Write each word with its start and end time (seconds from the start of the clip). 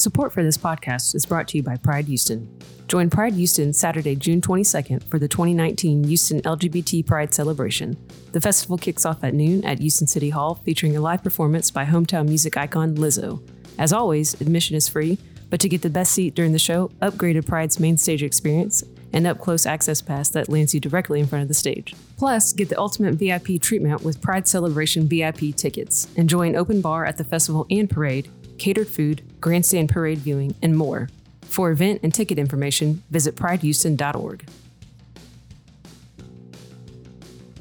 Support 0.00 0.32
for 0.32 0.42
this 0.42 0.56
podcast 0.56 1.14
is 1.14 1.26
brought 1.26 1.46
to 1.48 1.58
you 1.58 1.62
by 1.62 1.76
Pride 1.76 2.06
Houston. 2.06 2.48
Join 2.88 3.10
Pride 3.10 3.34
Houston 3.34 3.74
Saturday, 3.74 4.16
June 4.16 4.40
22nd 4.40 5.04
for 5.04 5.18
the 5.18 5.28
2019 5.28 6.04
Houston 6.04 6.40
LGBT 6.40 7.04
Pride 7.04 7.34
Celebration. 7.34 7.98
The 8.32 8.40
festival 8.40 8.78
kicks 8.78 9.04
off 9.04 9.22
at 9.22 9.34
noon 9.34 9.62
at 9.62 9.80
Houston 9.80 10.06
City 10.06 10.30
Hall, 10.30 10.54
featuring 10.64 10.96
a 10.96 11.02
live 11.02 11.22
performance 11.22 11.70
by 11.70 11.84
hometown 11.84 12.28
music 12.28 12.56
icon 12.56 12.94
Lizzo. 12.94 13.46
As 13.78 13.92
always, 13.92 14.40
admission 14.40 14.74
is 14.74 14.88
free, 14.88 15.18
but 15.50 15.60
to 15.60 15.68
get 15.68 15.82
the 15.82 15.90
best 15.90 16.12
seat 16.12 16.34
during 16.34 16.52
the 16.52 16.58
show, 16.58 16.90
upgrade 17.02 17.36
to 17.36 17.42
Pride's 17.42 17.78
main 17.78 17.98
stage 17.98 18.22
experience 18.22 18.82
and 19.12 19.26
up 19.26 19.38
close 19.38 19.66
access 19.66 20.00
pass 20.00 20.30
that 20.30 20.48
lands 20.48 20.72
you 20.72 20.80
directly 20.80 21.20
in 21.20 21.26
front 21.26 21.42
of 21.42 21.48
the 21.48 21.54
stage. 21.54 21.94
Plus, 22.16 22.54
get 22.54 22.70
the 22.70 22.78
ultimate 22.78 23.16
VIP 23.16 23.60
treatment 23.60 24.02
with 24.02 24.22
Pride 24.22 24.48
Celebration 24.48 25.06
VIP 25.06 25.54
tickets. 25.54 26.08
Enjoy 26.16 26.48
an 26.48 26.56
open 26.56 26.80
bar 26.80 27.04
at 27.04 27.18
the 27.18 27.24
festival 27.24 27.66
and 27.70 27.90
parade, 27.90 28.30
catered 28.60 28.88
food, 28.88 29.22
grandstand 29.40 29.88
parade 29.88 30.18
viewing, 30.18 30.54
and 30.62 30.76
more. 30.76 31.08
For 31.42 31.70
event 31.72 32.00
and 32.04 32.14
ticket 32.14 32.38
information, 32.38 33.02
visit 33.10 33.34
pridehouston.org. 33.34 34.44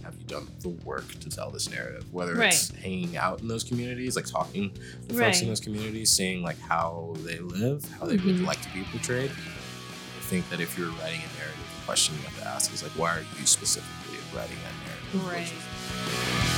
have 0.04 0.16
you 0.20 0.26
done 0.28 0.48
the 0.62 0.70
work 0.70 1.08
to 1.20 1.30
tell 1.30 1.50
this 1.52 1.70
narrative 1.70 2.12
whether 2.14 2.36
Right. 2.36 2.54
it's 2.54 2.70
hanging 2.76 3.16
out 3.18 3.42
in 3.42 3.48
those 3.48 3.64
communities 3.64 4.16
like 4.16 4.26
talking 4.26 4.72
to 4.74 4.80
folks 5.08 5.14
Right. 5.16 5.42
in 5.42 5.48
those 5.48 5.60
communities 5.60 6.10
seeing 6.12 6.42
like 6.44 6.60
how 6.60 7.16
they 7.26 7.40
live 7.40 7.86
how 8.00 8.06
they 8.06 8.18
Mm-hmm. 8.18 8.28
would 8.28 8.42
like 8.42 8.62
to 8.62 8.70
be 8.74 8.84
portrayed 8.92 9.32
i 9.32 10.22
think 10.24 10.48
that 10.50 10.60
if 10.60 10.78
you're 10.78 10.90
writing 11.02 11.22
a 11.22 11.38
narrative 11.38 11.66
the 11.80 11.86
question 11.86 12.16
you 12.16 12.22
have 12.24 12.40
to 12.40 12.48
ask 12.48 12.74
is 12.74 12.84
like 12.84 12.92
why 12.94 13.12
are 13.18 13.22
you 13.40 13.46
specifically 13.46 14.18
writing 14.36 14.58
that 14.64 14.74
narrative 14.86 15.28
Right. 15.32 16.49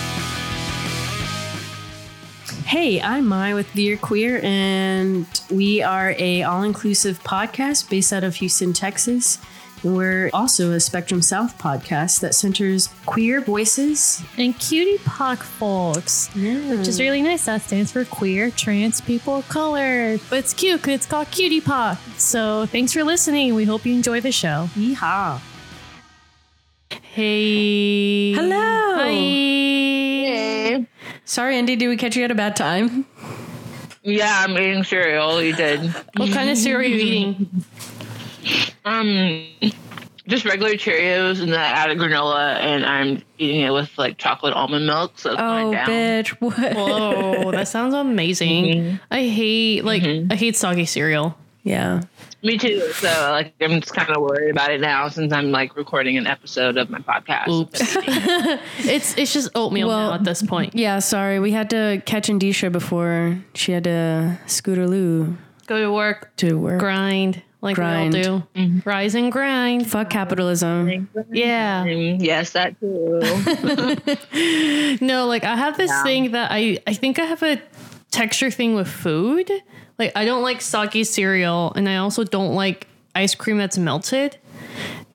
Hey, 2.65 3.01
I'm 3.01 3.27
Mai 3.27 3.53
with 3.53 3.71
Dear 3.73 3.97
Queer, 3.97 4.39
and 4.43 5.25
we 5.49 5.81
are 5.81 6.15
a 6.17 6.43
all-inclusive 6.43 7.21
podcast 7.23 7.89
based 7.89 8.13
out 8.13 8.23
of 8.23 8.35
Houston, 8.35 8.71
Texas. 8.71 9.39
We're 9.83 10.29
also 10.33 10.71
a 10.71 10.79
Spectrum 10.79 11.21
South 11.21 11.57
podcast 11.57 12.21
that 12.21 12.33
centers 12.33 12.87
queer 13.05 13.41
voices. 13.41 14.23
And 14.37 14.57
cutie 14.57 14.99
pock 15.03 15.39
folks, 15.39 16.33
which 16.35 16.87
is 16.87 16.99
really 16.99 17.21
nice. 17.21 17.45
That 17.45 17.61
stands 17.61 17.91
for 17.91 18.05
queer, 18.05 18.51
trans 18.51 19.01
people 19.01 19.37
of 19.37 19.49
color. 19.49 20.17
But 20.29 20.39
it's 20.39 20.53
cute 20.53 20.81
because 20.81 20.93
it's 20.95 21.05
called 21.07 21.29
cutie 21.31 21.61
pock. 21.61 21.97
So 22.17 22.67
thanks 22.67 22.93
for 22.93 23.03
listening. 23.03 23.53
We 23.55 23.65
hope 23.65 23.85
you 23.85 23.93
enjoy 23.93 24.21
the 24.21 24.31
show. 24.31 24.69
Yeehaw! 24.75 25.41
Hey. 26.89 28.33
Hello. 28.33 28.95
Hi. 28.95 30.87
Sorry, 31.25 31.55
Andy, 31.57 31.75
did 31.75 31.87
we 31.87 31.97
catch 31.97 32.15
you 32.15 32.23
at 32.23 32.31
a 32.31 32.35
bad 32.35 32.55
time? 32.55 33.05
Yeah, 34.03 34.43
I'm 34.45 34.57
eating 34.57 34.83
cereal. 34.83 35.41
You 35.41 35.55
did. 35.55 35.81
What 36.17 36.31
kind 36.31 36.49
of 36.49 36.57
cereal 36.57 36.79
are 36.79 36.83
you 36.83 36.97
eating? 36.97 37.63
Um, 38.83 39.45
just 40.27 40.45
regular 40.45 40.71
Cheerios, 40.71 41.41
and 41.41 41.51
then 41.53 41.59
I 41.59 41.65
added 41.65 41.97
granola, 41.99 42.55
and 42.57 42.85
I'm 42.85 43.21
eating 43.37 43.61
it 43.61 43.69
with 43.71 43.95
like 43.97 44.17
chocolate 44.17 44.53
almond 44.53 44.87
milk. 44.87 45.13
So 45.19 45.31
it's 45.33 45.39
Oh, 45.41 45.71
down. 45.71 45.87
bitch! 45.87 46.29
What? 46.41 46.57
Whoa, 46.75 47.51
that 47.51 47.67
sounds 47.67 47.93
amazing. 47.93 48.99
I 49.11 49.27
hate 49.27 49.85
like 49.85 50.03
I 50.03 50.35
hate 50.35 50.55
soggy 50.55 50.85
cereal. 50.85 51.37
Yeah. 51.63 52.01
Me 52.43 52.57
too. 52.57 52.79
So 52.93 53.07
like, 53.31 53.53
I'm 53.61 53.79
just 53.81 53.93
kind 53.93 54.09
of 54.09 54.21
worried 54.21 54.49
about 54.49 54.71
it 54.71 54.81
now 54.81 55.07
since 55.09 55.31
I'm 55.31 55.51
like 55.51 55.75
recording 55.75 56.17
an 56.17 56.25
episode 56.25 56.75
of 56.77 56.89
my 56.89 56.97
podcast. 56.99 57.47
Oops. 57.49 57.79
it's 58.89 59.15
it's 59.17 59.31
just 59.31 59.49
oatmeal 59.53 59.87
Well, 59.87 60.09
now 60.09 60.15
at 60.15 60.23
this 60.23 60.41
point. 60.41 60.73
Yeah, 60.75 60.97
sorry. 60.99 61.39
We 61.39 61.51
had 61.51 61.69
to 61.69 62.01
catch 62.05 62.29
Andisha 62.29 62.71
before 62.71 63.37
she 63.53 63.73
had 63.73 63.83
to 63.83 64.39
scooterloo 64.47 65.37
Go 65.67 65.79
to 65.81 65.91
work, 65.93 66.35
to 66.37 66.55
work. 66.55 66.79
grind 66.79 67.43
like 67.61 67.75
Grind. 67.75 68.15
we 68.15 68.25
all 68.25 68.47
do. 68.55 68.81
Rise 68.85 69.13
and 69.13 69.31
grind. 69.31 69.87
Fuck 69.89 70.09
capitalism. 70.09 71.07
Yeah. 71.31 71.85
Mm, 71.85 72.17
yes, 72.19 72.51
that 72.53 72.79
too. 72.79 74.97
No, 75.05 75.27
like 75.27 75.43
I 75.43 75.55
have 75.55 75.77
this 75.77 75.91
thing 76.01 76.31
that 76.31 76.49
I 76.51 76.79
I 76.87 76.93
think 76.93 77.19
I 77.19 77.25
have 77.25 77.43
a 77.43 77.61
texture 78.09 78.49
thing 78.49 78.73
with 78.75 78.87
food. 78.87 79.49
Like 80.01 80.13
I 80.15 80.25
don't 80.25 80.41
like 80.41 80.61
soggy 80.61 81.03
cereal, 81.03 81.73
and 81.75 81.87
I 81.87 81.97
also 81.97 82.23
don't 82.23 82.55
like 82.55 82.87
ice 83.13 83.35
cream 83.35 83.57
that's 83.57 83.77
melted. 83.77 84.35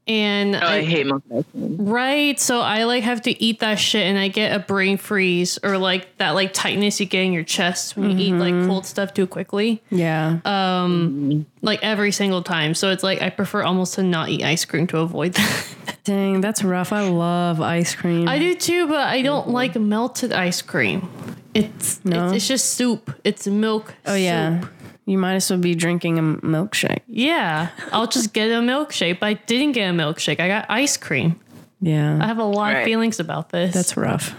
And 0.07 0.55
oh, 0.55 0.61
I 0.61 0.85
hate 0.85 1.07
milk 1.07 1.25
ice 1.35 1.43
cream. 1.51 1.77
Right. 1.79 2.39
So 2.39 2.61
I 2.61 2.85
like 2.85 3.03
have 3.03 3.23
to 3.23 3.43
eat 3.43 3.59
that 3.59 3.81
shit 3.81 4.07
and 4.07 4.17
I 4.17 4.29
get 4.29 4.55
a 4.55 4.61
brain 4.61 4.97
freeze 4.99 5.59
or 5.65 5.79
like 5.79 6.17
that 6.19 6.37
like 6.37 6.53
tightness 6.53 7.01
you 7.01 7.07
get 7.07 7.23
in 7.23 7.33
your 7.33 7.43
chest 7.43 7.97
when 7.97 8.13
you 8.13 8.27
eat 8.27 8.39
like 8.39 8.55
mm-hmm. 8.55 8.69
cold 8.69 8.87
stuff 8.87 9.13
too 9.13 9.27
quickly. 9.27 9.83
Yeah. 9.91 10.39
Um, 10.45 11.31
mm-hmm. 11.31 11.43
Like 11.63 11.83
every 11.83 12.13
single 12.13 12.45
time. 12.45 12.75
So 12.75 12.93
it's 12.93 13.03
like 13.03 13.21
I 13.21 13.31
prefer 13.31 13.65
almost 13.65 13.95
to 13.95 14.05
not 14.05 14.29
eat 14.29 14.45
ice 14.45 14.65
cream 14.65 14.87
to 14.89 14.99
avoid 14.99 15.33
that. 15.33 15.75
Dang, 16.05 16.41
that's 16.41 16.63
rough. 16.63 16.93
I 16.93 17.09
love 17.09 17.61
ice 17.61 17.97
cream. 17.97 18.29
I 18.29 18.39
do 18.39 18.55
too, 18.55 18.87
but 18.87 19.09
I 19.09 19.23
don't 19.23 19.49
like 19.49 19.75
melted 19.75 20.33
ice 20.33 20.63
cream. 20.63 21.09
It's 21.57 22.05
No? 22.05 22.27
it's, 22.27 22.37
it's 22.37 22.49
just 22.49 22.75
soup. 22.75 23.13
It's 23.25 23.49
milk. 23.49 23.95
oh 24.07 24.15
yeah. 24.15 24.63
Soup. 25.07 25.11
You 25.13 25.19
might 25.19 25.35
as 25.37 25.51
well 25.51 25.59
be 25.61 25.75
drinking 25.75 26.19
a 26.19 26.23
milkshake. 26.23 27.01
Yeah. 27.07 27.69
I'll 27.93 28.07
just 28.07 28.33
get 28.33 28.49
a 28.51 28.61
milkshake, 28.61 29.21
but 29.21 29.27
I 29.27 29.35
didn't 29.35 29.73
get 29.73 29.89
a 29.89 29.93
milkshake. 29.93 30.41
I 30.41 30.49
got 30.49 30.67
ice 30.69 30.97
cream. 30.97 31.41
Yeah. 31.81 32.19
I 32.21 32.27
have 32.27 32.39
a 32.39 32.45
lot 32.45 32.75
of 32.77 32.85
feelings 32.85 33.21
about 33.21 33.51
this. 33.51 33.75
That's 33.75 33.97
rough. 33.97 34.35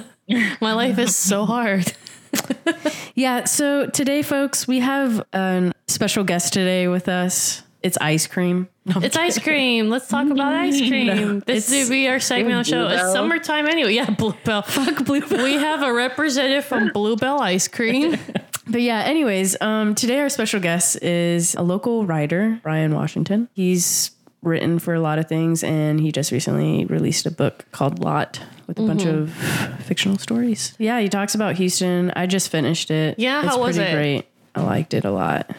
my 0.60 0.72
life 0.74 0.98
is 0.98 1.16
so 1.16 1.44
hard. 1.44 1.92
Yeah, 3.14 3.44
so 3.44 3.86
today 3.88 4.22
folks, 4.22 4.66
we 4.66 4.78
have 4.80 5.22
a 5.34 5.70
special 5.86 6.24
guest 6.24 6.54
today 6.54 6.88
with 6.88 7.06
us. 7.06 7.62
It's 7.82 7.98
ice 8.00 8.26
cream. 8.26 8.68
No, 8.86 8.94
I'm 8.96 9.04
It's 9.04 9.16
ice 9.18 9.38
cream. 9.38 9.90
Let's 9.90 10.08
talk 10.08 10.30
about 10.30 10.50
ice 10.54 10.78
cream. 10.88 11.40
this 11.40 11.68
it's- 11.68 11.72
is 11.72 11.90
be 11.90 12.08
our 12.08 12.18
segment 12.20 12.54
on 12.54 12.62
the 12.62 12.64
show. 12.64 12.86
It's 12.88 13.12
summertime 13.12 13.66
anyway. 13.68 13.92
Yeah, 13.92 14.08
Bluebell. 14.08 14.62
Fuck 14.62 15.04
Bluebell. 15.04 15.44
We 15.44 15.54
have 15.54 15.82
a 15.82 15.92
representative 15.92 16.64
from 16.64 16.90
Bluebell 16.94 17.38
Ice 17.42 17.68
Cream. 17.68 18.16
But 18.66 18.82
yeah, 18.82 19.00
anyways, 19.00 19.60
um, 19.60 19.94
today 19.94 20.20
our 20.20 20.28
special 20.28 20.60
guest 20.60 21.02
is 21.02 21.54
a 21.56 21.62
local 21.62 22.06
writer, 22.06 22.60
Bryan 22.62 22.94
Washington. 22.94 23.48
He's 23.52 24.12
written 24.42 24.78
for 24.78 24.94
a 24.94 25.00
lot 25.00 25.18
of 25.18 25.28
things, 25.28 25.64
and 25.64 26.00
he 26.00 26.12
just 26.12 26.30
recently 26.32 26.84
released 26.86 27.26
a 27.26 27.30
book 27.30 27.64
called 27.72 27.98
Lot 27.98 28.40
with 28.66 28.78
a 28.78 28.82
bunch 28.82 29.04
of 29.04 29.32
fictional 29.84 30.18
stories. 30.18 30.74
Yeah, 30.78 31.00
he 31.00 31.08
talks 31.08 31.34
about 31.34 31.56
Houston. 31.56 32.12
I 32.14 32.26
just 32.26 32.50
finished 32.50 32.90
it. 32.90 33.18
Yeah, 33.18 33.40
it's 33.44 33.48
how 33.48 33.60
was 33.60 33.76
pretty 33.76 33.90
it? 33.90 33.94
Great. 33.94 34.24
I 34.54 34.62
liked 34.62 34.94
it 34.94 35.04
a 35.04 35.10
lot. 35.10 35.50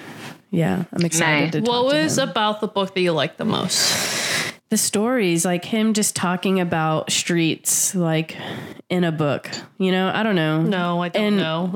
Yeah, 0.51 0.83
I'm 0.93 1.03
excited 1.03 1.63
Nice. 1.63 1.67
what 1.69 1.85
was 1.85 2.17
about 2.17 2.61
the 2.61 2.67
book 2.67 2.93
that 2.93 3.01
you 3.01 3.11
liked 3.11 3.37
the 3.37 3.45
most? 3.45 4.11
the 4.69 4.77
stories, 4.77 5.45
like 5.45 5.63
him 5.65 5.93
just 5.93 6.15
talking 6.15 6.59
about 6.59 7.11
streets, 7.11 7.93
like 7.93 8.35
in 8.89 9.03
a 9.03 9.11
book. 9.11 9.47
You 9.77 9.91
know, 9.91 10.11
I 10.11 10.23
don't 10.23 10.35
know. 10.35 10.63
No, 10.63 10.99
I 11.03 11.09
don't 11.09 11.23
And- 11.23 11.37
know. 11.37 11.75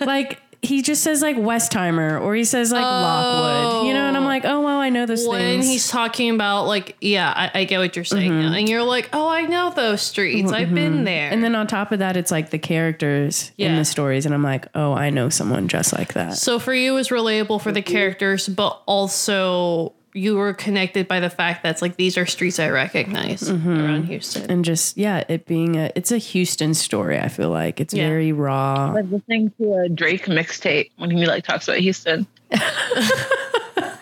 like 0.04 0.40
he 0.64 0.82
just 0.82 1.02
says 1.02 1.22
like 1.22 1.36
Westheimer 1.36 2.20
or 2.20 2.34
he 2.34 2.44
says 2.44 2.72
like 2.72 2.82
Lockwood, 2.82 3.86
you 3.86 3.94
know, 3.94 4.06
and 4.06 4.16
I'm 4.16 4.24
like, 4.24 4.44
oh 4.44 4.60
well, 4.60 4.78
I 4.78 4.88
know 4.88 5.06
those 5.06 5.26
when 5.26 5.38
things. 5.38 5.66
he's 5.66 5.88
talking 5.88 6.30
about 6.30 6.66
like, 6.66 6.96
yeah, 7.00 7.32
I, 7.34 7.60
I 7.60 7.64
get 7.64 7.78
what 7.78 7.94
you're 7.96 8.04
saying 8.04 8.40
now. 8.40 8.52
And 8.52 8.68
you're 8.68 8.82
like, 8.82 9.10
oh, 9.12 9.28
I 9.28 9.42
know 9.42 9.70
those 9.70 10.02
streets. 10.02 10.50
I've 10.52 10.74
been 10.74 10.94
mm-hmm. 10.94 11.04
there. 11.04 11.30
and 11.30 11.44
then 11.44 11.54
on 11.54 11.66
top 11.66 11.92
of 11.92 11.98
that, 11.98 12.16
it's 12.16 12.30
like 12.30 12.50
the 12.50 12.58
characters 12.58 13.52
in 13.58 13.76
the 13.76 13.84
stories, 13.84 14.26
and 14.26 14.34
I'm 14.34 14.42
like, 14.42 14.66
oh, 14.74 14.92
I 14.92 15.10
know 15.10 15.28
someone 15.28 15.68
just 15.68 15.92
like 15.92 16.14
that. 16.14 16.34
so 16.34 16.58
for 16.58 16.74
you, 16.74 16.94
was 16.94 17.08
relatable 17.08 17.60
for 17.60 17.72
the 17.72 17.82
characters, 17.82 18.48
but 18.48 18.82
also 18.86 19.92
you 20.14 20.36
were 20.36 20.54
connected 20.54 21.08
by 21.08 21.18
the 21.18 21.28
fact 21.28 21.64
that's 21.64 21.82
like 21.82 21.96
these 21.96 22.16
are 22.16 22.24
streets 22.24 22.60
I 22.60 22.70
recognize 22.70 23.42
mm-hmm. 23.42 23.68
around 23.68 24.04
Houston. 24.04 24.48
And 24.48 24.64
just 24.64 24.96
yeah, 24.96 25.24
it 25.28 25.44
being 25.44 25.76
a 25.76 25.90
it's 25.96 26.12
a 26.12 26.18
Houston 26.18 26.72
story. 26.72 27.18
I 27.18 27.28
feel 27.28 27.50
like 27.50 27.80
it's 27.80 27.92
Yeah. 27.92 28.08
very 28.08 28.32
raw. 28.32 28.92
like 28.92 29.10
listening 29.10 29.52
to 29.58 29.74
a 29.74 29.88
Drake 29.88 30.26
mixtape 30.26 30.92
when 30.98 31.10
he 31.10 31.26
like 31.26 31.44
talks 31.44 31.66
about 31.66 31.80
Houston. 31.80 32.28
but 32.50 33.96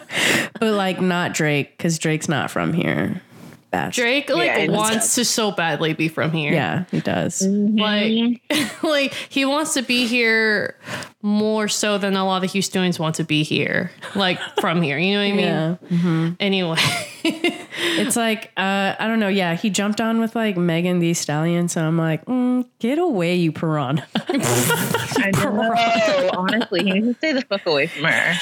like 0.60 1.00
not 1.00 1.32
Drake 1.32 1.78
because 1.78 1.98
Drake's 1.98 2.28
not 2.28 2.50
from 2.50 2.74
here. 2.74 3.22
Bad. 3.70 3.92
Drake 3.92 4.28
like 4.28 4.46
Yeah, 4.46 4.66
wants 4.68 5.14
to 5.14 5.24
so 5.24 5.50
badly 5.50 5.94
be 5.94 6.08
from 6.08 6.30
here. 6.32 6.52
Yeah, 6.52 6.84
he 6.90 7.00
does. 7.00 7.40
Like 7.40 8.12
mm-hmm. 8.12 8.86
like 8.86 9.14
he 9.30 9.46
wants 9.46 9.72
to 9.74 9.82
be 9.82 10.06
here 10.06 10.76
more 11.22 11.68
so 11.68 11.98
than 11.98 12.16
a 12.16 12.26
lot 12.26 12.42
of 12.44 12.50
Houstonians 12.50 12.98
want 12.98 13.14
to 13.16 13.24
be 13.24 13.42
here. 13.44 13.90
Like 14.14 14.38
from 14.60 14.82
here. 14.82 14.98
You 14.98 15.14
know 15.14 15.20
what 15.24 15.32
I 15.32 15.96
mean? 15.96 16.04
Yeah. 16.04 16.34
Anyway. 16.40 16.78
It's 17.74 18.16
like 18.16 18.52
uh, 18.56 18.94
I 18.98 19.06
don't 19.06 19.18
know. 19.18 19.28
Yeah, 19.28 19.54
he 19.54 19.70
jumped 19.70 20.00
on 20.00 20.20
with 20.20 20.36
like 20.36 20.56
Megan 20.56 20.98
Thee 20.98 21.14
Stallion, 21.14 21.68
so 21.68 21.82
I'm 21.82 21.96
like, 21.96 22.24
mm, 22.26 22.66
get 22.78 22.98
away, 22.98 23.34
you 23.34 23.50
piranha. 23.50 24.06
I 24.16 25.30
know. 25.34 26.30
Honestly, 26.34 26.84
he 26.84 26.92
needs 26.92 27.06
to 27.06 27.14
stay 27.14 27.32
the 27.32 27.42
fuck 27.42 27.64
away 27.66 27.86
from 27.86 28.04
her. 28.04 28.34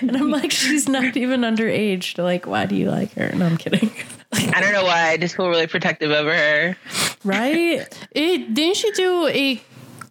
and 0.00 0.16
I'm 0.16 0.30
like, 0.30 0.50
she's 0.50 0.88
not 0.88 1.16
even 1.16 1.42
underage. 1.42 2.18
Like, 2.18 2.46
why 2.46 2.66
do 2.66 2.74
you 2.76 2.90
like 2.90 3.12
her? 3.14 3.30
No, 3.34 3.46
I'm 3.46 3.56
kidding. 3.56 3.90
I 4.32 4.60
don't 4.60 4.72
know 4.72 4.84
why. 4.84 5.10
I 5.10 5.16
just 5.16 5.36
feel 5.36 5.48
really 5.48 5.66
protective 5.66 6.10
over 6.10 6.34
her. 6.34 6.76
right? 7.24 7.86
It 8.12 8.54
didn't 8.54 8.76
she 8.76 8.90
do 8.92 9.28
a 9.28 9.60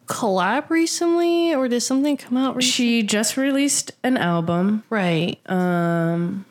collab 0.10 0.70
recently, 0.70 1.54
or 1.54 1.68
did 1.68 1.82
something 1.82 2.18
come 2.18 2.36
out 2.38 2.56
recently? 2.56 2.72
She 3.02 3.04
just 3.04 3.38
released 3.38 3.92
an 4.04 4.18
album 4.18 4.84
right. 4.90 5.40
Um 5.50 6.46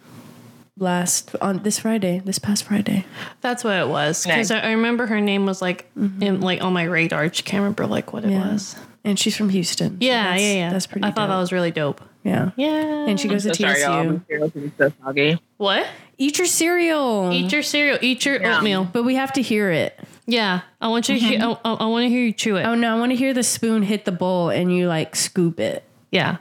last 0.81 1.35
on 1.43 1.63
this 1.65 1.81
Friday, 1.81 2.23
this 2.25 2.39
past 2.39 2.65
Friday. 2.65 3.05
That's 3.41 3.65
what 3.65 3.77
it 3.77 3.89
was. 3.89 4.25
Because 4.25 4.51
Nice. 4.51 4.63
I, 4.63 4.69
I 4.69 4.71
remember 4.73 5.07
her 5.07 5.21
name 5.21 5.45
was 5.45 5.61
like 5.61 5.91
in 5.97 6.41
like 6.41 6.63
on 6.63 6.73
my 6.73 6.85
radar. 6.85 7.23
I 7.25 7.29
can't 7.31 7.61
remember 7.63 7.87
like 7.87 8.13
what 8.13 8.25
it 8.25 8.31
Yeah. 8.31 8.53
was. 8.53 8.77
And 9.05 9.19
she's 9.19 9.37
from 9.37 9.49
Houston. 9.49 9.91
so 9.93 9.97
Yeah, 10.01 10.23
that's- 10.25 10.41
yeah, 10.43 10.53
yeah. 10.55 10.71
That's 10.71 10.87
pretty 10.87 11.07
I 11.07 11.11
thought 11.11 11.29
that 11.29 11.37
was 11.39 11.51
really 11.53 11.71
dope. 11.71 12.01
Yeah. 12.25 12.51
Yeah. 12.57 13.07
And 13.09 13.19
she 13.19 13.27
goes 13.29 13.43
So 13.45 13.51
to 13.51 13.55
sorry, 13.55 13.81
y'all. 13.81 14.03
TSU. 14.05 14.13
My 14.13 14.21
cereal's 14.29 14.51
been 14.53 14.73
so 14.79 14.93
soggy. 15.03 15.39
what? 15.57 15.87
Eat 16.19 16.39
your 16.39 16.47
cereal. 16.47 17.31
Eat 17.33 17.53
your 17.53 17.63
cereal. 17.63 17.99
Eat 18.03 18.25
your 18.27 18.41
Yeah. 18.41 18.59
oatmeal. 18.59 18.85
but 18.93 19.05
we 19.05 19.15
have 19.17 19.33
to 19.35 19.43
hear 19.43 19.71
it. 19.71 19.99
Yeah. 20.29 20.61
I 20.79 20.89
want 20.89 21.09
you 21.09 21.15
to 21.19 21.21
hear. 21.21 21.41
I, 21.43 21.57
I, 21.65 21.73
I 21.73 21.87
want 21.87 22.05
to 22.05 22.09
hear 22.11 22.21
you 22.23 22.33
chew 22.33 22.57
it. 22.57 22.65
Oh 22.65 22.75
no, 22.75 22.95
I 22.95 22.99
want 23.01 23.13
to 23.13 23.17
hear 23.17 23.33
the 23.33 23.43
spoon 23.43 23.83
hit 23.83 24.05
the 24.05 24.13
bowl 24.13 24.51
and 24.51 24.71
you 24.75 24.87
like 24.87 25.17
scoop 25.17 25.59
it. 25.59 25.83
yeah. 26.13 26.37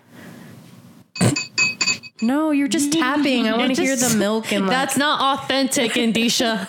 No, 2.22 2.50
you're 2.52 2.68
just 2.68 2.92
tapping. 2.94 3.48
I 3.48 3.56
want 3.58 3.76
to 3.76 3.82
hear 3.82 3.96
the 3.96 4.16
milk 4.18 4.52
and 4.52 4.66
like, 4.66 4.72
That's 4.72 4.98
not 4.98 5.40
authentic, 5.40 5.94
Andisha. 5.94 6.68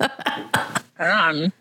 Um, 1.00 1.52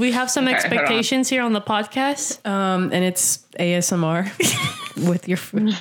we 0.00 0.12
have 0.12 0.30
some 0.30 0.46
Okay, 0.48 0.54
expectations 0.56 1.28
here 1.28 1.42
on 1.42 1.52
the 1.52 1.60
podcast. 1.60 2.44
um 2.46 2.90
and 2.92 3.04
it's 3.04 3.38
ASMR 3.58 4.24
with 5.08 5.28
your 5.28 5.36
food. 5.36 5.72
I 5.72 5.76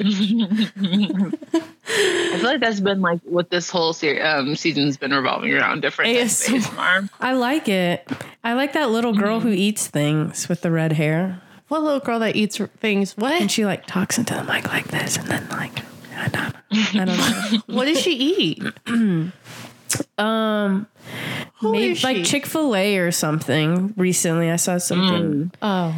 feel 2.38 2.44
like 2.44 2.60
that's 2.60 2.80
been 2.80 3.02
like 3.02 3.20
what 3.24 3.50
this 3.50 3.70
whole 3.70 3.94
se- 3.94 4.22
um, 4.22 4.56
season's 4.56 4.98
been 4.98 5.12
revolving 5.12 5.54
around 5.54 5.82
different 5.82 6.16
ASMR. 6.16 6.60
ASMR. 6.62 7.10
I 7.20 7.34
like 7.34 7.68
it. 7.68 8.08
I 8.44 8.54
like 8.54 8.74
that 8.74 8.90
little 8.92 9.14
girl 9.14 9.40
who 9.40 9.50
eats 9.50 9.88
things 9.88 10.48
with 10.48 10.62
the 10.62 10.72
red 10.72 10.94
hair. 10.94 11.42
What 11.68 11.84
little 11.84 12.00
girl 12.00 12.20
that 12.20 12.36
eats 12.36 12.58
things? 12.80 13.18
What? 13.18 13.42
And 13.42 13.52
she 13.52 13.66
like 13.66 13.86
talks 13.88 14.18
into 14.18 14.34
the 14.34 14.44
mic 14.44 14.68
like 14.68 14.88
this 14.88 15.18
and 15.18 15.28
then 15.28 15.48
like 15.50 15.80
I 16.18 16.28
don't, 16.28 16.56
I 16.96 17.06
don't 17.06 17.18
know. 17.18 17.60
What 17.76 17.86
does 17.86 18.00
she 18.00 18.14
eat? 18.16 18.64
Um 20.20 20.86
Who 21.60 21.72
maybe 21.74 21.92
is 21.92 22.04
like? 22.04 22.24
Chick-fil-A 22.24 22.98
or 22.98 23.12
something. 23.12 23.94
Recently 23.98 24.50
I 24.50 24.56
saw 24.56 24.78
something 24.78 25.52
mm. 25.52 25.56
Oh. 25.62 25.94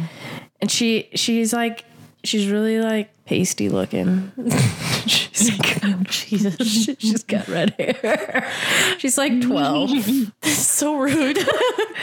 and 0.60 0.70
she 0.70 1.08
she's 1.14 1.52
like 1.52 1.84
she's 2.24 2.48
really 2.48 2.80
like 2.80 3.10
pasty 3.32 3.70
looking. 3.70 4.30
she's 5.06 5.58
like, 5.58 5.84
oh, 5.84 6.02
Jesus. 6.04 6.56
she's 6.98 7.24
got 7.24 7.48
red 7.48 7.70
hair. 7.78 8.52
She's 8.98 9.16
like 9.16 9.40
12. 9.40 9.90
so 10.42 10.98
rude. 10.98 11.38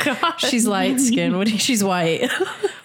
God. 0.03 0.37
She's 0.37 0.65
light 0.65 0.99
skinned. 0.99 1.37
What 1.37 1.47
she's 1.47 1.83
white. 1.83 2.27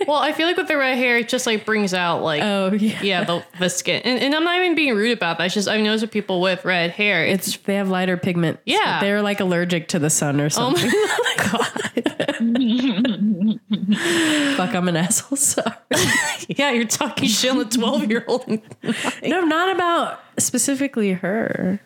Well, 0.06 0.18
I 0.18 0.32
feel 0.32 0.46
like 0.46 0.58
with 0.58 0.68
the 0.68 0.76
red 0.76 0.98
hair, 0.98 1.16
it 1.16 1.28
just 1.30 1.46
like 1.46 1.64
brings 1.64 1.94
out 1.94 2.22
like 2.22 2.42
oh 2.42 2.72
yeah. 2.72 3.00
yeah 3.02 3.24
the, 3.24 3.42
the 3.58 3.70
skin, 3.70 4.02
and, 4.04 4.20
and 4.20 4.34
I'm 4.34 4.44
not 4.44 4.56
even 4.56 4.74
being 4.74 4.94
rude 4.94 5.16
about 5.16 5.38
that. 5.38 5.46
It's 5.46 5.54
just 5.54 5.68
I've 5.68 5.80
noticed 5.80 6.02
with 6.02 6.10
people 6.10 6.42
with 6.42 6.64
red 6.64 6.90
hair, 6.90 7.24
it's 7.24 7.48
It's 7.48 7.56
they 7.58 7.76
have 7.76 7.88
lighter 7.88 8.18
pigment. 8.18 8.60
Yeah. 8.66 9.00
They're 9.00 9.22
like 9.22 9.40
allergic 9.40 9.88
to 9.88 9.98
the 9.98 10.10
sun 10.10 10.40
or 10.40 10.50
something. 10.50 10.90
oh 10.92 11.26
my 11.38 11.44
Fuck, 14.56 14.74
I'm 14.74 14.88
an 14.88 14.96
asshole. 14.96 15.36
Sorry. 15.36 15.74
yeah, 16.48 16.70
you're 16.72 16.84
talking 16.84 17.28
shit 17.28 17.50
on 17.50 17.60
a 17.60 17.64
twelve 17.64 18.10
year 18.10 18.24
old. 18.28 18.33
No, 19.22 19.40
not 19.42 19.74
about 19.74 20.20
specifically 20.38 21.12
her. 21.12 21.80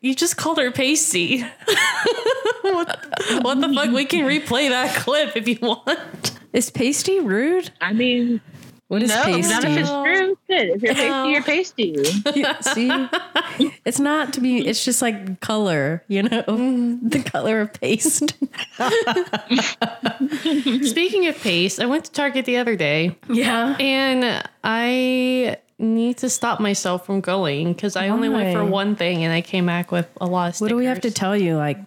You 0.00 0.14
just 0.14 0.36
called 0.36 0.58
her 0.58 0.70
pasty. 0.70 1.40
what, 2.62 3.04
what 3.42 3.60
the 3.60 3.72
fuck? 3.74 3.90
We 3.92 4.04
can 4.04 4.24
replay 4.24 4.68
that 4.68 4.94
clip 4.94 5.36
if 5.36 5.48
you 5.48 5.58
want. 5.60 6.38
Is 6.52 6.70
pasty 6.70 7.18
rude? 7.20 7.70
I 7.80 7.92
mean, 7.92 8.40
What 8.86 9.02
is 9.02 9.10
no, 9.10 9.22
pasty? 9.24 9.42
none 9.50 9.66
of 9.66 9.76
it's 9.76 9.90
true. 9.90 10.38
Good. 10.48 10.70
If 10.70 10.82
you're 10.82 11.42
pasty, 11.42 11.96
you're 12.34 12.44
pasty. 12.54 12.90
Oh. 12.90 13.08
See, 13.58 13.72
it's 13.84 13.98
not 13.98 14.32
to 14.34 14.40
be. 14.40 14.66
It's 14.66 14.84
just 14.84 15.02
like 15.02 15.40
color, 15.40 16.04
you 16.08 16.22
know, 16.22 16.42
the 16.46 17.22
color 17.24 17.60
of 17.60 17.72
paste. 17.74 18.34
Speaking 20.86 21.26
of 21.26 21.36
paste, 21.40 21.80
I 21.80 21.86
went 21.86 22.04
to 22.06 22.12
Target 22.12 22.44
the 22.44 22.56
other 22.58 22.76
day 22.76 23.16
Yeah. 23.28 23.76
and 23.78 24.48
I 24.64 25.58
need 25.78 26.18
to 26.18 26.28
stop 26.28 26.60
myself 26.60 27.06
from 27.06 27.20
going 27.20 27.72
because 27.72 27.94
I 27.96 28.08
only 28.08 28.28
went 28.28 28.52
for 28.52 28.64
one 28.64 28.96
thing 28.96 29.22
and 29.24 29.32
I 29.32 29.40
came 29.40 29.66
back 29.66 29.92
with 29.92 30.08
a 30.20 30.26
lot 30.26 30.48
of 30.48 30.56
stickers. 30.56 30.60
What 30.62 30.68
do 30.70 30.76
we 30.76 30.86
have 30.86 31.00
to 31.02 31.10
tell 31.10 31.36
you? 31.36 31.56
Like, 31.56 31.78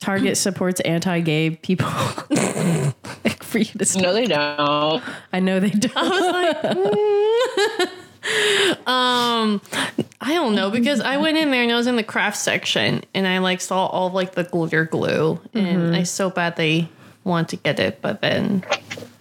Target 0.00 0.36
supports 0.36 0.80
anti-gay 0.80 1.50
people. 1.50 1.86
like 2.30 3.42
for 3.42 3.58
you 3.58 3.64
to 3.66 3.84
stop. 3.84 4.02
No, 4.02 4.12
they 4.12 4.26
don't. 4.26 5.02
I 5.32 5.40
know 5.40 5.60
they 5.60 5.70
don't. 5.70 5.96
Um, 8.86 9.62
I 10.20 10.34
don't 10.34 10.54
know 10.54 10.70
because 10.70 11.00
I 11.00 11.16
went 11.16 11.38
in 11.38 11.50
there 11.50 11.62
and 11.62 11.72
I 11.72 11.76
was 11.76 11.86
in 11.86 11.96
the 11.96 12.02
craft 12.02 12.36
section 12.36 13.02
and 13.14 13.26
I 13.26 13.38
like 13.38 13.60
saw 13.60 13.86
all 13.86 14.08
of, 14.08 14.14
like 14.14 14.34
the 14.34 14.44
glitter 14.44 14.84
glue 14.84 15.40
and 15.54 15.96
I 15.96 16.02
so 16.02 16.28
badly 16.28 16.90
want 17.24 17.48
to 17.50 17.56
get 17.56 17.80
it, 17.80 18.02
but 18.02 18.20
then 18.20 18.62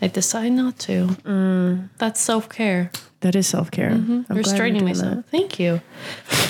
I 0.01 0.07
decide 0.07 0.49
not 0.49 0.79
to. 0.79 1.79
That's 1.97 2.19
self 2.19 2.49
care. 2.49 2.91
That 3.21 3.35
is 3.35 3.47
self-care. 3.47 3.89
I'm 3.91 4.25
you're 4.29 4.37
Restraining 4.37 4.85
myself. 4.85 5.15
that. 5.15 5.29
Thank 5.29 5.59
you. 5.59 5.81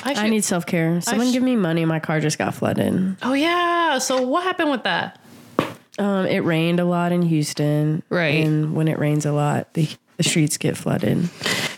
I, 0.04 0.14
I 0.16 0.30
need 0.30 0.44
self-care. 0.44 1.02
Someone 1.02 1.30
sh- 1.30 1.34
give 1.34 1.42
me 1.44 1.56
money. 1.56 1.84
My 1.86 2.00
car 2.00 2.20
just 2.20 2.38
got 2.38 2.54
flooded. 2.54 3.18
Oh 3.24 3.34
yeah. 3.34 3.98
So 3.98 4.22
what 4.22 4.44
happened 4.44 4.70
with 4.72 4.84
that? 4.84 5.20
Um, 5.98 6.28
it 6.28 6.40
rained 6.40 6.80
a 6.80 6.86
lot 6.86 7.12
in 7.12 7.24
Houston. 7.24 8.04
Right. 8.10 8.46
And 8.46 8.76
when 8.76 8.88
it 8.88 9.00
rains 9.00 9.26
a 9.26 9.32
lot, 9.32 9.74
the, 9.74 9.90
the 10.18 10.24
streets 10.24 10.58
get 10.58 10.78
flooded. 10.78 11.18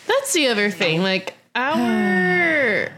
That's 0.07 0.33
the 0.33 0.47
other 0.47 0.69
thing. 0.69 1.01
Like 1.01 1.35
our 1.55 2.89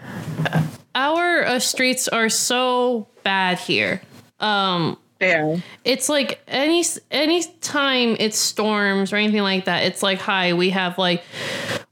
our 0.96 1.44
uh, 1.46 1.60
streets 1.60 2.07
are 2.07 2.30
so 2.30 3.07
bad 3.24 3.60
here. 3.60 4.01
Um, 4.39 4.98
Yeah. 5.19 5.57
it's 5.86 6.10
like 6.10 6.42
any 6.48 6.83
any 7.10 7.44
time 7.62 8.18
it 8.19 8.33
storms 8.33 9.13
or 9.13 9.15
anything 9.15 9.42
like 9.42 9.65
that. 9.65 9.83
It's 9.83 10.04
like 10.04 10.19
hi, 10.19 10.54
we 10.54 10.69
have 10.71 10.98
like 10.98 11.24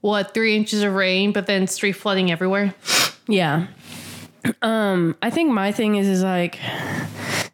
what 0.01 0.33
three 0.33 0.56
inches 0.57 0.83
of 0.83 0.94
rain, 0.94 1.31
but 1.31 1.47
then 1.47 1.68
street 1.68 1.94
flooding 1.94 2.31
everywhere. 2.31 2.73
Yeah. 3.27 3.68
Um, 4.62 5.15
I 5.21 5.29
think 5.29 5.51
my 5.51 5.71
thing 5.71 5.95
is 5.95 6.07
is 6.07 6.23
like 6.23 6.59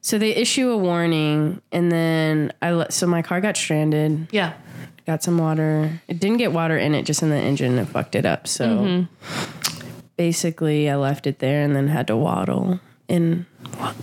so 0.01 0.17
they 0.17 0.29
issue 0.31 0.69
a 0.71 0.77
warning 0.77 1.61
and 1.71 1.91
then 1.91 2.53
I 2.61 2.71
let 2.71 2.93
so 2.93 3.05
my 3.07 3.21
car 3.21 3.41
got 3.41 3.57
stranded, 3.57 4.29
Yeah. 4.31 4.53
got 5.05 5.21
some 5.21 5.37
water. 5.37 6.01
It 6.07 6.19
didn't 6.19 6.37
get 6.37 6.53
water 6.53 6.77
in 6.77 6.95
it, 6.95 7.03
just 7.03 7.21
in 7.21 7.29
the 7.29 7.35
engine 7.35 7.77
and 7.77 7.87
fucked 7.87 8.15
it 8.15 8.25
up. 8.25 8.47
So 8.47 9.05
basically 10.15 10.89
I 10.89 10.95
left 10.95 11.27
it 11.27 11.39
there 11.39 11.61
and 11.61 11.75
then 11.75 11.89
had 11.89 12.07
to 12.07 12.15
waddle 12.17 12.79
in 13.07 13.45
wa- 13.79 13.93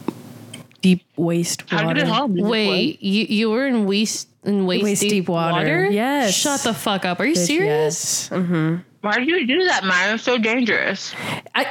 deep 0.84 1.02
waste 1.16 1.72
water. 1.72 1.84
How 1.84 1.92
did 1.94 2.02
it 2.02 2.08
home? 2.08 2.34
Did 2.34 2.44
it? 2.44 2.48
Wait, 2.48 3.02
you 3.02 3.24
you 3.24 3.50
were 3.50 3.66
in 3.66 3.86
waist 3.86 4.28
in 4.44 4.66
waist, 4.66 4.84
Waist 4.84 5.00
deep, 5.00 5.10
deep 5.10 5.28
water. 5.28 5.86
Yes. 5.86 6.34
Shut 6.34 6.60
the 6.60 6.74
fuck 6.74 7.06
up. 7.06 7.20
Are 7.20 7.24
you 7.24 7.34
Bitch, 7.34 7.46
serious? 7.46 8.28
Yes. 8.28 8.28
Mm-hmm. 8.28 8.76
Why 9.00 9.18
did 9.18 9.28
you 9.28 9.46
do 9.46 9.64
that, 9.64 9.84
Maya? 9.84 10.14
It's 10.14 10.22
so 10.22 10.36
dangerous. 10.36 11.14
I, 11.54 11.64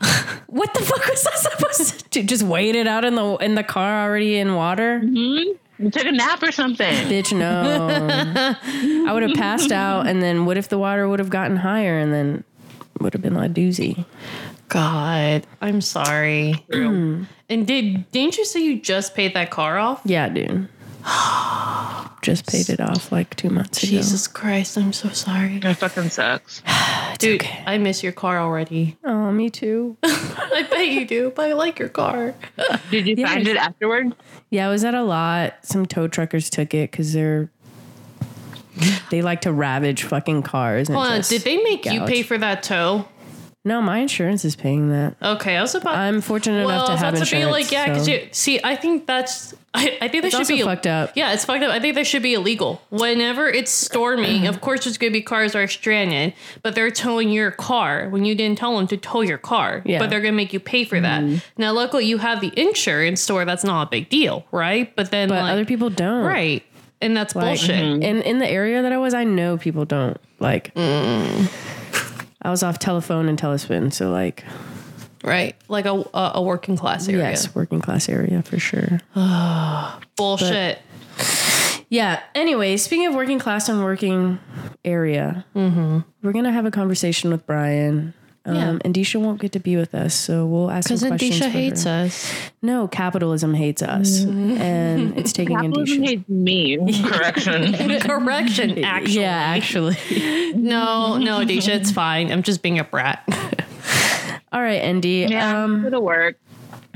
what 0.48 0.74
the 0.74 0.82
fuck 0.82 1.06
was 1.06 1.26
I 1.26 1.36
supposed 1.36 1.98
to 1.98 2.08
do? 2.10 2.22
Just 2.22 2.42
wait 2.42 2.76
it 2.76 2.86
out 2.86 3.06
in 3.06 3.14
the 3.14 3.36
in 3.36 3.54
the 3.54 3.64
car 3.64 4.04
already 4.04 4.36
in 4.36 4.54
water? 4.54 4.98
You 5.02 5.90
took 5.90 6.04
a 6.04 6.12
nap 6.12 6.42
or 6.42 6.52
something. 6.52 6.92
Bitch, 7.08 7.32
no. 7.32 9.08
I 9.08 9.12
would 9.14 9.22
have 9.22 9.34
passed 9.34 9.72
out, 9.72 10.06
and 10.06 10.20
then 10.20 10.44
what 10.44 10.58
if 10.58 10.68
the 10.68 10.78
water 10.78 11.08
would 11.08 11.20
have 11.20 11.30
gotten 11.30 11.56
higher, 11.56 11.98
and 11.98 12.12
then 12.12 12.44
would 13.00 13.14
have 13.14 13.22
been 13.22 13.34
like 13.34 13.54
doozy. 13.54 14.04
God, 14.68 15.46
I'm 15.60 15.80
sorry. 15.80 16.64
Mm. 16.72 17.26
and 17.48 17.66
did 17.66 18.10
didn't 18.12 18.36
you 18.36 18.44
say 18.44 18.60
you 18.62 18.80
just 18.80 19.14
paid 19.14 19.34
that 19.34 19.50
car 19.50 19.78
off? 19.78 20.02
Yeah, 20.04 20.28
dude. 20.28 20.68
Just 22.20 22.46
paid 22.48 22.68
it 22.68 22.80
off 22.80 23.12
like 23.12 23.34
two 23.36 23.48
months 23.48 23.82
ago. 23.82 23.90
Jesus 23.90 24.26
Christ, 24.26 24.76
I'm 24.76 24.92
so 24.92 25.08
sorry. 25.10 25.60
It 25.62 25.74
fucking 25.74 26.10
sucks. 26.10 26.62
Dude, 27.18 27.48
I 27.64 27.78
miss 27.78 28.02
your 28.02 28.12
car 28.12 28.38
already. 28.40 28.98
Oh, 29.04 29.30
me 29.30 29.48
too. 29.48 29.96
I 30.02 30.66
bet 30.68 30.88
you 30.88 31.06
do, 31.06 31.32
but 31.34 31.48
I 31.48 31.52
like 31.54 31.78
your 31.78 31.88
car. 31.88 32.34
Did 32.90 33.06
you 33.06 33.16
find 33.24 33.46
it 33.46 33.56
afterward? 33.56 34.14
Yeah, 34.50 34.66
I 34.66 34.70
was 34.70 34.84
at 34.84 34.94
a 34.94 35.02
lot. 35.04 35.54
Some 35.62 35.86
tow 35.86 36.08
truckers 36.08 36.50
took 36.50 36.74
it 36.74 36.90
because 36.90 37.12
they're 37.12 37.50
they 39.10 39.22
like 39.22 39.42
to 39.42 39.52
ravage 39.52 40.02
fucking 40.02 40.42
cars. 40.42 40.88
And 40.88 40.96
Hold 40.96 41.08
on, 41.08 41.16
just 41.18 41.30
did 41.30 41.42
they 41.42 41.56
make 41.58 41.84
you 41.86 42.00
gouge. 42.00 42.08
pay 42.08 42.22
for 42.22 42.38
that 42.38 42.62
tow? 42.62 43.06
No, 43.64 43.82
my 43.82 43.98
insurance 43.98 44.44
is 44.44 44.56
paying 44.56 44.90
that. 44.90 45.16
Okay, 45.20 45.56
I 45.56 45.60
was 45.60 45.74
about. 45.74 45.94
I'm 45.96 46.20
fortunate 46.20 46.64
well, 46.64 46.86
enough 46.86 46.86
to 47.00 47.04
have 47.04 47.14
about 47.14 47.26
to 47.26 47.36
be 47.36 47.44
like, 47.44 47.70
yeah, 47.70 47.88
because 47.88 48.04
so- 48.06 48.12
you 48.12 48.28
see, 48.32 48.60
I 48.62 48.76
think 48.76 49.06
that's. 49.06 49.54
I, 49.74 49.98
I 50.00 50.08
think 50.08 50.22
that 50.22 50.28
It's 50.28 50.36
should 50.36 50.48
be 50.48 50.62
fucked 50.62 50.86
up. 50.86 51.12
Yeah, 51.14 51.34
it's 51.34 51.44
fucked 51.44 51.62
up. 51.62 51.70
I 51.70 51.78
think 51.78 51.94
that 51.96 52.06
should 52.06 52.22
be 52.22 52.32
illegal. 52.34 52.80
Whenever 52.88 53.46
it's 53.48 53.70
storming, 53.70 54.46
of 54.46 54.60
course, 54.62 54.84
there's 54.84 54.96
gonna 54.96 55.12
be 55.12 55.20
cars 55.20 55.52
that 55.52 55.58
are 55.58 55.68
stranded, 55.68 56.32
but 56.62 56.74
they're 56.74 56.90
towing 56.90 57.30
your 57.30 57.50
car 57.50 58.08
when 58.08 58.24
you 58.24 58.34
didn't 58.34 58.58
tell 58.58 58.76
them 58.76 58.86
to 58.86 58.96
tow 58.96 59.20
your 59.20 59.38
car. 59.38 59.82
Yeah. 59.84 59.98
But 59.98 60.08
they're 60.08 60.22
gonna 60.22 60.32
make 60.32 60.52
you 60.54 60.60
pay 60.60 60.84
for 60.84 60.98
that. 61.00 61.22
Now, 61.58 61.72
luckily, 61.72 62.06
you 62.06 62.18
have 62.18 62.40
the 62.40 62.52
insurance, 62.58 63.20
store. 63.20 63.44
that's 63.44 63.64
not 63.64 63.88
a 63.88 63.90
big 63.90 64.08
deal, 64.08 64.46
right? 64.52 64.94
But 64.96 65.10
then, 65.10 65.28
but 65.28 65.42
like, 65.42 65.52
other 65.52 65.64
people 65.66 65.90
don't. 65.90 66.24
right? 66.24 66.64
and 67.00 67.16
that's 67.16 67.36
Like, 67.36 67.44
bullshit. 67.44 67.76
Mhm. 67.76 68.02
And 68.02 68.22
in 68.22 68.38
the 68.40 68.48
area 68.50 68.82
that 68.82 68.92
I 68.92 68.96
was, 68.98 69.14
I 69.14 69.22
know 69.24 69.56
people 69.58 69.84
don't 69.84 70.16
like. 70.40 70.74
Mm. 70.74 71.48
I 72.42 72.50
was 72.50 72.62
off 72.62 72.78
telephone 72.78 73.28
and 73.28 73.38
telespin, 73.38 73.92
so 73.92 74.10
like, 74.10 74.44
Right, 75.24 75.56
like 75.68 75.84
a 75.84 76.04
a, 76.14 76.32
a 76.36 76.42
working 76.42 76.76
class 76.76 77.08
area. 77.08 77.30
yes, 77.30 77.54
working 77.54 77.80
class 77.80 78.08
area 78.08 78.42
for 78.42 78.58
sure. 78.58 79.00
bullshit. 80.16 80.78
Yeah. 81.90 82.20
Anyway, 82.34 82.76
speaking 82.76 83.06
of 83.06 83.14
working 83.14 83.38
class 83.38 83.68
and 83.68 83.82
working 83.82 84.38
area, 84.84 85.44
mm-hmm. 85.56 86.00
we're 86.22 86.32
gonna 86.32 86.52
have 86.52 86.66
a 86.66 86.70
conversation 86.70 87.30
with 87.30 87.46
Bryan. 87.46 88.14
Um, 88.44 88.54
Yeah. 88.56 88.72
Andisha 88.84 89.20
won't 89.20 89.40
get 89.40 89.52
to 89.52 89.60
be 89.60 89.76
with 89.76 89.94
us, 89.94 90.14
so 90.14 90.46
we'll 90.46 90.70
ask 90.70 90.88
Because 90.88 91.00
some 91.00 91.10
questions. 91.10 91.36
Andisha 91.40 91.42
for 91.44 91.48
hates 91.50 91.84
her. 91.84 92.04
us. 92.06 92.32
No, 92.62 92.88
capitalism 92.88 93.52
hates 93.54 93.82
us, 93.82 94.24
and 94.24 95.16
it's 95.18 95.32
taking 95.32 95.56
Capitalism 95.60 95.98
Andisha. 96.02 96.06
hates 96.06 96.28
me. 96.28 97.02
Correction. 97.02 98.00
Correction, 98.00 98.84
actually. 98.84 99.20
Yeah, 99.20 99.28
actually. 99.56 99.96
No, 100.54 101.18
no, 101.18 101.40
Adisha, 101.40 101.74
it's 101.74 101.90
fine. 101.90 102.32
I'm 102.32 102.42
just 102.42 102.62
being 102.62 102.78
a 102.78 102.84
brat. 102.84 103.22
All 104.52 104.62
right, 104.62 104.80
Andy. 104.82 105.26
Yeah, 105.28 105.64
Um, 105.64 105.84
it'll 105.84 106.02
work. 106.02 106.36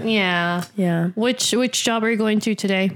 yeah. 0.03 0.65
yeah. 0.77 1.09
Which 1.15 1.53
which 1.53 1.85
job 1.85 2.03
are 2.03 2.11
you 2.11 2.17
going 2.17 2.41
to 2.41 2.55
today? 2.55 2.93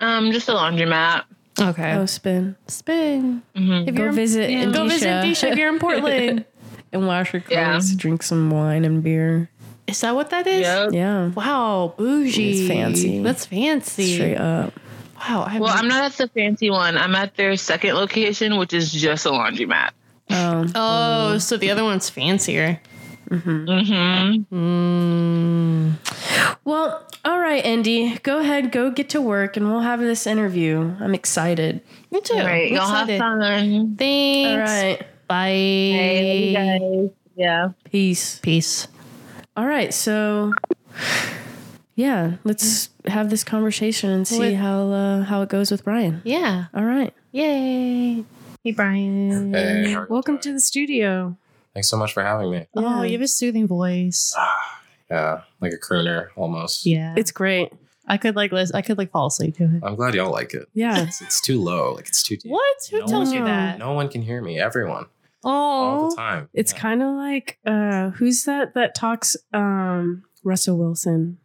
Um, 0.00 0.32
just 0.32 0.48
a 0.48 0.52
laundromat. 0.52 1.24
Okay. 1.60 1.92
Oh, 1.94 2.06
spin. 2.06 2.56
Spin. 2.66 3.42
If 3.54 3.94
Go 3.94 4.04
you're 4.04 4.12
visit 4.12 4.50
yeah. 4.50 4.64
Go 4.72 4.88
visit 4.88 5.08
Andisha. 5.08 5.22
Disha 5.46 5.52
if 5.52 5.58
you're 5.58 5.68
in 5.72 5.78
Portland. 5.78 6.44
And 6.94 7.06
wash 7.06 7.32
your 7.32 7.42
Yeah. 7.48 7.72
clothes, 7.72 7.94
drink 7.94 8.22
some 8.22 8.50
wine 8.50 8.84
and 8.84 9.02
beer. 9.02 9.50
Is 9.86 10.00
that 10.00 10.14
what 10.14 10.30
that 10.30 10.46
is? 10.46 10.62
Yep. 10.62 10.92
Yeah, 10.92 11.28
Wow, 11.28 11.92
bougie. 11.98 12.60
It's 12.62 12.68
fancy. 12.68 13.20
That's 13.22 13.44
fancy. 13.44 14.14
straight 14.14 14.36
up. 14.36 14.72
Wow. 15.18 15.44
I 15.48 15.58
Well, 15.58 15.70
I'm 15.74 15.88
not 15.88 16.04
at 16.04 16.12
the 16.14 16.28
fancy 16.28 16.70
one. 16.70 16.96
I'm 16.96 17.14
at 17.14 17.36
their 17.36 17.56
second 17.56 17.94
location, 17.94 18.56
which 18.56 18.72
is 18.72 18.90
just 18.92 19.26
a 19.26 19.30
laundromat. 19.30 19.90
Um, 20.30 20.72
Oh, 20.74 21.36
so 21.38 21.56
the 21.58 21.70
other 21.70 21.84
one's 21.84 22.08
fancier. 22.08 22.80
Mm-hmm. 23.30 23.68
Mm. 23.68 24.44
Hmm. 24.50 25.90
Well, 26.64 27.06
all 27.24 27.38
right, 27.38 27.64
Andy. 27.64 28.16
Go 28.22 28.38
ahead, 28.38 28.70
go 28.72 28.90
get 28.90 29.10
to 29.10 29.20
work, 29.20 29.56
and 29.56 29.66
we'll 29.66 29.80
have 29.80 30.00
this 30.00 30.26
interview. 30.26 30.94
I'm 31.00 31.14
excited. 31.14 31.80
Me 32.10 32.20
too. 32.20 32.34
All 32.34 32.44
right, 32.44 32.70
I'm 32.70 32.76
y'all 32.76 32.86
have 32.86 33.08
fun. 33.18 33.96
Thanks. 33.98 34.50
All 34.70 34.76
right, 34.76 35.06
Bye. 35.26 35.48
Hey, 35.48 36.52
guys. 36.52 37.10
Yeah. 37.36 37.68
peace. 37.90 38.38
Peace. 38.40 38.88
All 39.56 39.66
right, 39.66 39.94
so 39.94 40.52
yeah, 41.94 42.34
let's 42.44 42.88
have 43.06 43.30
this 43.30 43.44
conversation 43.44 44.10
and 44.10 44.26
see 44.26 44.38
What- 44.38 44.54
how 44.54 44.90
uh, 44.90 45.22
how 45.22 45.42
it 45.42 45.48
goes 45.48 45.70
with 45.70 45.84
Bryan. 45.84 46.22
Yeah. 46.24 46.66
All 46.74 46.84
right, 46.84 47.12
Yay. 47.32 48.24
Hey, 48.64 48.72
Bryan. 48.72 49.52
Hey, 49.54 49.92
how 49.92 50.00
are 50.00 50.02
you 50.02 50.06
Welcome 50.08 50.38
to 50.40 50.52
the 50.52 50.60
studio. 50.60 51.36
Thanks 51.72 51.88
so 51.88 51.96
much 51.96 52.12
for 52.12 52.22
having 52.24 52.50
me. 52.50 52.66
Oh, 52.76 53.02
you 53.02 53.12
have 53.12 53.20
a 53.22 53.28
soothing 53.28 53.66
voice. 53.66 54.34
Yeah, 55.10 55.42
like 55.60 55.72
a 55.72 55.76
crooner 55.76 56.28
almost. 56.36 56.86
Yeah. 56.86 57.14
It's 57.16 57.30
great. 57.30 57.72
I 58.06 58.16
could 58.16 58.36
like 58.36 58.52
listen, 58.52 58.74
I 58.76 58.82
could 58.82 58.98
like 58.98 59.10
fall 59.10 59.26
asleep 59.26 59.56
to 59.56 59.64
it. 59.64 59.82
I'm 59.82 59.94
glad 59.96 60.14
y'all 60.14 60.30
like 60.32 60.54
it. 60.54 60.68
Yeah. 60.74 61.04
It's, 61.04 61.20
it's 61.22 61.40
too 61.40 61.60
low. 61.60 61.94
Like 61.94 62.08
it's 62.08 62.22
too 62.22 62.36
deep. 62.36 62.50
What? 62.50 62.76
Who 62.90 63.00
No 63.00 63.06
tells 63.06 63.32
you 63.32 63.44
that? 63.44 63.78
No 63.78 63.92
one 63.92 64.08
can 64.08 64.22
hear 64.22 64.40
me. 64.42 64.58
Everyone. 64.60 65.06
All 65.44 66.08
the 66.10 66.14
Oh. 66.14 66.16
time. 66.16 66.48
It's 66.54 66.72
Yeah. 66.72 66.78
kind 66.80 67.02
of 67.02 67.14
like 67.16 67.58
uh 67.66 68.10
who's 68.10 68.44
that 68.44 68.74
that 68.74 68.94
talks 68.94 69.36
um 69.52 70.24
Russell 70.42 70.78
Wilson 70.78 71.38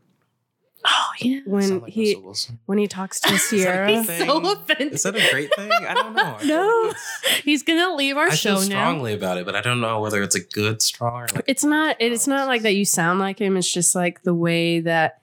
Oh 0.85 1.09
yeah. 1.19 1.41
When 1.45 1.81
like 1.81 1.91
he 1.91 2.15
Russell 2.15 2.55
when 2.65 2.77
he 2.77 2.87
talks 2.87 3.19
to 3.21 3.33
Is 3.33 3.49
that 3.49 3.55
a 3.57 3.63
Ciara. 3.63 3.91
He's 4.01 4.17
so 4.17 4.51
offended. 4.53 4.93
Is 4.93 5.03
that 5.03 5.15
a 5.15 5.29
great 5.31 5.53
thing? 5.53 5.69
I 5.73 5.93
don't 5.93 6.13
know. 6.15 6.37
I 6.39 6.43
No. 6.45 6.83
like 6.87 6.95
He's 7.43 7.63
gonna 7.63 7.93
leave 7.95 8.15
our 8.15 8.27
I 8.29 8.35
show 8.35 8.51
feel 8.55 8.59
now. 8.61 8.65
strongly 8.65 9.13
about 9.13 9.37
it, 9.37 9.45
but 9.45 9.55
I 9.55 9.61
don't 9.61 9.81
know 9.81 9.99
whether 9.99 10.23
it's 10.23 10.35
a 10.35 10.39
good 10.43 10.81
strong 10.81 11.23
or 11.23 11.27
like 11.35 11.43
It's 11.47 11.65
not 11.65 11.97
it's 11.99 12.27
not 12.27 12.47
like 12.47 12.61
that 12.61 12.75
you 12.75 12.85
sound 12.85 13.19
like 13.19 13.39
him. 13.39 13.57
It's 13.57 13.69
just 13.71 13.93
like 13.93 14.23
the 14.23 14.33
way 14.33 14.79
that 14.79 15.21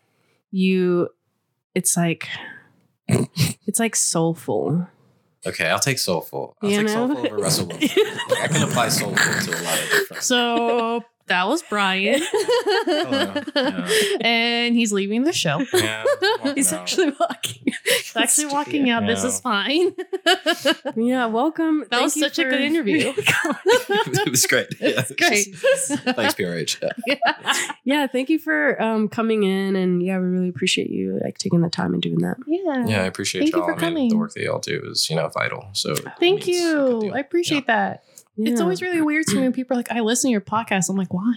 you 0.50 1.08
it's 1.74 1.96
like 1.96 2.28
it's 3.08 3.80
like 3.80 3.96
soulful. 3.96 4.86
Okay, 5.46 5.66
I'll 5.68 5.78
take 5.78 5.98
soulful. 5.98 6.56
I'll 6.62 6.70
You 6.70 6.78
take 6.78 6.86
know? 6.88 6.92
soulful 7.08 7.26
over 7.26 7.36
Russell 7.42 7.66
Wilson. 7.68 7.88
I 8.42 8.48
can 8.48 8.68
apply 8.68 8.88
soulful 8.88 9.16
to 9.16 9.60
a 9.60 9.62
lot 9.62 9.78
of 9.82 9.88
different. 9.90 10.22
So 10.22 11.02
that 11.28 11.46
was 11.48 11.62
Bryan. 11.62 12.20
Hello. 12.32 13.42
Yeah. 13.54 13.88
and 14.20 14.74
he's 14.76 14.92
leaving 14.92 15.24
the 15.24 15.32
show. 15.32 15.64
Yeah, 15.74 16.04
He's 16.54 16.72
out. 16.72 16.80
actually 16.82 17.12
walking. 17.18 17.72
He's 17.84 18.16
actually 18.16 18.46
walking 18.46 18.90
out. 18.90 19.06
This 19.06 19.24
is 19.24 19.40
fine. 19.40 19.94
yeah, 20.96 21.26
welcome. 21.26 21.84
That 21.90 22.02
was 22.02 22.18
such 22.18 22.38
a 22.38 22.44
good 22.44 22.60
interview. 22.60 23.12
it 23.16 24.30
was 24.30 24.46
great. 24.46 24.68
Yeah, 24.80 25.02
it's 25.08 25.12
Great. 25.16 25.56
thanks, 26.14 26.34
PRH. 26.34 26.92
Yeah. 27.06 27.16
yeah, 27.84 28.06
thank 28.06 28.30
you 28.30 28.38
for 28.38 28.80
um 28.80 29.08
coming 29.08 29.42
in 29.42 29.76
and 29.76 30.02
yeah, 30.02 30.18
we 30.18 30.26
really 30.26 30.48
appreciate 30.48 30.90
you 30.90 31.18
like 31.24 31.38
taking 31.38 31.60
the 31.60 31.70
time 31.70 31.92
and 31.92 32.02
doing 32.02 32.18
that. 32.18 32.36
yeah. 32.46 32.86
yeah, 32.86 33.02
I 33.02 33.06
appreciate 33.06 33.42
Thank 33.42 33.54
you 33.54 33.60
y'all. 33.60 33.68
for 33.68 33.72
I 33.74 33.76
mean, 33.76 33.80
coming. 33.94 34.08
the 34.10 34.16
work 34.16 34.32
that 34.34 34.42
y'all 34.42 34.58
do 34.60 34.80
is, 34.90 35.08
you 35.10 35.16
know, 35.16 35.28
vital. 35.28 35.68
So 35.72 35.94
Thank 35.94 36.46
means 36.46 36.58
a 36.58 36.62
good 36.74 37.02
you. 37.04 37.12
I 37.12 37.18
appreciate 37.18 37.66
that. 37.66 38.04
It's 38.38 38.60
always 38.60 38.82
really 38.82 39.00
weird 39.00 39.26
to 39.28 39.36
me 39.36 39.42
when 39.42 39.52
people 39.52 39.74
are 39.74 39.78
like, 39.78 39.90
I 39.92 40.00
listen 40.00 40.28
to 40.28 40.32
your 40.32 40.40
podcast. 40.40 40.88
I'm 40.90 40.96
like, 40.96 41.12
why? 41.14 41.34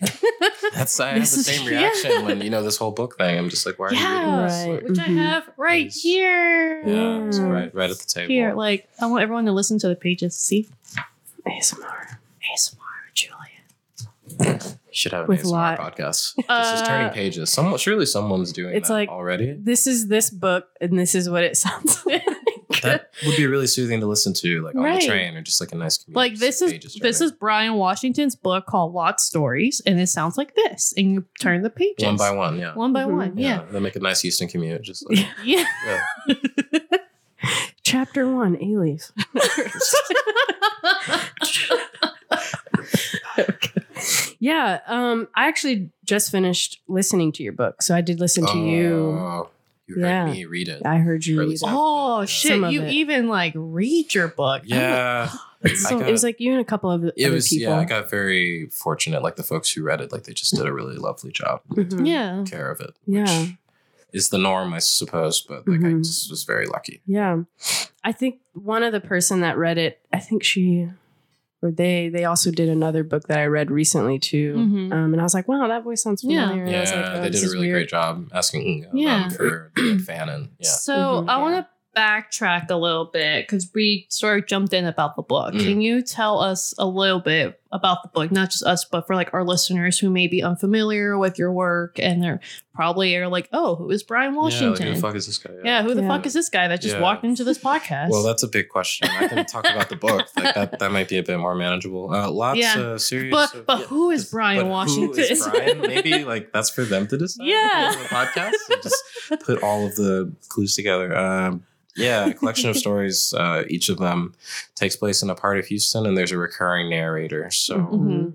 That's 0.74 0.98
I 0.98 1.08
have 1.08 1.14
the 1.16 1.20
This 1.20 1.36
is- 1.36 1.46
same 1.46 1.64
yeah. 1.72 1.78
reaction 1.80 2.24
when 2.24 2.40
you 2.40 2.50
know 2.50 2.62
this 2.62 2.76
whole 2.76 2.90
book 2.90 3.16
thing. 3.18 3.38
I'm 3.38 3.48
just 3.50 3.64
like, 3.66 3.78
why 3.78 3.88
are 3.88 3.92
you 3.94 3.98
reading 4.00 4.16
Yeah. 4.16 4.46
this? 4.46 4.66
Right. 4.68 4.88
Which 4.88 4.98
I 4.98 5.02
Mhm. 5.04 5.16
have 5.16 5.50
right 5.56 5.86
Please. 5.86 6.02
here. 6.02 6.82
Yeah, 6.88 7.26
it's 7.26 7.38
Yeah. 7.38 7.44
right, 7.48 7.74
right 7.74 7.90
at 7.90 7.98
the 7.98 8.04
table. 8.06 8.28
Here, 8.28 8.54
like 8.54 8.88
I 9.00 9.06
want 9.06 9.22
everyone 9.22 9.44
to 9.46 9.52
listen 9.52 9.78
to 9.80 9.88
the 9.88 9.94
pages. 9.96 10.34
See, 10.34 10.68
ASMR. 11.46 12.18
ASMR, 12.52 12.78
Julia. 13.14 13.38
You 14.40 14.58
should 14.92 15.12
have 15.12 15.22
an 15.24 15.28
With 15.28 15.42
ASMR 15.44 15.50
lot- 15.52 15.78
podcast. 15.78 16.34
this 16.36 16.44
is 16.44 16.44
Uh, 16.48 16.86
turning 16.86 17.12
pages. 17.12 17.50
Someone, 17.50 17.78
surely 17.78 18.06
someone's 18.06 18.52
doing 18.52 18.74
It's 18.74 18.88
that 18.88 18.94
like- 18.94 19.08
already. 19.08 19.52
This 19.52 19.86
is 19.86 20.08
this 20.08 20.30
book 20.30 20.68
and 20.80 20.98
this 20.98 21.14
is 21.14 21.30
what 21.30 21.44
it 21.44 21.56
sounds 21.56 22.02
like. 22.06 22.24
That 22.82 23.10
would 23.26 23.36
be 23.36 23.46
really 23.46 23.66
soothing 23.66 24.00
to 24.00 24.06
listen 24.06 24.32
to, 24.34 24.62
like 24.62 24.74
on 24.74 24.82
Right. 24.82 25.00
the 25.00 25.06
train 25.06 25.36
or 25.36 25.42
just 25.42 25.60
like 25.60 25.72
a 25.72 25.76
nice. 25.76 25.98
Commute, 25.98 26.16
Like 26.16 26.34
this 26.36 26.60
is 26.62 26.94
this 27.00 27.20
is 27.20 27.32
Bryan 27.32 27.74
Washington's 27.74 28.34
book 28.36 28.66
called 28.66 28.92
Lot 28.92 29.20
Stories, 29.20 29.80
and 29.86 30.00
it 30.00 30.08
sounds 30.08 30.36
like 30.36 30.54
this. 30.54 30.92
And 30.96 31.12
you 31.12 31.24
turn 31.40 31.62
the 31.62 31.70
pages 31.70 32.04
one 32.04 32.16
by 32.16 32.30
one. 32.30 32.58
Yeah. 32.58 32.74
one 32.74 32.92
by 32.92 33.04
Mhm. 33.04 33.12
one. 33.16 33.38
Yeah, 33.38 33.64
They 33.70 33.80
make 33.80 33.96
a 33.96 34.00
nice 34.00 34.20
Houston 34.22 34.48
commute. 34.48 34.82
Just 34.82 35.08
like, 35.10 35.26
yeah. 35.44 35.64
yeah. 35.86 36.34
Chapter 37.82 38.28
one, 38.32 38.56
A 38.62 38.64
leaf. 38.78 39.10
yeah, 44.38 44.80
um, 44.86 45.28
I 45.34 45.46
actually 45.48 45.90
just 46.04 46.30
finished 46.30 46.80
listening 46.88 47.32
to 47.32 47.42
your 47.42 47.52
book, 47.52 47.82
so 47.82 47.94
I 47.94 48.00
did 48.00 48.20
listen 48.20 48.46
to 48.46 48.58
you. 48.58 49.48
Oh, 49.94 49.98
You 49.98 50.02
heard 50.04 50.08
Yeah. 50.10 50.32
me 50.32 50.44
read 50.44 50.68
it. 50.68 50.82
I 50.84 50.98
heard 50.98 51.24
you 51.26 51.40
Or 51.40 51.44
read 51.44 51.54
it. 51.54 51.60
Oh 51.64 52.20
Yeah. 52.20 52.26
shit! 52.26 52.50
Some 52.52 52.70
You 52.70 52.82
it. 52.82 52.92
even 52.92 53.28
like 53.28 53.52
read 53.56 54.14
your 54.14 54.28
book. 54.28 54.62
Yeah. 54.64 55.30
So 55.76 56.00
got- 56.00 56.08
it 56.08 56.12
was 56.12 56.24
like 56.24 56.40
you 56.40 56.50
and 56.52 56.60
a 56.60 56.64
couple 56.64 56.90
of 56.90 57.04
It 57.04 57.14
other 57.24 57.34
was 57.34 57.48
people. 57.48 57.72
yeah, 57.72 57.78
I 57.78 57.84
got 57.84 58.10
very 58.10 58.66
fortunate. 58.72 59.22
Like 59.22 59.36
the 59.36 59.44
folks 59.44 59.70
who 59.72 59.84
read 59.84 60.00
it, 60.00 60.10
like 60.10 60.24
they 60.24 60.32
just 60.32 60.54
did 60.56 60.66
a 60.66 60.72
really 60.72 60.96
lovely 60.96 61.30
job 61.30 61.60
Mhm. 61.70 62.04
yeah. 62.06 62.42
care 62.48 62.68
of 62.70 62.80
it. 62.80 62.94
Yeah. 63.06 63.42
Which 63.42 63.52
is 64.12 64.28
the 64.30 64.38
norm, 64.38 64.74
I 64.74 64.80
suppose, 64.80 65.40
but 65.40 65.66
like 65.68 65.80
I 65.80 65.84
Mhm. 65.84 66.04
just 66.04 66.28
was 66.30 66.42
very 66.42 66.66
lucky. 66.66 67.00
Yeah. 67.06 67.42
I 68.02 68.10
think 68.10 68.40
one 68.54 68.82
of 68.82 68.92
the 68.92 69.00
person 69.00 69.40
that 69.42 69.56
read 69.56 69.78
it, 69.78 70.00
I 70.12 70.18
think 70.18 70.42
she 70.42 70.88
or 71.62 71.70
they 71.70 72.08
they 72.08 72.24
also 72.24 72.50
did 72.50 72.68
another 72.68 73.04
book 73.04 73.28
that 73.28 73.38
I 73.38 73.46
read 73.46 73.70
recently 73.70 74.18
too. 74.18 74.54
Mhm. 74.56 74.92
Um, 74.92 75.12
and 75.14 75.20
I 75.20 75.22
was 75.22 75.32
like, 75.34 75.46
wow, 75.48 75.68
that 75.68 75.84
voice 75.84 76.02
sounds 76.02 76.22
Yeah. 76.24 76.48
familiar. 76.48 76.64
And 76.66 76.76
I 76.76 76.80
was 76.80 76.90
Yeah, 76.90 77.00
like, 77.00 77.10
oh, 77.16 77.20
they 77.22 77.30
did 77.30 77.44
a 77.44 77.46
really 77.48 77.58
weird. 77.68 77.74
great 77.74 77.88
job 77.88 78.28
asking 78.34 78.86
um, 78.90 78.96
Yeah. 78.96 79.28
for 79.28 79.72
like, 79.76 80.00
Fannin. 80.06 80.50
Yeah. 80.58 80.68
So 80.70 80.92
Mhm. 80.94 81.28
I 81.28 81.36
want 81.38 81.54
to 81.56 81.66
backtrack 81.96 82.70
a 82.70 82.74
little 82.76 83.04
bit 83.12 83.46
because 83.46 83.70
we 83.74 84.06
sort 84.08 84.38
of 84.40 84.46
jumped 84.46 84.72
in 84.72 84.86
about 84.86 85.14
the 85.14 85.22
book. 85.22 85.54
Mm. 85.54 85.60
Can 85.60 85.80
you 85.82 86.02
tell 86.02 86.40
us 86.40 86.74
a 86.78 86.86
little 86.86 87.20
bit 87.20 87.60
about 87.72 88.02
the 88.02 88.08
book? 88.10 88.30
Not 88.30 88.50
just 88.50 88.62
us, 88.64 88.84
but 88.84 89.06
for 89.06 89.14
like 89.16 89.32
our 89.34 89.44
listeners 89.44 89.98
who 89.98 90.10
may 90.10 90.26
be 90.28 90.42
unfamiliar 90.42 91.18
with 91.18 91.38
your 91.38 91.52
work 91.52 91.98
and 91.98 92.22
they're 92.22 92.40
probably 92.74 93.14
are 93.16 93.28
like, 93.28 93.48
oh, 93.52 93.76
who 93.76 93.90
is 93.90 94.02
Bryan 94.02 94.34
Washington? 94.34 94.62
Yeah, 94.62 94.68
like, 94.68 94.78
Washington? 94.82 94.86
who 94.88 94.94
the 94.94 95.00
fuck 95.00 95.14
is 95.16 95.26
this 95.26 95.38
guy? 95.38 95.52
Yeah, 95.64 95.82
who 95.82 95.94
the 95.94 96.02
Yeah. 96.02 96.08
fuck 96.08 96.26
is 96.26 96.32
this 96.34 96.48
guy 96.48 96.68
that 96.68 96.80
just 96.80 96.94
Yeah. 96.94 97.00
walked 97.02 97.24
into 97.24 97.44
this 97.44 97.58
podcast? 97.58 98.10
Well, 98.10 98.22
that's 98.22 98.42
a 98.42 98.48
big 98.48 98.68
question. 98.68 99.08
I 99.10 99.28
can 99.28 99.44
talk 99.46 99.64
about 99.68 99.88
the 99.88 99.96
book. 99.96 100.26
Like 100.36 100.54
that, 100.54 100.78
that 100.78 100.90
might 100.92 101.08
be 101.08 101.18
a 101.18 101.22
bit 101.22 101.38
more 101.38 101.54
manageable. 101.54 102.12
Uh, 102.12 102.30
lots 102.30 102.58
Yeah. 102.58 102.78
of 102.78 103.00
serious. 103.02 103.30
but 103.32 103.54
of- 103.54 103.66
but 103.66 103.80
yeah, 103.80 103.86
who 103.86 104.10
is 104.10 104.30
Bryan 104.30 104.62
but 104.64 104.70
Washington? 104.70 105.14
Who 105.14 105.20
is 105.32 105.46
Bryan? 105.48 105.80
Maybe 105.80 106.24
like 106.24 106.52
that's 106.52 106.70
for 106.70 106.84
them 106.84 107.06
to 107.08 107.18
decide. 107.18 107.46
Yeah. 107.46 107.94
the 107.98 108.08
podcast. 108.08 108.52
And 108.70 108.82
just 108.82 109.04
put 109.44 109.62
all 109.62 109.86
of 109.86 109.94
the 109.96 110.32
clues 110.48 110.74
together. 110.74 111.16
Um, 111.16 111.64
yeah, 111.96 112.26
a 112.26 112.34
collection 112.34 112.70
of 112.70 112.76
stories. 112.84 113.32
Uh, 113.36 113.64
each 113.68 113.88
of 113.88 113.98
them 113.98 114.34
takes 114.74 114.96
place 114.96 115.22
in 115.22 115.30
a 115.30 115.34
part 115.34 115.58
of 115.58 115.66
Houston, 115.66 116.06
and 116.06 116.16
there's 116.16 116.32
a 116.32 116.38
recurring 116.38 116.88
narrator. 116.90 117.50
So 117.50 117.76
Mhm. 117.78 118.34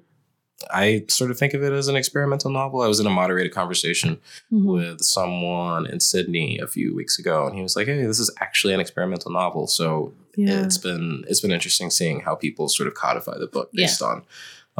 I 0.71 1.05
sort 1.07 1.29
of 1.29 1.37
think 1.37 1.53
of 1.53 1.61
it 1.61 1.71
as 1.71 1.87
an 1.87 1.95
experimental 1.95 2.49
novel. 2.49 2.81
I 2.81 2.87
was 2.87 2.99
in 2.99 3.05
a 3.05 3.11
moderated 3.11 3.53
conversation 3.53 4.17
Mhm. 4.51 4.65
with 4.65 5.01
someone 5.01 5.85
in 5.85 5.99
Sydney 5.99 6.57
a 6.57 6.67
few 6.67 6.95
weeks 6.95 7.19
ago, 7.19 7.45
and 7.45 7.55
he 7.55 7.61
was 7.61 7.75
like, 7.75 7.85
"Hey, 7.87 8.03
this 8.03 8.19
is 8.19 8.31
actually 8.41 8.73
an 8.73 8.79
experimental 8.79 9.31
novel." 9.31 9.67
So 9.67 10.13
Yeah. 10.35 10.63
it's 10.65 10.77
been 10.79 11.23
it's 11.27 11.41
been 11.41 11.51
interesting 11.51 11.91
seeing 11.91 12.21
how 12.21 12.33
people 12.35 12.69
sort 12.69 12.87
of 12.87 12.95
codify 12.95 13.37
the 13.37 13.47
book 13.47 13.69
Yeah. 13.73 13.85
based 13.85 14.01
on 14.01 14.23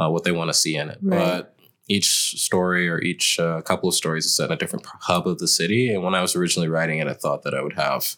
uh, 0.00 0.08
what 0.08 0.22
they 0.24 0.30
want 0.32 0.48
to 0.48 0.54
see 0.54 0.76
in 0.76 0.90
it. 0.90 0.98
Right. 1.02 1.18
But 1.18 1.54
each 1.88 2.40
story 2.40 2.88
or 2.88 3.00
each 3.00 3.40
uh, 3.40 3.62
couple 3.62 3.88
of 3.88 3.94
stories 3.94 4.26
is 4.26 4.34
set 4.34 4.46
in 4.46 4.52
a 4.52 4.56
different 4.56 4.84
hub 4.86 5.26
of 5.26 5.38
the 5.38 5.48
city. 5.48 5.92
And 5.92 6.04
when 6.04 6.14
I 6.14 6.22
was 6.22 6.36
originally 6.36 6.68
writing 6.68 6.98
it, 6.98 7.08
I 7.08 7.14
thought 7.14 7.42
that 7.44 7.54
I 7.54 7.62
would 7.62 7.72
have 7.74 8.14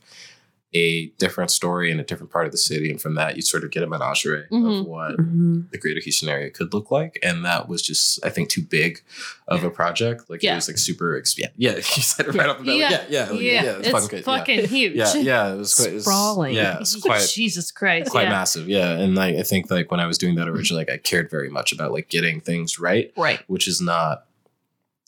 a 0.72 1.06
different 1.18 1.50
story 1.50 1.90
in 1.90 1.98
a 1.98 2.04
different 2.04 2.30
part 2.30 2.46
of 2.46 2.52
the 2.52 2.58
city, 2.58 2.90
and 2.90 3.00
from 3.02 3.16
that, 3.16 3.34
you 3.36 3.42
sort 3.42 3.64
of 3.64 3.70
get 3.72 3.82
a 3.82 3.86
menagerie 3.88 4.44
Mhm. 4.52 4.80
of 4.80 4.86
what 4.86 5.16
Mhm. 5.16 5.70
the 5.72 5.78
greater 5.78 6.00
Houston 6.00 6.28
area 6.28 6.48
could 6.50 6.72
look 6.72 6.90
like. 6.92 7.18
And 7.24 7.44
that 7.44 7.68
was 7.68 7.82
just, 7.82 8.24
I 8.24 8.30
think, 8.30 8.50
too 8.50 8.62
big 8.62 9.02
of 9.48 9.64
a 9.64 9.70
project. 9.70 10.30
Like 10.30 10.42
Yeah. 10.44 10.52
it 10.52 10.56
was 10.56 10.68
like 10.68 10.78
super, 10.78 11.16
ex- 11.18 11.36
yeah, 11.36 11.48
yeah. 11.56 11.72
You 11.96 12.02
said 12.02 12.28
it 12.28 12.34
right 12.36 12.48
off 12.48 12.58
the 12.58 12.64
bat. 12.66 12.76
Yeah. 12.78 12.88
Like, 12.90 13.00
yeah, 13.10 13.24
yeah, 13.26 13.30
like, 13.30 13.40
yeah, 13.40 13.52
yeah, 13.64 13.76
it's 13.78 13.88
fucking 13.88 14.08
good. 14.08 14.16
Yeah. 14.18 14.22
fucking 14.22 14.68
huge. 14.68 14.94
Yeah, 14.94 15.14
yeah, 15.16 15.52
it 15.54 15.56
was 15.58 15.74
quite 15.74 15.88
it 15.88 15.94
was- 15.94 16.04
Sprawling. 16.04 16.54
Yeah, 16.54 16.78
it's 16.80 16.94
quite 16.96 17.28
Jesus 17.28 17.70
Christ. 17.72 18.10
quite 18.10 18.24
yeah. 18.24 18.30
massive. 18.30 18.68
Yeah, 18.68 18.92
and 18.92 19.14
like 19.16 19.36
I 19.36 19.42
think 19.42 19.70
like 19.70 19.90
when 19.90 19.98
I 20.00 20.06
was 20.06 20.18
doing 20.18 20.36
that 20.36 20.48
originally, 20.48 20.82
like 20.82 20.90
I 20.90 20.98
cared 20.98 21.30
very 21.30 21.48
much 21.50 21.72
about 21.72 21.90
like 21.92 22.08
getting 22.08 22.40
things 22.40 22.78
right, 22.78 23.10
Right. 23.16 23.40
which 23.48 23.66
is 23.66 23.80
not, 23.80 24.24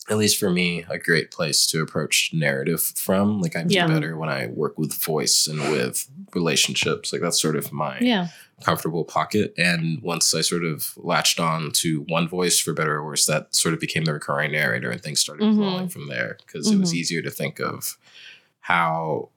at 0.09 0.17
least 0.17 0.37
for 0.37 0.49
me, 0.49 0.85
a 0.89 0.97
great 0.97 1.31
place 1.31 1.65
to 1.67 1.81
approach 1.81 2.31
narrative 2.33 2.81
from. 2.81 3.39
Like 3.39 3.55
I 3.55 3.63
do 3.63 3.73
Yeah. 3.75 3.87
better 3.87 4.17
when 4.17 4.27
I 4.29 4.47
work 4.47 4.77
with 4.77 4.93
voice 4.93 5.47
and 5.47 5.59
with 5.71 6.07
relationships. 6.33 7.13
Like 7.13 7.21
that's 7.21 7.41
sort 7.41 7.55
of 7.55 7.71
my 7.71 7.97
Yeah. 7.99 8.27
comfortable 8.63 9.05
pocket. 9.05 9.53
And 9.57 10.01
once 10.01 10.33
I 10.33 10.41
sort 10.41 10.65
of 10.65 10.91
latched 10.97 11.39
on 11.39 11.71
to 11.75 12.01
one 12.09 12.27
voice 12.27 12.59
for 12.59 12.73
better 12.73 12.95
or 12.95 13.05
worse, 13.05 13.25
that 13.27 13.55
sort 13.55 13.73
of 13.73 13.79
became 13.79 14.03
the 14.03 14.13
recurring 14.13 14.51
narrator 14.51 14.91
and 14.91 15.01
things 15.01 15.21
started 15.21 15.43
Mhm. 15.45 15.55
flowing 15.55 15.89
from 15.89 16.09
there 16.09 16.37
because 16.45 16.69
it 16.69 16.77
was 16.77 16.91
Mhm. 16.91 16.97
easier 16.97 17.21
to 17.21 17.31
think 17.31 17.59
of 17.61 17.97
how 18.59 19.29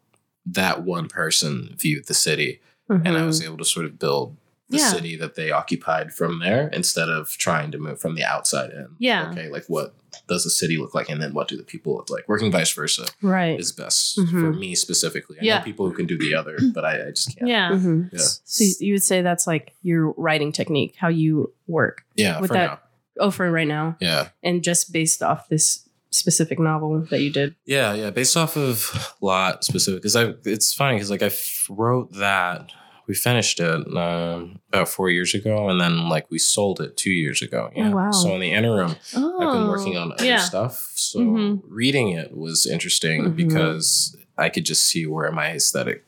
that 0.45 0.83
one 0.85 1.09
person 1.09 1.75
viewed 1.79 2.07
the 2.07 2.15
city. 2.15 2.61
And 2.89 3.17
I 3.17 3.25
was 3.27 3.43
able 3.43 3.59
to 3.59 3.65
sort 3.65 3.85
of 3.87 3.99
build 3.99 4.37
the 4.69 4.79
Yeah. 4.79 4.89
city 4.91 5.17
that 5.17 5.35
they 5.37 5.51
occupied 5.51 6.13
from 6.13 6.41
there 6.41 6.69
instead 6.69 7.09
of 7.09 7.31
trying 7.31 7.71
to 7.71 7.79
move 7.79 8.01
from 8.01 8.15
the 8.17 8.25
outside 8.25 8.71
in. 8.71 8.89
Yeah. 8.99 9.31
Okay, 9.31 9.49
like 9.49 9.65
what 9.69 9.95
does 10.29 10.43
the 10.45 10.51
city 10.51 10.77
look 10.77 10.95
like 10.95 11.09
and 11.09 11.23
then 11.23 11.35
what 11.35 11.47
do 11.47 11.57
the 11.57 11.63
people 11.63 11.95
look 11.95 12.11
like? 12.11 12.29
Working 12.29 12.51
vice 12.51 12.73
versa 12.73 13.07
right. 13.23 13.59
is 13.61 13.71
best 13.71 14.19
Mhm. 14.19 14.31
for 14.31 14.53
me 14.53 14.75
specifically. 14.75 15.37
I 15.41 15.45
Yeah. 15.45 15.59
know 15.59 15.65
people 15.65 15.87
who 15.89 15.95
can 15.95 16.07
do 16.07 16.19
the 16.19 16.35
other, 16.35 16.59
but 16.75 16.85
I, 16.85 17.07
I 17.09 17.11
just 17.11 17.37
can't. 17.39 17.49
Yeah. 17.49 17.71
Mhm. 17.73 18.11
Yeah. 18.13 18.19
So 18.45 18.65
you 18.85 18.95
would 18.95 19.03
say 19.05 19.23
that's 19.23 19.47
like 19.47 19.75
your 19.83 20.13
writing 20.17 20.51
technique, 20.53 20.95
how 20.99 21.09
you 21.09 21.53
work. 21.69 22.05
Yeah, 22.17 22.41
With 22.41 22.49
for 22.49 22.55
that- 22.55 22.67
now. 22.71 22.81
Oh, 23.19 23.31
for 23.31 23.51
right 23.51 23.69
now, 23.69 23.97
Yeah. 24.01 24.29
and 24.43 24.63
just 24.65 24.93
based 24.93 25.23
off 25.23 25.49
this 25.49 25.89
specific 26.11 26.59
novel 26.59 27.07
that 27.11 27.21
you 27.21 27.31
did. 27.31 27.55
Yeah, 27.67 27.95
yeah, 27.95 28.11
based 28.11 28.37
off 28.37 28.57
of 28.57 29.15
lot 29.21 29.65
specific 29.65 30.01
because 30.03 30.17
I 30.17 30.35
it's 30.45 30.73
funny 30.75 30.97
because 30.97 31.11
like 31.11 31.23
I 31.23 31.27
f- 31.27 31.67
wrote 31.71 32.13
that 32.15 32.71
we 33.07 33.15
finished 33.15 33.61
it 33.61 33.97
um, 33.97 34.59
about 34.69 34.89
four 34.89 35.11
years 35.11 35.35
ago 35.35 35.69
and 35.69 35.81
then 35.81 36.09
like 36.09 36.27
we 36.31 36.39
sold 36.39 36.81
it 36.81 36.97
two 36.97 37.11
years 37.11 37.41
ago. 37.43 37.71
Yeah. 37.77 37.91
wow. 37.91 38.11
So 38.11 38.35
in 38.35 38.41
the 38.41 38.53
interim, 38.53 38.97
Oh, 39.15 39.41
I've 39.41 39.53
been 39.53 39.69
working 39.69 39.97
on 39.97 40.13
other 40.13 40.25
yeah. 40.25 40.39
stuff. 40.41 40.93
So 40.97 41.21
Mhm. 41.21 41.63
reading 41.69 42.11
it 42.11 42.37
was 42.37 42.67
interesting 42.67 43.25
Mhm. 43.25 43.37
because 43.37 44.17
I 44.37 44.49
could 44.49 44.65
just 44.65 44.83
see 44.85 45.07
where 45.07 45.31
my 45.33 45.53
aesthetic 45.53 46.05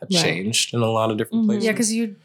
had 0.00 0.08
Right. 0.12 0.22
changed 0.22 0.74
in 0.74 0.80
a 0.82 0.90
lot 0.90 1.10
of 1.10 1.16
different 1.18 1.44
Mhm. 1.44 1.46
places. 1.46 1.64
Yeah, 1.64 1.72
because 1.72 1.92
you 1.92 2.16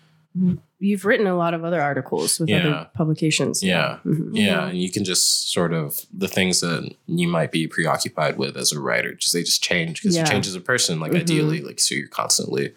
you've 0.80 1.04
written 1.06 1.26
a 1.26 1.36
lot 1.36 1.56
of 1.56 1.64
other 1.64 1.82
articles 1.82 2.40
with 2.40 2.48
Yeah. 2.48 2.58
other 2.68 2.90
publications. 2.94 3.64
Yeah. 3.64 3.98
Mhm. 4.06 4.30
Yeah, 4.34 4.58
Mhm. 4.60 4.70
and 4.70 4.80
you 4.84 4.92
can 4.92 5.04
just 5.04 5.52
sort 5.52 5.74
of 5.74 6.06
the 6.16 6.28
things 6.28 6.60
that 6.60 6.94
you 7.08 7.28
might 7.28 7.52
be 7.52 7.66
preoccupied 7.66 8.38
with 8.38 8.56
as 8.56 8.72
a 8.72 8.80
writer, 8.80 9.16
just 9.16 9.34
they 9.34 9.42
just 9.42 9.64
change 9.64 10.00
because 10.00 10.16
Yeah. 10.16 10.22
you 10.22 10.28
change 10.28 10.46
as 10.46 10.54
a 10.54 10.60
person. 10.60 11.00
Like 11.00 11.14
Mhm. 11.14 11.22
ideally, 11.22 11.62
like 11.62 11.80
so 11.80 11.96
you're 11.96 12.08
constantly, 12.08 12.74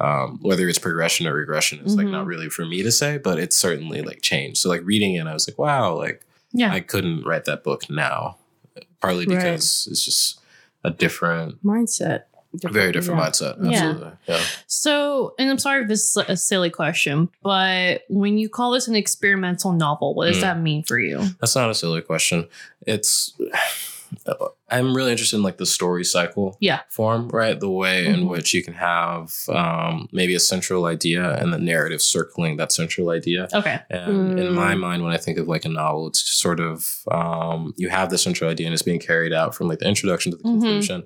um, 0.00 0.38
whether 0.42 0.68
it's 0.68 0.78
progression 0.78 1.26
or 1.26 1.34
regression 1.34 1.78
is 1.84 1.94
like 1.94 2.06
Mhm. 2.06 2.12
not 2.12 2.26
really 2.26 2.48
for 2.48 2.64
me 2.64 2.82
to 2.82 2.90
say, 2.90 3.18
but 3.18 3.38
it's 3.38 3.56
certainly 3.56 4.00
like 4.02 4.22
changed. 4.22 4.58
So 4.58 4.68
like 4.68 4.80
reading 4.84 5.14
it, 5.14 5.26
I 5.26 5.34
was 5.34 5.46
like, 5.46 5.58
wow, 5.58 5.94
like 5.96 6.22
Yeah. 6.52 6.72
I 6.72 6.80
couldn't 6.80 7.24
write 7.24 7.44
that 7.44 7.62
book 7.62 7.88
now, 7.90 8.38
partly 9.00 9.26
Right. 9.26 9.36
because 9.36 9.86
it's 9.90 10.04
just 10.04 10.40
a 10.82 10.90
different, 10.90 11.62
Mindset. 11.64 12.22
very 12.54 12.90
different 12.92 13.20
yeah. 13.20 13.26
mindset. 13.28 13.56
Yeah. 13.62 13.70
Absolutely, 13.70 14.10
yeah. 14.26 14.40
So, 14.66 15.34
and 15.38 15.50
I'm 15.50 15.58
sorry 15.58 15.82
if 15.82 15.88
this 15.88 16.16
is 16.16 16.24
a 16.28 16.36
silly 16.36 16.70
question, 16.70 17.28
but 17.42 18.02
when 18.08 18.38
you 18.38 18.48
call 18.48 18.72
this 18.72 18.88
an 18.88 18.96
experimental 18.96 19.72
novel, 19.72 20.14
what 20.14 20.26
does 20.26 20.38
Mm. 20.38 20.40
that 20.40 20.60
mean 20.60 20.82
for 20.82 20.98
you? 20.98 21.18
That's 21.40 21.54
not 21.54 21.70
a 21.70 21.74
silly 21.74 22.00
question. 22.00 22.48
It's 22.86 23.34
I'm 24.72 24.94
really 24.94 25.10
interested 25.10 25.36
in 25.36 25.42
like 25.42 25.58
the 25.58 25.66
story 25.66 26.04
cycle 26.04 26.56
Yeah. 26.60 26.80
form, 26.90 27.28
right? 27.28 27.58
The 27.58 27.68
way 27.70 28.06
in 28.06 28.20
Mhm. 28.20 28.28
which 28.30 28.54
you 28.54 28.62
can 28.62 28.74
have 28.74 29.34
um, 29.48 30.08
maybe 30.12 30.34
a 30.34 30.40
central 30.40 30.84
idea 30.84 31.34
and 31.38 31.52
the 31.52 31.58
narrative 31.58 32.00
circling 32.00 32.56
that 32.58 32.70
central 32.70 33.10
idea. 33.10 33.48
Okay. 33.52 33.80
And 33.90 34.38
in 34.38 34.52
my 34.54 34.74
Mm. 34.74 34.80
mind, 34.80 35.02
when 35.02 35.12
I 35.12 35.16
think 35.16 35.38
of 35.38 35.48
like 35.48 35.64
a 35.64 35.68
novel, 35.68 36.06
it's 36.08 36.20
sort 36.20 36.60
of 36.60 37.02
um, 37.10 37.74
you 37.76 37.88
have 37.88 38.10
the 38.10 38.18
central 38.18 38.48
idea 38.50 38.66
and 38.66 38.74
it's 38.74 38.82
being 38.82 39.00
carried 39.00 39.32
out 39.32 39.54
from 39.54 39.66
like 39.68 39.80
the 39.80 39.88
introduction 39.88 40.30
to 40.32 40.36
the 40.38 40.44
Mhm. 40.44 40.60
conclusion. 40.60 41.02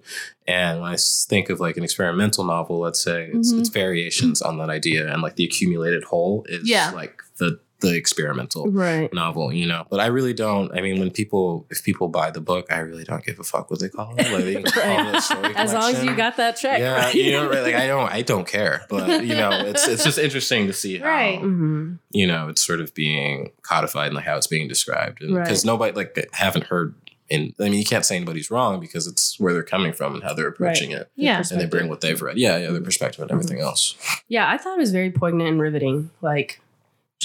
And 0.46 0.80
when 0.82 0.92
I 0.92 0.96
think 0.98 1.48
of 1.48 1.58
like 1.60 1.78
an 1.78 1.84
experimental 1.84 2.44
novel, 2.44 2.80
let's 2.80 3.00
say 3.02 3.30
it's, 3.32 3.52
Mhm. 3.52 3.60
it's 3.60 3.70
variations 3.70 4.42
on 4.42 4.58
that 4.58 4.68
idea, 4.68 5.10
and 5.10 5.22
like 5.22 5.36
the 5.36 5.44
accumulated 5.44 6.04
whole 6.04 6.44
is 6.50 6.68
Yeah. 6.68 6.90
like 6.90 7.22
the 7.38 7.58
the 7.80 7.94
experimental 7.94 8.70
Right. 8.70 9.12
novel, 9.12 9.52
you 9.52 9.66
know. 9.66 9.84
But 9.90 10.00
I 10.00 10.06
really 10.06 10.32
don't. 10.32 10.72
I 10.76 10.80
mean, 10.80 10.98
when 11.00 11.10
people, 11.10 11.66
if 11.70 11.82
people 11.84 12.08
buy 12.08 12.30
the 12.30 12.40
book, 12.40 12.66
I 12.72 12.78
really 12.78 13.04
don't 13.04 13.22
give 13.24 13.38
a 13.38 13.44
fuck 13.44 13.70
what 13.70 13.80
they 13.80 13.88
call 13.88 14.14
it. 14.16 14.30
Like 14.32 14.44
they 14.44 14.54
can 14.54 14.62
call 14.64 15.14
it 15.14 15.20
story 15.22 15.54
As 15.56 15.72
long 15.74 15.94
as 15.94 16.02
you 16.04 16.14
got 16.16 16.36
that 16.38 16.52
check. 16.56 16.78
yeah, 16.78 16.94
right? 17.06 17.14
you 17.14 17.32
know, 17.32 17.48
right? 17.50 17.62
Like 17.62 17.74
I 17.74 17.86
don't, 17.86 18.10
I 18.10 18.22
don't 18.22 18.46
care. 18.46 18.86
But 18.88 19.24
you 19.24 19.34
know, 19.34 19.50
it's 19.52 19.86
it's 19.86 20.04
just 20.04 20.18
interesting 20.26 20.66
to 20.68 20.72
see 20.72 20.98
how 20.98 21.06
Right. 21.06 21.40
Mhm. 21.40 21.98
you 22.10 22.26
know 22.26 22.48
it's 22.48 22.64
sort 22.64 22.80
of 22.80 22.94
being 22.94 23.50
codified 23.62 24.06
and 24.06 24.16
like 24.16 24.24
how 24.24 24.36
it's 24.36 24.46
being 24.46 24.68
described, 24.68 25.22
Right. 25.22 25.42
because 25.44 25.64
nobody 25.64 25.92
like 25.92 26.28
haven't 26.32 26.64
heard. 26.66 26.94
and 27.30 27.54
I 27.58 27.64
mean, 27.64 27.74
you 27.78 27.84
can't 27.86 28.04
say 28.04 28.16
anybody's 28.16 28.50
wrong 28.50 28.80
because 28.80 29.06
it's 29.06 29.40
where 29.40 29.52
they're 29.54 29.62
coming 29.62 29.92
from 29.94 30.14
and 30.14 30.22
how 30.22 30.34
they're 30.34 30.46
approaching 30.48 30.90
it, 30.90 31.10
Yeah. 31.16 31.42
and 31.50 31.58
they 31.60 31.64
bring 31.66 31.88
what 31.88 32.00
they've 32.02 32.20
read. 32.20 32.36
Yeah, 32.38 32.58
yeah, 32.58 32.70
their 32.70 32.82
perspective 32.82 33.20
and 33.22 33.30
everything 33.30 33.60
else. 33.60 33.94
Yeah, 34.28 34.48
I 34.48 34.58
thought 34.58 34.76
it 34.76 34.80
was 34.80 34.92
very 34.92 35.10
poignant 35.10 35.48
and 35.48 35.58
riveting. 35.60 36.10
Like, 36.20 36.60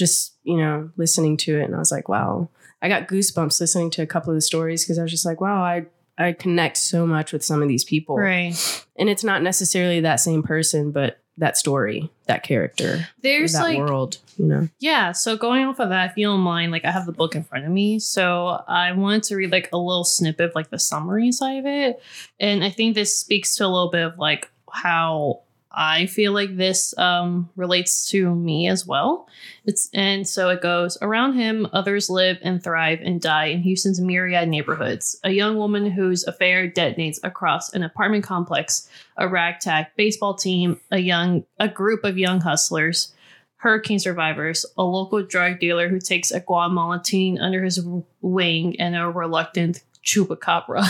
just, 0.00 0.34
you 0.42 0.56
know, 0.56 0.90
listening 0.96 1.36
to 1.36 1.60
it. 1.60 1.64
And 1.64 1.76
I 1.76 1.78
was 1.78 1.92
like, 1.92 2.08
wow. 2.08 2.48
I 2.82 2.88
got 2.88 3.06
goosebumps 3.06 3.60
listening 3.60 3.90
to 3.92 4.02
a 4.02 4.06
couple 4.06 4.30
of 4.30 4.34
the 4.34 4.40
stories 4.40 4.84
because 4.84 4.98
I 4.98 5.02
was 5.02 5.10
just 5.12 5.26
like, 5.26 5.40
wow, 5.40 5.62
I, 5.62 5.84
I 6.18 6.32
connect 6.32 6.78
so 6.78 7.06
much 7.06 7.32
with 7.32 7.44
some 7.44 7.62
of 7.62 7.68
these 7.68 7.84
people. 7.84 8.16
Right. 8.16 8.54
And 8.98 9.08
it's 9.08 9.22
not 9.22 9.42
necessarily 9.42 10.00
that 10.00 10.16
same 10.16 10.42
person, 10.42 10.90
but 10.90 11.20
that 11.36 11.56
story, 11.56 12.10
that 12.26 12.42
character, 12.42 13.06
There's 13.22 13.52
that 13.52 13.62
like, 13.62 13.78
world, 13.78 14.18
you 14.36 14.44
know? 14.46 14.68
yeah. 14.78 15.12
So 15.12 15.36
going 15.36 15.64
off 15.64 15.78
of 15.80 15.88
that, 15.88 16.10
if 16.10 16.16
you 16.16 16.26
don't 16.26 16.40
mind, 16.40 16.72
like 16.72 16.84
I 16.84 16.90
have 16.90 17.06
the 17.06 17.12
book 17.12 17.34
in 17.34 17.44
front 17.44 17.64
of 17.64 17.70
me. 17.70 17.98
So 17.98 18.62
I 18.68 18.92
wanted 18.92 19.22
to 19.24 19.36
read 19.36 19.52
like 19.52 19.70
a 19.72 19.78
little 19.78 20.04
snippet 20.04 20.50
of 20.50 20.54
like 20.54 20.70
the 20.70 20.78
summary 20.78 21.32
side 21.32 21.58
of 21.60 21.66
it. 21.66 22.02
And 22.38 22.64
I 22.64 22.70
think 22.70 22.94
this 22.94 23.16
speaks 23.16 23.56
to 23.56 23.66
a 23.66 23.68
little 23.68 23.90
bit 23.90 24.04
of 24.04 24.18
like 24.18 24.50
how 24.70 25.42
I 25.72 26.06
feel 26.06 26.32
like 26.32 26.56
this 26.56 26.96
um, 26.98 27.48
relates 27.54 28.08
to 28.10 28.34
me 28.34 28.66
as 28.66 28.86
well. 28.86 29.28
It's 29.64 29.88
and 29.94 30.26
so 30.26 30.48
it 30.48 30.62
goes 30.62 30.98
around 31.00 31.34
him. 31.34 31.68
Others 31.72 32.10
live 32.10 32.38
and 32.42 32.62
thrive 32.62 33.00
and 33.02 33.20
die 33.20 33.46
in 33.46 33.62
Houston's 33.62 34.00
myriad 34.00 34.48
neighborhoods. 34.48 35.18
A 35.22 35.30
young 35.30 35.56
woman 35.56 35.90
whose 35.90 36.24
affair 36.24 36.68
detonates 36.68 37.20
across 37.22 37.72
an 37.72 37.84
apartment 37.84 38.24
complex, 38.24 38.88
a 39.16 39.28
ragtag 39.28 39.86
baseball 39.96 40.34
team, 40.34 40.80
a 40.90 40.98
young 40.98 41.44
a 41.58 41.68
group 41.68 42.02
of 42.02 42.18
young 42.18 42.40
hustlers, 42.40 43.14
hurricane 43.56 44.00
survivors, 44.00 44.66
a 44.76 44.82
local 44.82 45.22
drug 45.22 45.60
dealer 45.60 45.88
who 45.88 46.00
takes 46.00 46.32
a 46.32 46.40
Guatemalan 46.40 47.02
teen 47.02 47.38
under 47.38 47.62
his 47.62 47.84
wing, 48.20 48.80
and 48.80 48.96
a 48.96 49.08
reluctant 49.08 49.82
chupacabra. 50.04 50.84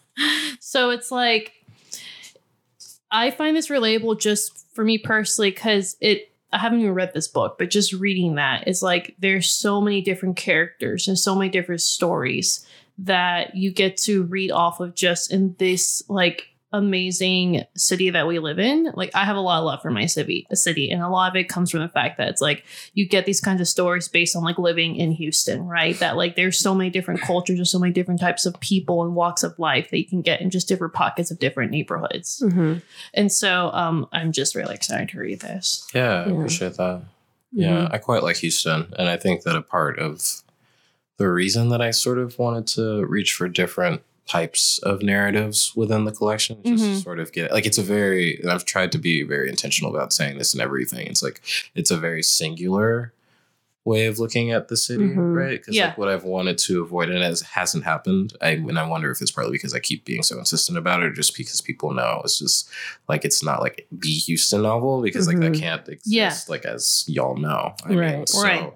so 0.60 0.90
it's 0.90 1.10
like 1.10 1.52
I 3.12 3.30
find 3.30 3.56
this 3.56 3.68
relatable 3.68 4.18
just 4.20 4.66
for 4.74 4.84
me 4.84 4.98
personally 4.98 5.50
because 5.50 5.96
it. 6.00 6.28
I 6.54 6.58
haven't 6.58 6.80
even 6.80 6.92
read 6.92 7.14
this 7.14 7.28
book, 7.28 7.56
but 7.58 7.70
just 7.70 7.94
reading 7.94 8.34
that 8.34 8.68
is 8.68 8.82
like 8.82 9.14
there's 9.18 9.50
so 9.50 9.80
many 9.80 10.02
different 10.02 10.36
characters 10.36 11.08
and 11.08 11.18
so 11.18 11.34
many 11.34 11.48
different 11.48 11.80
stories 11.80 12.66
that 12.98 13.56
you 13.56 13.72
get 13.72 13.96
to 13.96 14.24
read 14.24 14.50
off 14.50 14.78
of 14.78 14.94
just 14.94 15.32
in 15.32 15.54
this 15.58 16.02
like 16.08 16.51
amazing 16.72 17.62
city 17.76 18.10
that 18.10 18.26
we 18.26 18.38
live 18.38 18.58
in. 18.58 18.90
Like 18.94 19.10
I 19.14 19.24
have 19.24 19.36
a 19.36 19.40
lot 19.40 19.58
of 19.58 19.64
love 19.64 19.82
for 19.82 19.90
my 19.90 20.06
city, 20.06 20.46
a 20.50 20.56
city, 20.56 20.90
and 20.90 21.02
a 21.02 21.08
lot 21.08 21.30
of 21.30 21.36
it 21.36 21.48
comes 21.48 21.70
from 21.70 21.80
the 21.80 21.88
fact 21.88 22.18
that 22.18 22.28
it's 22.28 22.40
like 22.40 22.64
you 22.94 23.06
get 23.08 23.26
these 23.26 23.40
kinds 23.40 23.60
of 23.60 23.68
stories 23.68 24.08
based 24.08 24.36
on 24.36 24.42
like 24.42 24.58
living 24.58 24.96
in 24.96 25.12
Houston, 25.12 25.66
right? 25.66 25.98
That 25.98 26.16
like 26.16 26.36
there's 26.36 26.58
so 26.58 26.74
many 26.74 26.90
different 26.90 27.20
cultures 27.20 27.58
and 27.58 27.68
so 27.68 27.78
many 27.78 27.92
different 27.92 28.20
types 28.20 28.46
of 28.46 28.58
people 28.60 29.02
and 29.04 29.14
walks 29.14 29.42
of 29.42 29.58
life 29.58 29.90
that 29.90 29.98
you 29.98 30.06
can 30.06 30.22
get 30.22 30.40
in 30.40 30.50
just 30.50 30.68
different 30.68 30.94
pockets 30.94 31.30
of 31.30 31.38
different 31.38 31.70
neighborhoods. 31.70 32.42
Mm-hmm. 32.44 32.78
And 33.14 33.30
so 33.32 33.70
um 33.72 34.06
I'm 34.12 34.32
just 34.32 34.54
really 34.54 34.74
excited 34.74 35.08
to 35.10 35.18
read 35.20 35.40
this. 35.40 35.86
Yeah, 35.94 36.22
I 36.22 36.26
Yeah. 36.28 36.32
appreciate 36.34 36.74
that. 36.74 37.02
Yeah, 37.54 37.88
I 37.90 37.98
quite 37.98 38.22
like 38.22 38.36
Houston, 38.38 38.94
and 38.98 39.08
I 39.10 39.18
think 39.18 39.42
that 39.42 39.54
a 39.54 39.60
part 39.60 39.98
of 39.98 40.42
the 41.18 41.28
reason 41.28 41.68
that 41.68 41.82
I 41.82 41.90
sort 41.90 42.18
of 42.18 42.38
wanted 42.38 42.66
to 42.68 43.04
reach 43.04 43.34
for 43.34 43.46
different 43.46 44.00
types 44.26 44.78
of 44.84 45.02
narratives 45.02 45.72
within 45.74 46.04
the 46.04 46.12
collection 46.12 46.56
just 46.64 46.84
to 46.84 46.90
Mhm. 46.90 47.02
sort 47.02 47.18
of 47.18 47.32
get 47.32 47.50
like 47.52 47.66
it's 47.66 47.78
a 47.78 47.82
very 47.82 48.38
and 48.40 48.50
I've 48.50 48.64
tried 48.64 48.92
to 48.92 48.98
be 48.98 49.22
very 49.24 49.48
intentional 49.48 49.94
about 49.94 50.12
saying 50.12 50.38
this 50.38 50.52
and 50.54 50.62
everything. 50.62 51.06
It's 51.08 51.22
like 51.22 51.40
it's 51.74 51.90
a 51.90 51.96
very 51.96 52.22
singular 52.22 53.12
way 53.84 54.06
of 54.06 54.20
looking 54.20 54.52
at 54.52 54.68
the 54.68 54.76
city, 54.76 55.02
Mhm. 55.08 55.34
right? 55.34 55.58
Because 55.58 55.74
Yeah. 55.74 55.86
like 55.88 55.98
what 55.98 56.08
I've 56.08 56.22
wanted 56.22 56.56
to 56.58 56.82
avoid 56.82 57.10
and 57.10 57.18
it 57.18 57.40
hasn't 57.40 57.82
happened. 57.82 58.32
I 58.40 58.50
and 58.50 58.78
I 58.78 58.86
wonder 58.86 59.10
if 59.10 59.20
it's 59.20 59.32
partly 59.32 59.50
because 59.52 59.74
I 59.74 59.80
keep 59.80 60.04
being 60.04 60.22
so 60.22 60.38
insistent 60.38 60.78
about 60.78 61.02
it, 61.02 61.06
or 61.06 61.12
just 61.12 61.36
because 61.36 61.60
people 61.60 61.92
know 61.92 62.22
it's 62.24 62.38
just 62.38 62.68
like 63.08 63.24
it's 63.24 63.42
not 63.42 63.60
like 63.60 63.88
the 63.90 64.08
Houston 64.12 64.62
novel 64.62 65.02
because 65.02 65.26
like 65.26 65.40
that 65.40 65.50
Mhm. 65.52 65.58
can't 65.58 65.88
exist 65.88 66.06
Yeah. 66.14 66.32
like 66.48 66.64
as 66.64 67.04
y'all 67.08 67.36
know. 67.36 67.74
I 67.84 67.88
mean, 67.88 67.98
Right. 67.98 68.28
so 68.28 68.40
Right. 68.40 68.72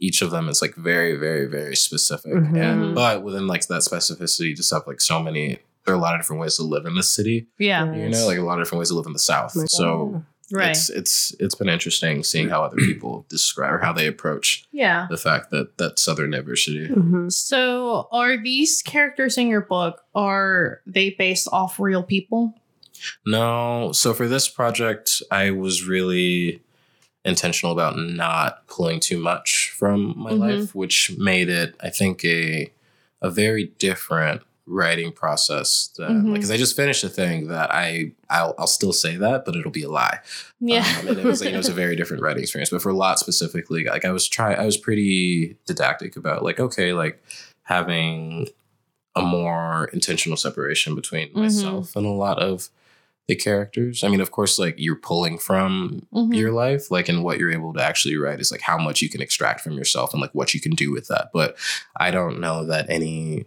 Each 0.00 0.22
of 0.22 0.30
them 0.30 0.48
is 0.48 0.60
like 0.62 0.74
very, 0.74 1.16
very, 1.16 1.46
very 1.46 1.76
specific. 1.76 2.32
Mhm. 2.32 2.56
And 2.56 2.94
but 2.94 3.22
within 3.22 3.46
like 3.46 3.66
that 3.68 3.82
specificity, 3.82 4.48
you 4.48 4.56
just 4.56 4.72
have 4.72 4.86
like 4.86 5.00
so 5.00 5.20
many 5.22 5.58
there 5.86 5.94
are 5.94 5.98
a 5.98 6.00
lot 6.00 6.14
of 6.14 6.20
different 6.20 6.40
ways 6.42 6.56
to 6.56 6.62
live 6.62 6.84
in 6.84 6.94
the 6.94 7.02
city. 7.02 7.46
Yeah. 7.58 7.84
Yeah. 7.86 7.94
You 7.94 8.02
Yes. 8.08 8.20
know, 8.20 8.26
like 8.26 8.38
a 8.38 8.42
lot 8.42 8.58
of 8.58 8.64
different 8.66 8.80
ways 8.80 8.88
to 8.88 8.94
live 8.94 9.06
in 9.06 9.14
the 9.14 9.18
South. 9.18 9.56
Like, 9.56 9.68
so 9.70 10.22
Right. 10.52 10.70
it's 10.70 10.90
it's 10.90 11.34
it's 11.38 11.54
been 11.54 11.68
interesting 11.68 12.22
seeing 12.24 12.48
how 12.50 12.62
other 12.64 12.76
people 12.90 13.24
describe 13.28 13.72
or 13.72 13.78
how 13.78 13.92
they 13.92 14.06
approach 14.06 14.64
yeah. 14.72 15.06
the 15.08 15.16
fact 15.16 15.50
that 15.52 15.78
that 15.78 15.98
Southern 15.98 16.30
diversity. 16.32 16.88
Mhm. 16.88 17.30
So, 17.32 18.08
are 18.12 18.36
these 18.36 18.82
characters 18.82 19.38
in 19.38 19.46
your 19.48 19.60
book 19.62 20.02
are 20.14 20.80
they 20.86 21.10
based 21.10 21.48
off 21.52 21.78
real 21.80 22.02
people? 22.02 22.54
No, 23.26 23.92
so 23.92 24.12
for 24.12 24.28
this 24.28 24.48
project, 24.48 25.22
I 25.30 25.50
was 25.52 25.86
really 25.86 26.62
intentional 27.24 27.72
about 27.72 27.98
not 27.98 28.66
pulling 28.66 28.98
too 29.00 29.18
much 29.18 29.72
from 29.76 30.14
my 30.16 30.32
Mhm. 30.32 30.38
life, 30.38 30.74
which 30.74 31.12
made 31.18 31.48
it, 31.48 31.74
I 31.80 31.90
think, 31.90 32.24
a 32.24 32.70
a 33.22 33.30
very 33.30 33.64
different 33.78 34.40
writing 34.66 35.12
process. 35.12 35.90
Because 35.98 36.50
I 36.50 36.56
just 36.56 36.74
finished 36.74 37.04
a 37.04 37.08
thing 37.10 37.48
that 37.48 37.70
I 37.70 38.12
I'll, 38.30 38.54
I'll 38.58 38.66
still 38.66 38.92
say 38.94 39.16
that, 39.16 39.44
but 39.44 39.56
it'll 39.56 39.70
be 39.70 39.82
a 39.82 39.90
lie. 39.90 40.20
Yeah. 40.60 40.86
Um, 41.00 41.08
and 41.08 41.18
it 41.18 41.24
was, 41.26 41.42
you 41.42 41.48
know, 41.50 41.54
it 41.54 41.58
was 41.58 41.68
a 41.68 41.74
very 41.74 41.96
different 42.00 42.22
writing 42.22 42.42
experience. 42.42 42.70
But 42.70 42.80
for 42.80 42.88
a 42.90 42.94
Lot 42.94 43.18
specifically, 43.18 43.84
like 43.84 44.04
I 44.06 44.10
was 44.12 44.26
try, 44.28 44.54
I 44.54 44.64
was 44.64 44.78
pretty 44.78 45.56
didactic 45.66 46.16
about 46.16 46.42
like, 46.44 46.58
okay, 46.60 46.92
like 46.94 47.22
having 47.64 48.48
a 49.16 49.20
more 49.22 49.90
intentional 49.92 50.36
separation 50.36 50.94
between 50.94 51.28
Mhm. 51.30 51.36
myself 51.36 51.94
and 51.96 52.06
a 52.06 52.10
lot 52.10 52.38
of 52.38 52.70
the 53.30 53.36
characters. 53.36 54.02
I 54.04 54.08
mean, 54.08 54.20
of 54.20 54.30
course, 54.32 54.58
like 54.58 54.74
you're 54.76 54.96
pulling 54.96 55.38
from 55.38 56.06
Mhm. 56.12 56.34
your 56.36 56.52
life, 56.52 56.90
like, 56.90 57.08
and 57.08 57.22
what 57.24 57.38
you're 57.38 57.52
able 57.52 57.72
to 57.74 57.82
actually 57.82 58.16
write 58.16 58.40
is 58.40 58.50
like 58.52 58.60
how 58.60 58.76
much 58.76 59.00
you 59.00 59.08
can 59.08 59.22
extract 59.22 59.60
from 59.60 59.72
yourself 59.78 60.12
and 60.12 60.20
like 60.20 60.34
what 60.34 60.52
you 60.54 60.60
can 60.60 60.72
do 60.72 60.90
with 60.92 61.06
that. 61.08 61.30
But 61.32 61.56
I 61.98 62.10
don't 62.10 62.40
know 62.40 62.64
that 62.66 62.86
any 62.90 63.46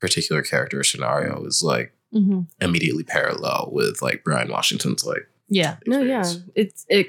particular 0.00 0.42
character 0.42 0.80
or 0.80 0.84
scenario 0.84 1.44
is 1.46 1.62
like 1.62 1.92
Mhm. 2.12 2.46
immediately 2.60 3.04
parallel 3.04 3.70
with 3.72 4.02
like 4.02 4.22
Bryan 4.24 4.50
Washington's 4.50 5.04
like 5.04 5.26
Yeah. 5.48 5.76
No, 5.86 6.00
yeah, 6.02 6.24
it's 6.54 6.84
it. 6.88 7.08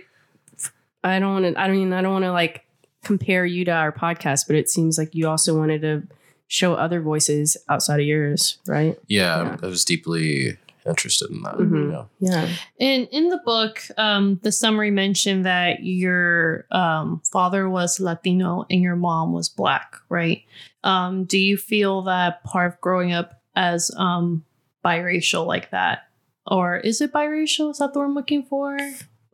I 1.03 1.19
don't 1.19 1.33
want 1.43 1.55
to. 1.55 1.59
I 1.61 1.69
mean, 1.71 1.93
I 1.93 2.01
don't 2.01 2.11
want 2.13 2.25
to 2.25 2.31
like 2.31 2.65
compare 3.03 3.45
you 3.45 3.63
to 3.65 3.71
our 3.71 3.91
podcast, 3.91 4.47
but 4.47 4.55
it 4.55 4.69
seems 4.69 4.97
like 4.97 5.13
you 5.13 5.27
also 5.27 5.57
wanted 5.57 5.81
to 5.81 6.03
show 6.47 6.73
other 6.73 7.01
voices 7.01 7.55
outside 7.69 7.99
of 7.99 8.05
yours, 8.05 8.57
right? 8.67 8.97
Yeah, 9.07 9.43
Yeah. 9.43 9.57
I 9.63 9.67
was 9.67 9.83
deeply 9.85 10.57
interested 10.85 11.29
in 11.31 11.41
that. 11.43 11.55
Mhm. 11.55 11.91
Yeah. 11.91 12.05
Yeah. 12.19 12.49
And 12.79 13.07
in 13.11 13.29
the 13.29 13.39
book, 13.45 13.81
um, 13.97 14.39
the 14.43 14.51
summary 14.51 14.91
mentioned 14.91 15.45
that 15.45 15.83
your 15.83 16.65
um, 16.71 17.21
father 17.31 17.69
was 17.69 17.99
Latino 17.99 18.65
and 18.69 18.81
your 18.81 18.95
mom 18.95 19.33
was 19.33 19.49
black, 19.49 19.95
right? 20.09 20.43
Um, 20.83 21.23
do 21.25 21.37
you 21.37 21.57
feel 21.57 22.03
that 22.03 22.43
part 22.43 22.73
of 22.73 22.81
growing 22.81 23.13
up 23.13 23.41
as 23.55 23.89
um, 23.97 24.43
biracial 24.83 25.45
like 25.47 25.71
that, 25.71 26.07
or 26.45 26.77
is 26.77 27.01
it 27.01 27.11
biracial? 27.11 27.71
Is 27.71 27.79
that 27.79 27.93
the 27.93 27.99
word 27.99 28.05
I'm 28.05 28.13
looking 28.13 28.43
for? 28.43 28.77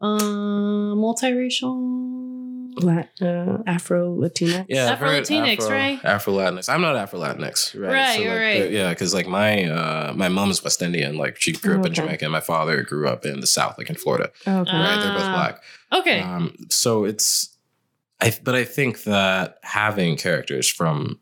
Um, 0.01 0.95
multiracial. 0.97 2.20
Lat, 2.77 3.09
uh, 3.21 3.57
Afro 3.67 4.13
Latina. 4.13 4.65
Yeah, 4.69 4.91
Afro-Latinx, 4.91 5.69
right? 5.69 5.99
Afro 6.03 6.33
Latinx. 6.33 6.69
I'm 6.69 6.81
not 6.81 6.95
Afro 6.95 7.19
Latinx, 7.19 7.79
right? 7.79 7.91
Right, 7.93 8.15
So, 8.15 8.21
you're 8.21 8.31
like, 8.33 8.39
right. 8.41 8.59
the- 8.63 8.71
yeah, 8.71 8.89
because 8.89 9.13
like 9.13 9.27
my 9.27 9.63
uh, 9.65 10.13
my 10.15 10.27
mom 10.29 10.49
is 10.51 10.63
West 10.63 10.81
Indian. 10.81 11.17
Like 11.17 11.39
she 11.41 11.53
grew 11.53 11.75
Oh, 11.75 11.79
up 11.79 11.85
in 11.85 11.91
okay. 11.93 12.01
Jamaica, 12.01 12.25
and 12.25 12.31
my 12.31 12.39
father 12.41 12.83
grew 12.83 13.07
up 13.07 13.25
in 13.25 13.39
the 13.39 13.47
South, 13.47 13.77
like 13.77 13.89
in 13.89 13.95
Florida. 13.95 14.31
Oh, 14.45 14.59
okay. 14.59 14.71
Uh, 14.71 14.79
right, 14.79 14.99
they're 15.01 15.13
both 15.13 15.23
Ah. 15.23 15.33
black. 15.33 15.63
Okay. 16.01 16.19
Um, 16.19 16.55
so 16.69 17.05
it's, 17.05 17.55
I 18.19 18.33
but 18.43 18.55
I 18.55 18.63
think 18.65 19.03
that 19.03 19.57
having 19.63 20.17
characters 20.17 20.69
from 20.69 21.19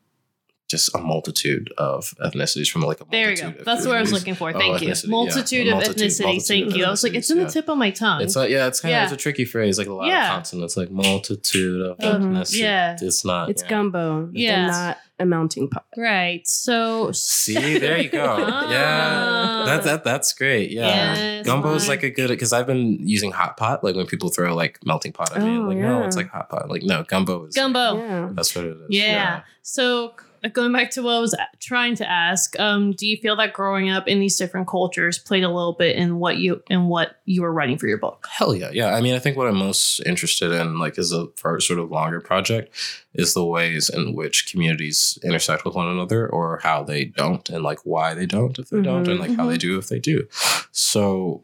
just 0.70 0.94
a 0.94 0.98
multitude 0.98 1.72
of 1.78 2.14
ethnicities 2.24 2.70
from 2.70 2.82
like 2.82 3.00
a 3.00 3.04
there 3.10 3.30
you 3.32 3.36
go. 3.36 3.52
That's 3.64 3.84
what 3.86 3.96
I 3.96 4.00
was 4.00 4.12
looking 4.12 4.34
for. 4.34 4.50
Oh, 4.54 4.58
Thank 4.58 4.80
you. 4.82 4.88
ethnicity, 4.88 5.04
yeah. 5.04 5.10
Multitude 5.10 5.66
of 5.66 5.72
Multitude- 5.74 5.96
ethnicities. 6.10 6.22
multitude 6.24 6.46
Thank 6.46 6.66
of 6.72 6.76
you. 6.76 6.84
I 6.84 6.90
was 6.90 7.02
like, 7.02 7.14
it's 7.14 7.30
in 7.30 7.38
ethnicities, 7.38 7.46
the 7.46 7.52
tip 7.52 7.68
of 7.68 7.78
my 7.78 7.90
tongue. 7.90 8.20
It's 8.22 8.36
like 8.36 8.50
yeah, 8.50 8.66
it's 8.68 8.80
kind 8.80 8.92
Yeah. 8.92 9.04
of 9.06 9.12
it's 9.12 9.20
a 9.20 9.22
tricky 9.22 9.44
phrase, 9.44 9.78
like 9.78 9.88
a 9.88 9.92
lot 9.92 10.06
Yeah. 10.06 10.28
of 10.28 10.34
consonants, 10.36 10.76
like 10.76 10.90
multitude 10.90 11.80
of 11.82 11.96
Uh, 12.00 12.18
ethnicity. 12.18 12.58
yeah. 12.60 12.96
It's 13.00 13.24
not. 13.24 13.50
It's 13.50 13.62
yeah. 13.62 13.68
gumbo. 13.68 14.28
Yeah. 14.32 14.50
Yeah. 14.50 14.66
Not 14.68 14.98
a 15.18 15.26
mounting 15.26 15.68
pot. 15.68 15.84
right. 15.98 16.46
So 16.48 17.10
See, 17.12 17.78
there 17.78 17.98
you 18.00 18.08
go. 18.08 18.38
yeah, 18.70 19.24
Ah. 19.26 19.64
that 19.66 19.82
that 19.84 20.04
that's 20.04 20.32
great. 20.32 20.70
Yeah, 20.70 20.86
Yes, 21.14 21.46
gumbo 21.46 21.74
is 21.74 21.88
like 21.88 22.02
a 22.02 22.10
good 22.10 22.28
because 22.28 22.52
I've 22.54 22.66
been 22.66 23.06
using 23.06 23.30
hot 23.32 23.56
pot. 23.56 23.84
Like 23.84 23.96
when 23.96 24.06
people 24.06 24.30
throw 24.30 24.54
like 24.54 24.78
melting 24.84 25.12
pot 25.12 25.36
at 25.36 25.42
me, 25.42 25.58
Oh, 25.58 25.62
like 25.68 25.76
no, 25.78 26.04
it's 26.04 26.16
like 26.16 26.28
hot 26.30 26.48
pot. 26.48 26.70
Like 26.70 26.82
no, 26.84 27.04
gumbo 27.04 27.46
is 27.46 27.54
gumbo. 27.54 27.98
Yeah. 27.98 28.28
That's 28.32 28.54
what 28.54 28.64
it 28.64 28.70
is. 28.76 28.86
Yeah. 28.88 29.40
So 29.62 30.14
c- 30.18 30.26
going 30.52 30.72
back 30.72 30.90
to 30.92 31.02
what 31.02 31.14
I 31.14 31.20
was 31.20 31.34
trying 31.60 31.94
to 31.96 32.10
ask, 32.10 32.58
um, 32.58 32.92
do 32.92 33.06
you 33.06 33.16
feel 33.18 33.36
that 33.36 33.52
growing 33.52 33.90
up 33.90 34.08
in 34.08 34.20
these 34.20 34.36
different 34.36 34.66
cultures 34.68 35.18
played 35.18 35.44
a 35.44 35.48
little 35.48 35.74
bit 35.74 35.96
in 35.96 36.18
what 36.18 36.38
you 36.38 36.62
in 36.70 36.86
what 36.86 37.16
you 37.26 37.42
were 37.42 37.52
writing 37.52 37.76
for 37.78 37.86
your 37.86 37.98
book? 37.98 38.26
Hell 38.30 38.54
yeah, 38.54 38.70
yeah. 38.72 38.94
I 38.94 39.00
mean, 39.00 39.14
I 39.14 39.18
think 39.18 39.36
what 39.36 39.46
I'm 39.46 39.56
most 39.56 40.00
interested 40.06 40.50
in, 40.52 40.78
like, 40.78 40.98
is 40.98 41.12
a 41.12 41.28
for 41.36 41.60
sort 41.60 41.78
of 41.78 41.90
longer 41.90 42.20
project, 42.20 42.74
is 43.14 43.34
the 43.34 43.44
ways 43.44 43.90
in 43.90 44.14
which 44.14 44.50
communities 44.50 45.18
intersect 45.22 45.64
with 45.64 45.74
one 45.74 45.88
another, 45.88 46.26
or 46.28 46.60
how 46.62 46.82
they 46.82 47.04
don't, 47.04 47.48
and 47.50 47.62
like 47.62 47.80
why 47.84 48.14
they 48.14 48.26
don't 48.26 48.58
if 48.58 48.70
they 48.70 48.80
don't, 48.80 49.04
Mhm. 49.06 49.10
and 49.10 49.20
like 49.20 49.34
how 49.36 49.46
they 49.46 49.58
do 49.58 49.78
if 49.78 49.88
they 49.88 49.98
do. 49.98 50.26
So, 50.72 51.42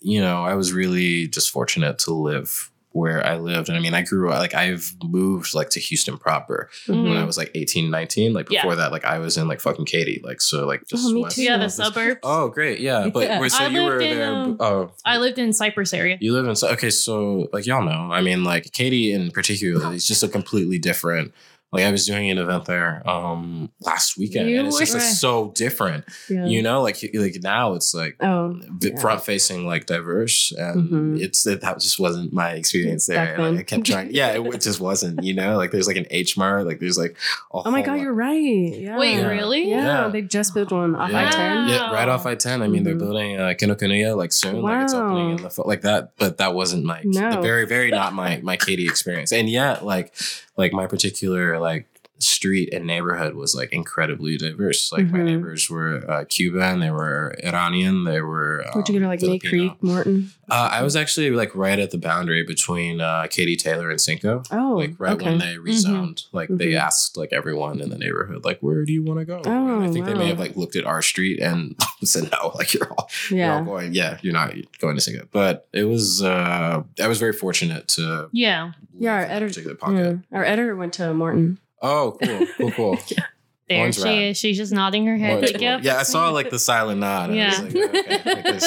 you 0.00 0.20
know, 0.20 0.44
I 0.44 0.54
was 0.54 0.72
really 0.72 1.28
just 1.28 1.50
fortunate 1.50 1.98
to 2.00 2.14
live 2.14 2.70
where 2.92 3.24
I 3.26 3.36
lived, 3.36 3.68
and 3.68 3.76
I 3.76 3.80
mean, 3.80 3.94
I 3.94 4.02
grew 4.02 4.30
up 4.30 4.38
like 4.38 4.54
I've 4.54 4.94
moved 5.02 5.54
like 5.54 5.70
to 5.70 5.80
Houston 5.80 6.18
proper 6.18 6.70
Mhm. 6.88 7.04
when 7.04 7.16
I 7.16 7.24
was 7.24 7.36
like 7.38 7.50
18, 7.54 7.90
19. 7.90 8.32
Like 8.32 8.48
Yeah. 8.50 8.60
before 8.62 8.76
that, 8.76 8.92
like 8.92 9.04
I 9.04 9.18
was 9.18 9.36
in 9.36 9.48
like 9.48 9.60
fucking 9.60 9.84
Katy, 9.86 10.20
like 10.24 10.40
so 10.40 10.66
like 10.66 10.86
just 10.86 11.06
Oh, 11.06 11.12
me 11.12 11.22
west 11.22 11.36
too. 11.36 11.42
Yeah, 11.42 11.56
the 11.56 11.64
of 11.64 11.70
this- 11.70 11.76
suburbs. 11.76 12.20
Oh, 12.22 12.48
great, 12.48 12.80
yeah. 12.80 13.08
But 13.12 13.24
Yeah. 13.28 13.40
wait, 13.40 13.52
so 13.52 13.64
I 13.64 13.68
you 13.68 13.82
were 13.84 14.00
in, 14.00 14.16
there? 14.18 14.32
um, 14.34 14.56
oh, 14.60 14.90
I 15.04 15.18
lived 15.18 15.38
in 15.38 15.52
Cypress 15.52 15.92
area. 15.94 16.18
you 16.20 16.32
live 16.32 16.46
in 16.46 16.54
so 16.56 16.68
okay, 16.68 16.90
so 16.90 17.48
like 17.52 17.66
y'all 17.66 17.84
know, 17.84 18.08
I 18.12 18.20
mean, 18.20 18.44
like 18.44 18.72
Katy 18.72 19.12
in 19.12 19.30
particular 19.30 19.94
is 19.94 20.06
just 20.06 20.22
a 20.22 20.28
completely 20.28 20.78
different. 20.78 21.32
Like 21.72 21.84
I 21.84 21.90
was 21.90 22.04
doing 22.06 22.30
an 22.30 22.36
event 22.36 22.66
there 22.66 23.02
um 23.08 23.70
last 23.80 24.18
weekend, 24.18 24.50
You 24.50 24.58
and 24.58 24.68
it's 24.68 24.78
just 24.78 24.92
like, 24.92 25.02
so 25.02 25.52
different. 25.54 26.04
Yeah. 26.28 26.44
You 26.44 26.60
know, 26.62 26.82
like 26.82 26.98
like 27.14 27.36
now 27.42 27.72
it's 27.74 27.94
like 27.94 28.16
oh. 28.20 28.60
yeah. 28.80 28.98
front 29.00 29.22
facing, 29.24 29.66
like 29.66 29.86
diverse, 29.86 30.52
and 30.52 30.90
Mhm. 30.90 31.20
it's 31.22 31.46
it, 31.46 31.62
that 31.62 31.80
just 31.80 31.98
wasn't 31.98 32.32
my 32.32 32.50
experience 32.52 33.06
there. 33.06 33.34
And, 33.34 33.56
like. 33.56 33.60
I 33.60 33.62
kept 33.76 33.86
trying, 33.86 34.10
yeah, 34.12 34.32
it, 34.38 34.60
just 34.60 34.80
wasn't. 34.80 35.22
You 35.24 35.34
know, 35.34 35.56
like 35.56 35.70
there's 35.70 35.86
like 35.86 35.96
an 35.96 36.06
H 36.10 36.36
Mart, 36.36 36.66
like 36.66 36.78
there's 36.78 36.98
like 36.98 37.16
a 37.54 37.62
Oh 37.64 37.70
my 37.70 37.80
god, 37.80 37.92
lot- 37.92 38.00
you're 38.02 38.12
right. 38.12 38.38
Yeah. 38.38 38.98
Wait, 38.98 39.14
Yeah. 39.16 39.28
really? 39.28 39.70
Yeah, 39.70 40.04
Yeah. 40.04 40.08
they 40.08 40.20
just 40.22 40.52
built 40.54 40.72
one 40.72 40.94
off 40.94 41.10
Yeah. 41.10 41.26
I-10. 41.28 41.68
Yeah, 41.70 41.90
right 41.92 42.08
off 42.08 42.26
I 42.26 42.34
ten. 42.34 42.60
I 42.60 42.68
mean, 42.68 42.82
they're 42.82 42.94
Mhm. 42.94 42.98
building 42.98 43.40
uh, 43.40 43.54
Kinokuniya 43.58 44.14
like 44.16 44.32
soon, 44.32 44.60
like 44.60 44.82
it's 44.84 44.92
opening 44.94 45.30
in 45.30 45.36
Wow. 45.36 45.42
the 45.44 45.50
fall, 45.50 45.64
like 45.66 45.80
that. 45.82 46.10
But 46.18 46.36
that 46.36 46.54
wasn't 46.54 46.84
my 46.84 47.00
No. 47.04 47.30
the 47.30 47.40
very 47.40 47.66
very 47.66 47.90
not 47.90 48.12
my 48.12 48.40
my 48.42 48.56
Katy 48.58 48.84
experience. 48.86 49.32
And 49.32 49.48
yet, 49.48 49.84
like 49.86 50.12
like 50.56 50.72
my 50.72 50.86
particular 50.86 51.58
like 51.58 51.91
street 52.22 52.72
and 52.72 52.86
neighborhood 52.86 53.34
was 53.34 53.54
like 53.54 53.72
incredibly 53.72 54.36
diverse. 54.36 54.92
Like 54.92 55.10
my 55.10 55.18
Mhm. 55.18 55.24
neighbors 55.24 55.68
were 55.70 56.08
uh, 56.10 56.24
Cuban, 56.28 56.80
they 56.80 56.90
were 56.90 57.34
Iranian, 57.44 58.04
they 58.04 58.20
were. 58.20 58.64
Where'd 58.72 58.88
you 58.88 58.94
um, 58.96 59.00
go 59.02 59.04
to 59.04 59.08
like 59.08 59.20
Mayde 59.22 59.48
Creek, 59.48 59.82
Morton? 59.82 60.30
Uh, 60.50 60.68
I 60.72 60.82
was 60.82 60.96
actually 60.96 61.30
like 61.30 61.54
right 61.54 61.78
at 61.78 61.90
the 61.92 61.98
boundary 61.98 62.42
between 62.44 63.00
uh, 63.00 63.26
Katy 63.30 63.56
Taylor 63.56 63.90
and 63.90 64.00
Cinco. 64.00 64.42
Oh, 64.50 64.74
like 64.76 64.94
right 64.98 65.12
okay. 65.14 65.24
when 65.26 65.38
they 65.38 65.56
rezoned, 65.56 66.24
like 66.32 66.48
they 66.50 66.72
Mhm. 66.72 66.80
asked 66.80 67.16
like 67.16 67.32
everyone 67.32 67.80
in 67.80 67.88
the 67.90 67.98
neighborhood, 67.98 68.44
like 68.44 68.60
where 68.60 68.84
do 68.84 68.92
you 68.92 69.02
want 69.02 69.18
to 69.20 69.24
go? 69.24 69.38
and 69.44 69.46
I 69.48 69.86
Oh, 69.88 69.92
think 69.92 70.04
they 70.06 70.14
may 70.14 70.28
have 70.28 70.38
like 70.38 70.56
looked 70.56 70.76
at 70.76 70.84
our 70.84 71.02
street 71.02 71.40
and 71.40 71.74
said 72.04 72.30
no, 72.32 72.52
like 72.54 72.74
you're 72.74 72.90
all 72.92 73.08
you're 73.30 73.50
all 73.50 73.64
going, 73.64 73.94
yeah, 73.94 74.18
you're 74.22 74.32
not 74.32 74.54
going 74.78 74.94
to 74.96 75.00
Cinco. 75.00 75.26
But 75.32 75.68
it 75.72 75.84
was 75.84 76.22
uh 76.22 76.82
I 77.00 77.08
was 77.08 77.18
very 77.18 77.32
fortunate 77.32 77.88
to 77.88 78.28
Yeah. 78.32 78.72
Yeah, 78.98 79.14
our 79.14 79.20
live 79.22 79.24
in 79.24 79.28
that 79.30 79.42
editor, 79.42 80.22
yeah, 80.30 80.36
our 80.38 80.44
editor 80.44 80.76
went 80.76 80.92
to 80.94 81.12
Morton. 81.14 81.58
Oh, 81.82 82.16
cool, 82.22 82.46
cool, 82.56 82.70
cool. 82.72 82.98
there. 83.68 83.78
Lauren's 83.78 83.96
She 83.96 84.02
rad. 84.04 84.22
is. 84.22 84.36
She's 84.36 84.56
just 84.56 84.72
nodding 84.72 85.06
her 85.06 85.16
head. 85.16 85.42
Like, 85.42 85.60
yep. 85.60 85.80
Yeah, 85.82 85.96
I 85.96 86.02
saw 86.04 86.30
like 86.30 86.50
the 86.50 86.58
silent 86.58 87.00
nod. 87.00 87.30
and 87.30 87.40
I 87.42 87.46
was 87.48 87.58
Yeah. 87.74 87.82
like, 87.82 87.94
okay, 87.94 88.12
like 88.24 88.44
going 88.44 88.60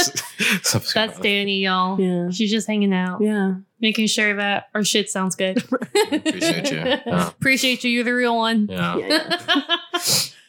That's 0.94 0.96
on. 1.18 1.22
Danny, 1.22 1.60
y'all. 1.60 2.00
Yeah. 2.02 2.30
She's 2.32 2.50
just 2.52 2.68
hanging 2.68 2.94
out, 2.94 3.22
Yeah. 3.22 3.56
making 3.80 4.08
sure 4.08 4.36
that 4.36 4.68
our 4.74 4.84
shit 4.84 5.10
sounds 5.10 5.36
good. 5.36 5.58
Appreciate 6.12 6.72
you. 6.72 6.78
Yeah. 6.78 7.28
Appreciate 7.30 7.84
you. 7.84 7.92
You're 7.92 8.04
the 8.04 8.14
real 8.16 8.36
one. 8.36 8.68
Yeah. 8.70 8.98
Yeah. 8.98 9.38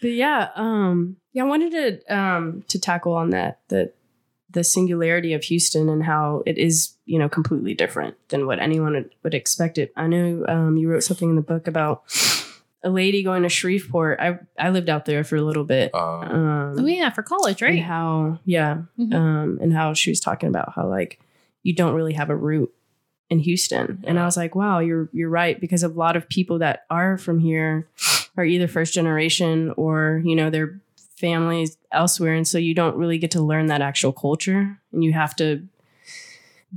But 0.01 0.11
yeah, 0.13 0.51
um, 0.57 1.17
yeah, 1.33 1.43
I 1.45 1.47
wanted 1.47 1.73
to 2.07 2.15
um 2.17 2.65
to 2.69 2.79
tackle 2.79 3.15
on 3.15 3.31
that 3.31 3.61
the 3.69 3.93
the 4.51 4.63
singularity 4.63 5.33
of 5.35 5.43
Houston 5.45 5.89
and 5.89 6.05
how 6.05 6.43
it 6.47 6.57
is, 6.57 6.97
you 7.05 7.19
know, 7.19 7.29
completely 7.29 7.75
different 7.75 8.15
than 8.29 8.47
what 8.47 8.59
anyone 8.59 8.93
would, 8.95 9.11
would 9.23 9.35
expect 9.35 9.77
it. 9.77 9.93
I 9.97 10.07
know 10.07 10.45
um, 10.49 10.77
you 10.79 10.89
wrote 10.89 11.03
something 11.03 11.29
in 11.31 11.37
the 11.37 11.43
book 11.43 11.67
about 11.67 12.05
a 12.83 12.91
lady 12.91 13.23
going 13.23 13.43
to 13.43 13.49
Shreveport. 13.49 14.19
I 14.21 14.39
I 14.59 14.71
lived 14.71 14.89
out 14.89 15.05
there 15.07 15.25
for 15.25 15.37
a 15.37 15.43
little 15.43 15.65
bit. 15.65 15.95
Um, 15.95 16.03
Um, 16.03 16.75
oh 16.79 16.87
yeah, 16.87 17.11
for 17.11 17.23
college, 17.23 17.63
and 17.63 17.71
right? 17.75 17.83
how 17.83 18.39
yeah, 18.45 18.83
Mhm. 18.99 19.15
um, 19.15 19.59
and 19.61 19.73
how 19.73 19.95
she 19.95 20.11
was 20.11 20.21
talking 20.21 20.49
about 20.49 20.73
how 20.75 20.87
like 20.89 21.19
you 21.63 21.75
don't 21.75 21.95
really 21.95 22.13
have 22.15 22.31
a 22.31 22.37
root 22.37 22.73
in 23.29 23.41
Houston, 23.41 24.05
and 24.07 24.19
I 24.21 24.25
was 24.25 24.37
like, 24.37 24.55
wow, 24.55 24.79
you're 24.79 25.09
you're 25.13 25.31
right 25.31 25.61
because 25.61 25.83
a 25.83 25.89
lot 25.89 26.17
of 26.17 26.29
people 26.29 26.59
that 26.61 26.85
are 26.91 27.19
from 27.19 27.41
here 27.41 27.89
are 28.37 28.45
either 28.45 28.69
first 28.69 28.95
generation 28.95 29.73
or 29.77 30.23
you 30.25 30.37
know 30.37 30.51
their 30.51 30.81
families 31.17 31.77
elsewhere, 31.91 32.35
and 32.35 32.47
so 32.47 32.59
you 32.59 32.75
don't 32.75 32.97
really 32.97 33.19
get 33.19 33.31
to 33.33 33.41
learn 33.41 33.67
that 33.67 33.81
actual 33.81 34.13
culture, 34.13 34.79
and 34.93 35.03
you 35.03 35.13
have 35.13 35.35
to 35.37 35.67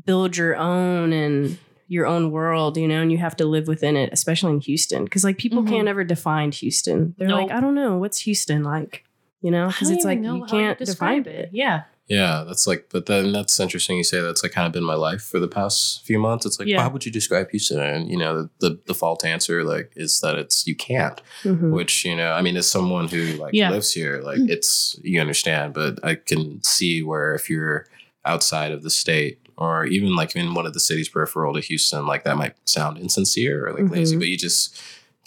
build 0.05 0.37
your 0.37 0.55
own 0.55 1.11
and 1.13 1.57
your 1.89 2.05
own 2.07 2.31
world, 2.31 2.77
you 2.77 2.87
know, 2.87 3.01
and 3.01 3.11
you 3.11 3.17
have 3.17 3.35
to 3.35 3.45
live 3.45 3.67
within 3.67 3.97
it, 3.97 4.09
especially 4.13 4.53
in 4.53 4.61
Houston, 4.61 5.03
because 5.03 5.23
like 5.25 5.37
people 5.37 5.63
Mhm. 5.63 5.69
can't 5.69 5.87
ever 5.89 6.03
define 6.05 6.51
Houston. 6.53 7.15
They're 7.17 7.29
like, 7.29 7.51
I 7.51 7.59
don't 7.59 7.75
know, 7.75 7.97
what's 7.97 8.19
Houston 8.21 8.63
like, 8.63 9.03
you 9.41 9.51
know, 9.51 9.65
I 9.65 9.67
because 9.71 9.89
don't 9.89 9.97
it's 9.97 10.05
like 10.05 10.19
even 10.19 10.23
know 10.23 10.35
you 10.35 10.41
how 10.43 10.47
can't 10.49 10.77
to 10.79 10.85
define 10.85 11.23
describe 11.23 11.27
it. 11.45 11.49
Yeah. 11.51 11.83
yeah, 12.07 12.43
that's 12.47 12.67
like, 12.67 12.89
but 12.91 13.05
then 13.07 13.31
that's 13.31 13.59
interesting. 13.59 13.97
You 13.97 14.03
say 14.03 14.21
that's 14.21 14.43
like 14.43 14.51
kind 14.51 14.67
of 14.67 14.71
been 14.73 14.83
my 14.83 14.93
life 14.95 15.21
for 15.23 15.39
the 15.39 15.47
past 15.47 16.05
few 16.05 16.19
months. 16.19 16.45
It's 16.45 16.59
like, 16.59 16.67
Yeah. 16.67 16.81
how 16.81 16.89
would 16.89 17.05
you 17.05 17.11
describe 17.11 17.49
Houston? 17.51 17.79
And 17.79 18.09
you 18.11 18.17
know, 18.17 18.43
the, 18.43 18.49
the 18.69 18.79
default 18.85 19.25
answer 19.25 19.63
like 19.63 19.91
is 19.95 20.19
that 20.21 20.37
it's 20.37 20.67
you 20.67 20.75
can't. 20.75 21.19
Mhm. 21.43 21.71
Which 21.71 22.05
you 22.05 22.15
know, 22.15 22.33
I 22.33 22.41
mean, 22.43 22.55
as 22.57 22.69
someone 22.69 23.07
who 23.07 23.23
like 23.37 23.53
Yeah. 23.55 23.71
lives 23.71 23.91
here, 23.93 24.21
like 24.23 24.39
it's 24.41 24.95
you 25.03 25.19
understand. 25.21 25.73
But 25.73 25.99
I 26.03 26.15
can 26.15 26.61
see 26.63 27.01
where 27.01 27.33
if 27.33 27.49
you're 27.49 27.87
outside 28.25 28.71
of 28.73 28.83
the 28.83 28.89
state 28.91 29.39
or 29.59 29.85
even 29.85 30.15
like 30.15 30.35
in 30.35 30.53
one 30.55 30.65
of 30.65 30.73
the 30.73 30.79
cities 30.79 31.09
peripheral 31.09 31.53
to 31.53 31.59
Houston, 31.59 32.07
like 32.07 32.23
that 32.23 32.37
might 32.37 32.55
sound 32.65 32.97
insincere 32.97 33.67
or 33.67 33.73
like 33.73 33.91
lazy, 33.91 34.15
Mhm. 34.15 34.19
but 34.19 34.27
you 34.29 34.37
just 34.37 34.75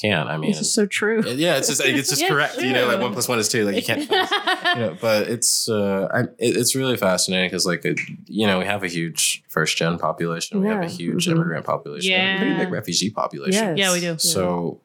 can't. 0.00 0.28
I 0.28 0.36
mean, 0.38 0.50
It's 0.50 0.58
just 0.58 0.74
so 0.74 0.86
true. 0.86 1.22
yeah, 1.24 1.58
it's 1.58 1.68
just 1.68 1.80
it's 1.84 2.08
just 2.08 2.22
Yeah, 2.26 2.28
correct. 2.28 2.56
You 2.60 2.72
know, 2.72 2.86
like 2.88 2.98
one 3.00 3.12
plus 3.12 3.28
one 3.28 3.38
is 3.38 3.48
two. 3.48 3.64
Like 3.64 3.76
you 3.76 3.82
can't. 3.82 4.00
you 4.74 4.80
know, 4.80 4.96
but 5.00 5.28
it's 5.28 5.68
uh, 5.68 6.08
I, 6.12 6.20
it, 6.38 6.56
it's 6.56 6.74
really 6.74 6.96
fascinating 6.96 7.50
because 7.50 7.66
like 7.66 7.84
it, 7.84 8.00
you 8.26 8.46
know 8.46 8.58
we 8.58 8.64
have 8.64 8.82
a 8.82 8.88
huge 8.88 9.44
first 9.48 9.76
gen 9.76 9.98
population, 9.98 10.60
we 10.60 10.66
have 10.68 10.80
a 10.80 10.86
Yeah. 10.86 10.88
huge 10.90 11.26
Mhm. 11.26 11.32
immigrant 11.32 11.64
population, 11.66 12.10
we 12.12 12.18
have 12.18 12.34
a 12.34 12.38
pretty 12.38 12.56
big 12.64 12.72
refugee 12.72 13.10
population. 13.10 13.76
Yes. 13.76 13.78
Yeah, 13.78 13.92
we 13.92 14.00
do. 14.00 14.18
So 14.18 14.80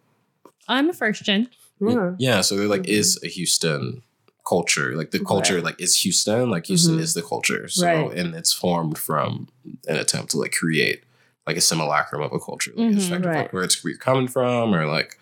I'm 0.68 0.90
a 0.90 0.94
first 0.94 1.24
gen. 1.24 1.50
Yeah. 1.80 2.12
yeah, 2.20 2.42
so 2.42 2.58
there 2.58 2.68
like 2.68 2.84
Mhm. 2.84 2.90
is 3.00 3.20
a 3.24 3.28
Houston 3.28 4.02
culture. 4.48 4.96
Like 4.96 5.12
the 5.12 5.20
culture 5.34 5.56
Right. 5.56 5.64
like 5.64 5.82
is 5.82 6.00
Houston. 6.02 6.50
Like 6.50 6.66
Houston 6.68 6.96
Mhm. 6.98 7.02
is 7.02 7.14
the 7.14 7.22
culture. 7.24 7.68
So 7.68 7.86
Right. 7.86 8.18
and 8.20 8.34
it's 8.36 8.54
formed 8.54 8.98
from 8.98 9.48
an 9.88 9.98
attempt 9.98 10.32
to 10.32 10.38
like 10.38 10.52
create 10.54 11.04
like 11.48 11.58
a 11.58 11.62
simulacrum 11.62 12.22
of 12.22 12.32
a 12.34 12.40
culture, 12.40 12.72
like 12.76 12.88
Mhm. 12.88 12.92
irrespective 12.94 13.26
Right. 13.32 13.38
like 13.44 13.54
where 13.54 13.64
it's 13.64 13.84
where 13.84 13.92
you're 13.92 14.00
coming 14.00 14.28
from 14.28 14.74
or 14.76 14.86
like 14.86 15.18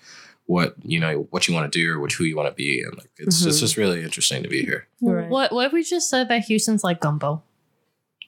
what 0.47 0.75
you 0.83 0.99
know 0.99 1.27
what 1.31 1.47
you 1.47 1.53
want 1.55 1.71
to 1.71 1.79
do 1.79 1.91
or 1.91 1.99
what 1.99 2.11
who 2.13 2.23
you 2.23 2.35
want 2.35 2.47
to 2.49 2.53
be 2.53 2.81
and 2.85 2.95
like 2.97 3.09
it's 3.17 3.43
it's 3.45 3.57
Mhm. 3.57 3.59
just 3.65 3.77
really 3.77 4.03
interesting 4.03 4.43
to 4.43 4.49
be 4.49 4.61
here. 4.63 4.87
Right. 5.01 5.29
What 5.29 5.51
what 5.51 5.65
if 5.67 5.73
we 5.73 5.83
just 5.83 6.09
said 6.09 6.27
that 6.29 6.45
Houston's 6.45 6.83
like 6.83 6.99
gumbo? 7.01 7.41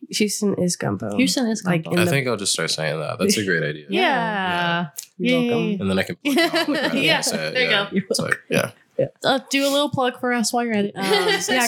Houston 0.10 0.54
is 0.56 0.76
gumbo. 0.76 1.16
Houston 1.16 1.48
is 1.48 1.64
like 1.66 1.84
gumbo. 1.84 1.96
in 1.96 2.00
I 2.02 2.06
the- 2.06 2.12
think 2.12 2.28
I'll 2.28 2.38
just 2.38 2.54
start 2.54 2.70
saying 2.72 3.00
that. 3.00 3.18
That's 3.20 3.38
a 3.38 3.44
great 3.46 3.64
idea. 3.64 3.86
yeah. 3.90 4.88
You're 5.18 5.42
Yeah. 5.42 5.50
welcome. 5.56 5.82
And 5.82 5.90
then 5.90 6.00
I 6.00 6.04
can 6.04 6.16
plug 6.18 6.38
it 6.38 6.54
all, 6.54 6.60
like, 6.74 6.84
rather 6.84 6.98
Yeah, 7.00 7.22
say 7.22 7.38
there 7.52 7.64
you 7.64 7.70
yeah. 7.70 7.90
go. 7.92 7.98
It's 8.10 8.20
like, 8.20 8.40
yeah. 8.50 8.72
Uh, 9.24 9.40
do 9.50 9.64
a 9.68 9.70
little 9.70 9.90
plug 9.90 10.20
for 10.20 10.34
us 10.34 10.52
while 10.52 10.66
you're 10.66 10.74
at 10.76 10.86
it. 10.86 10.96
Um, 10.96 11.04
yeah, 11.50 11.68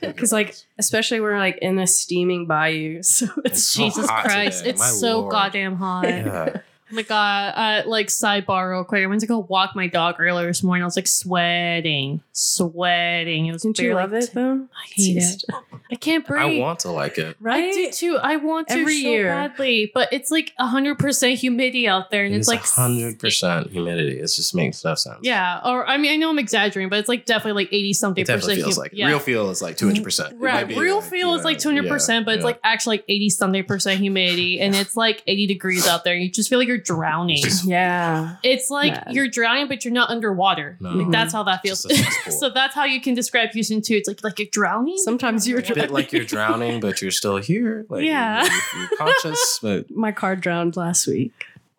because 0.00 0.32
like 0.32 0.54
especially 0.78 1.20
we're 1.20 1.38
like 1.38 1.58
in 1.58 1.78
a 1.78 1.86
steaming 1.86 2.46
bayou, 2.46 3.02
so 3.04 3.26
it's 3.44 3.64
so 3.64 3.84
Jesus 3.84 4.06
Christ, 4.06 4.58
today. 4.58 4.70
it's 4.70 4.80
My 4.80 4.86
so 4.86 5.20
Lord. 5.20 5.32
goddamn 5.32 5.76
hot. 5.76 6.04
Yeah. 6.04 6.60
Oh 6.90 6.94
my 6.96 7.02
god! 7.02 7.54
Uh, 7.56 7.88
like 7.88 8.08
sidebar, 8.08 8.70
real 8.70 8.82
quick. 8.84 9.02
I 9.02 9.06
went 9.06 9.20
to 9.20 9.26
go 9.26 9.38
walk 9.38 9.76
my 9.76 9.86
dog 9.86 10.16
earlier 10.18 10.46
this 10.48 10.62
morning. 10.62 10.82
I 10.82 10.86
was 10.86 10.96
like 10.96 11.06
sweating, 11.06 12.20
sweating. 12.32 13.46
It 13.46 13.52
was 13.52 13.62
Didn't 13.62 13.78
you 13.78 13.90
barely 13.90 14.00
love 14.02 14.12
it 14.14 14.30
though? 14.34 14.54
I 14.74 14.86
hate 14.94 15.16
it. 15.18 15.44
I 15.92 15.94
can't 15.96 16.26
breathe. 16.26 16.58
I 16.60 16.60
want 16.60 16.80
to 16.80 16.90
like 16.90 17.18
it. 17.18 17.36
Right? 17.40 17.64
I 17.64 17.72
do 17.72 17.90
too. 17.92 18.18
I 18.20 18.36
want 18.36 18.68
to 18.68 18.74
Every 18.74 19.02
so 19.02 19.08
year. 19.08 19.26
badly, 19.28 19.90
but 19.94 20.12
it's 20.12 20.30
like 20.30 20.52
hundred 20.58 20.98
percent 20.98 21.38
humidity 21.38 21.86
out 21.86 22.10
there, 22.10 22.24
and 22.24 22.34
It's 22.34 22.48
it's 22.48 22.48
like 22.48 22.64
hundred 22.66 23.18
percent 23.18 23.70
humidity. 23.70 24.18
It 24.18 24.22
just 24.22 24.54
makes 24.54 24.84
no 24.84 24.94
sense. 24.96 25.18
Yeah, 25.22 25.60
or 25.64 25.86
I 25.86 25.96
mean, 25.96 26.12
I 26.12 26.16
know 26.16 26.30
I'm 26.30 26.38
exaggerating, 26.38 26.88
but 26.90 26.98
it's 26.98 27.08
like 27.08 27.24
definitely 27.24 27.62
like 27.64 27.72
eighty 27.72 27.92
something 27.92 28.22
It 28.22 28.26
definitely 28.26 28.54
percent. 28.56 28.64
feels 28.64 28.76
hum- 28.76 28.82
like 28.82 28.92
yeah. 28.94 29.06
real 29.06 29.18
feel 29.20 29.50
is 29.50 29.62
like 29.62 29.76
two 29.76 29.86
hundred 29.86 30.04
percent. 30.04 30.36
Right, 30.40 30.66
real 30.66 31.00
feel 31.00 31.34
is 31.34 31.44
like 31.44 31.58
two 31.58 31.68
hundred 31.68 31.88
percent, 31.88 32.26
but 32.26 32.34
it's 32.34 32.44
like 32.44 32.58
actually 32.64 32.98
like 32.98 33.04
eighty 33.08 33.30
something 33.30 33.64
percent 33.64 34.00
humidity, 34.00 34.60
and 34.60 34.74
it's 34.74 34.96
like 34.96 35.22
eighty 35.26 35.46
degrees 35.46 35.86
out 35.86 36.04
there. 36.04 36.14
You 36.16 36.28
just 36.30 36.48
feel 36.48 36.58
like 36.58 36.66
you're 36.68 36.79
drowning. 36.82 37.42
Yeah. 37.64 38.36
It's 38.42 38.70
like 38.70 38.92
Mad. 38.92 39.08
you're 39.14 39.28
drowning, 39.28 39.68
but 39.68 39.84
you're 39.84 39.94
not 39.94 40.10
underwater. 40.10 40.76
No. 40.80 40.90
Like 40.90 41.10
that's 41.10 41.32
how 41.32 41.42
that 41.44 41.62
feels. 41.62 41.82
Just 41.84 41.90
a 41.90 41.94
cesspool. 42.12 42.32
so 42.32 42.50
that's 42.50 42.74
how 42.74 42.84
you 42.84 43.00
can 43.00 43.14
describe 43.14 43.50
Houston 43.50 43.82
too. 43.82 43.94
It's 43.94 44.08
like 44.08 44.22
like 44.24 44.38
you're 44.38 44.48
drowning. 44.50 44.96
Sometimes 44.98 45.46
you're 45.48 45.60
a 45.60 45.74
bit 45.74 45.90
like 45.90 46.12
you're 46.12 46.24
drowning, 46.24 46.80
but 46.80 47.00
you're 47.02 47.10
still 47.10 47.36
here. 47.38 47.86
Like 47.88 48.04
Yeah. 48.04 48.42
you're, 48.42 48.80
you're 48.82 48.98
conscious, 48.98 49.58
but 49.62 49.90
My 49.90 50.12
car 50.12 50.36
drowned 50.36 50.76
last 50.76 51.06
week. 51.06 51.32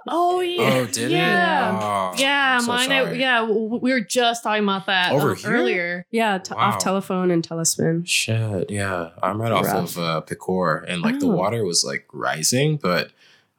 Oh 0.07 0.39
yeah. 0.41 0.79
oh, 0.81 0.85
did 0.87 1.11
yeah. 1.11 1.77
it? 1.77 1.83
Oh, 1.83 2.13
Yeah, 2.17 2.57
so 2.57 2.65
mine. 2.69 2.91
I, 2.91 3.11
yeah, 3.13 3.43
we 3.45 3.93
were 3.93 4.01
just 4.01 4.41
talking 4.41 4.63
about 4.63 4.87
that 4.87 5.11
Over 5.11 5.31
um, 5.31 5.35
here? 5.35 5.51
earlier. 5.51 6.05
Yeah, 6.09 6.39
t- 6.39 6.55
Wow. 6.55 6.59
off 6.71 6.79
telephone 6.79 7.29
and 7.29 7.47
telespin. 7.47 8.07
Shit, 8.07 8.71
yeah. 8.71 9.09
I'm 9.21 9.39
right 9.39 9.51
off 9.51 9.67
of 9.67 9.97
uh, 9.99 10.21
Pecore, 10.21 10.77
and 10.87 11.03
like 11.03 11.19
the 11.19 11.27
Oh. 11.27 11.35
water 11.35 11.63
was 11.63 11.83
like 11.85 12.07
rising, 12.11 12.77
but 12.77 13.11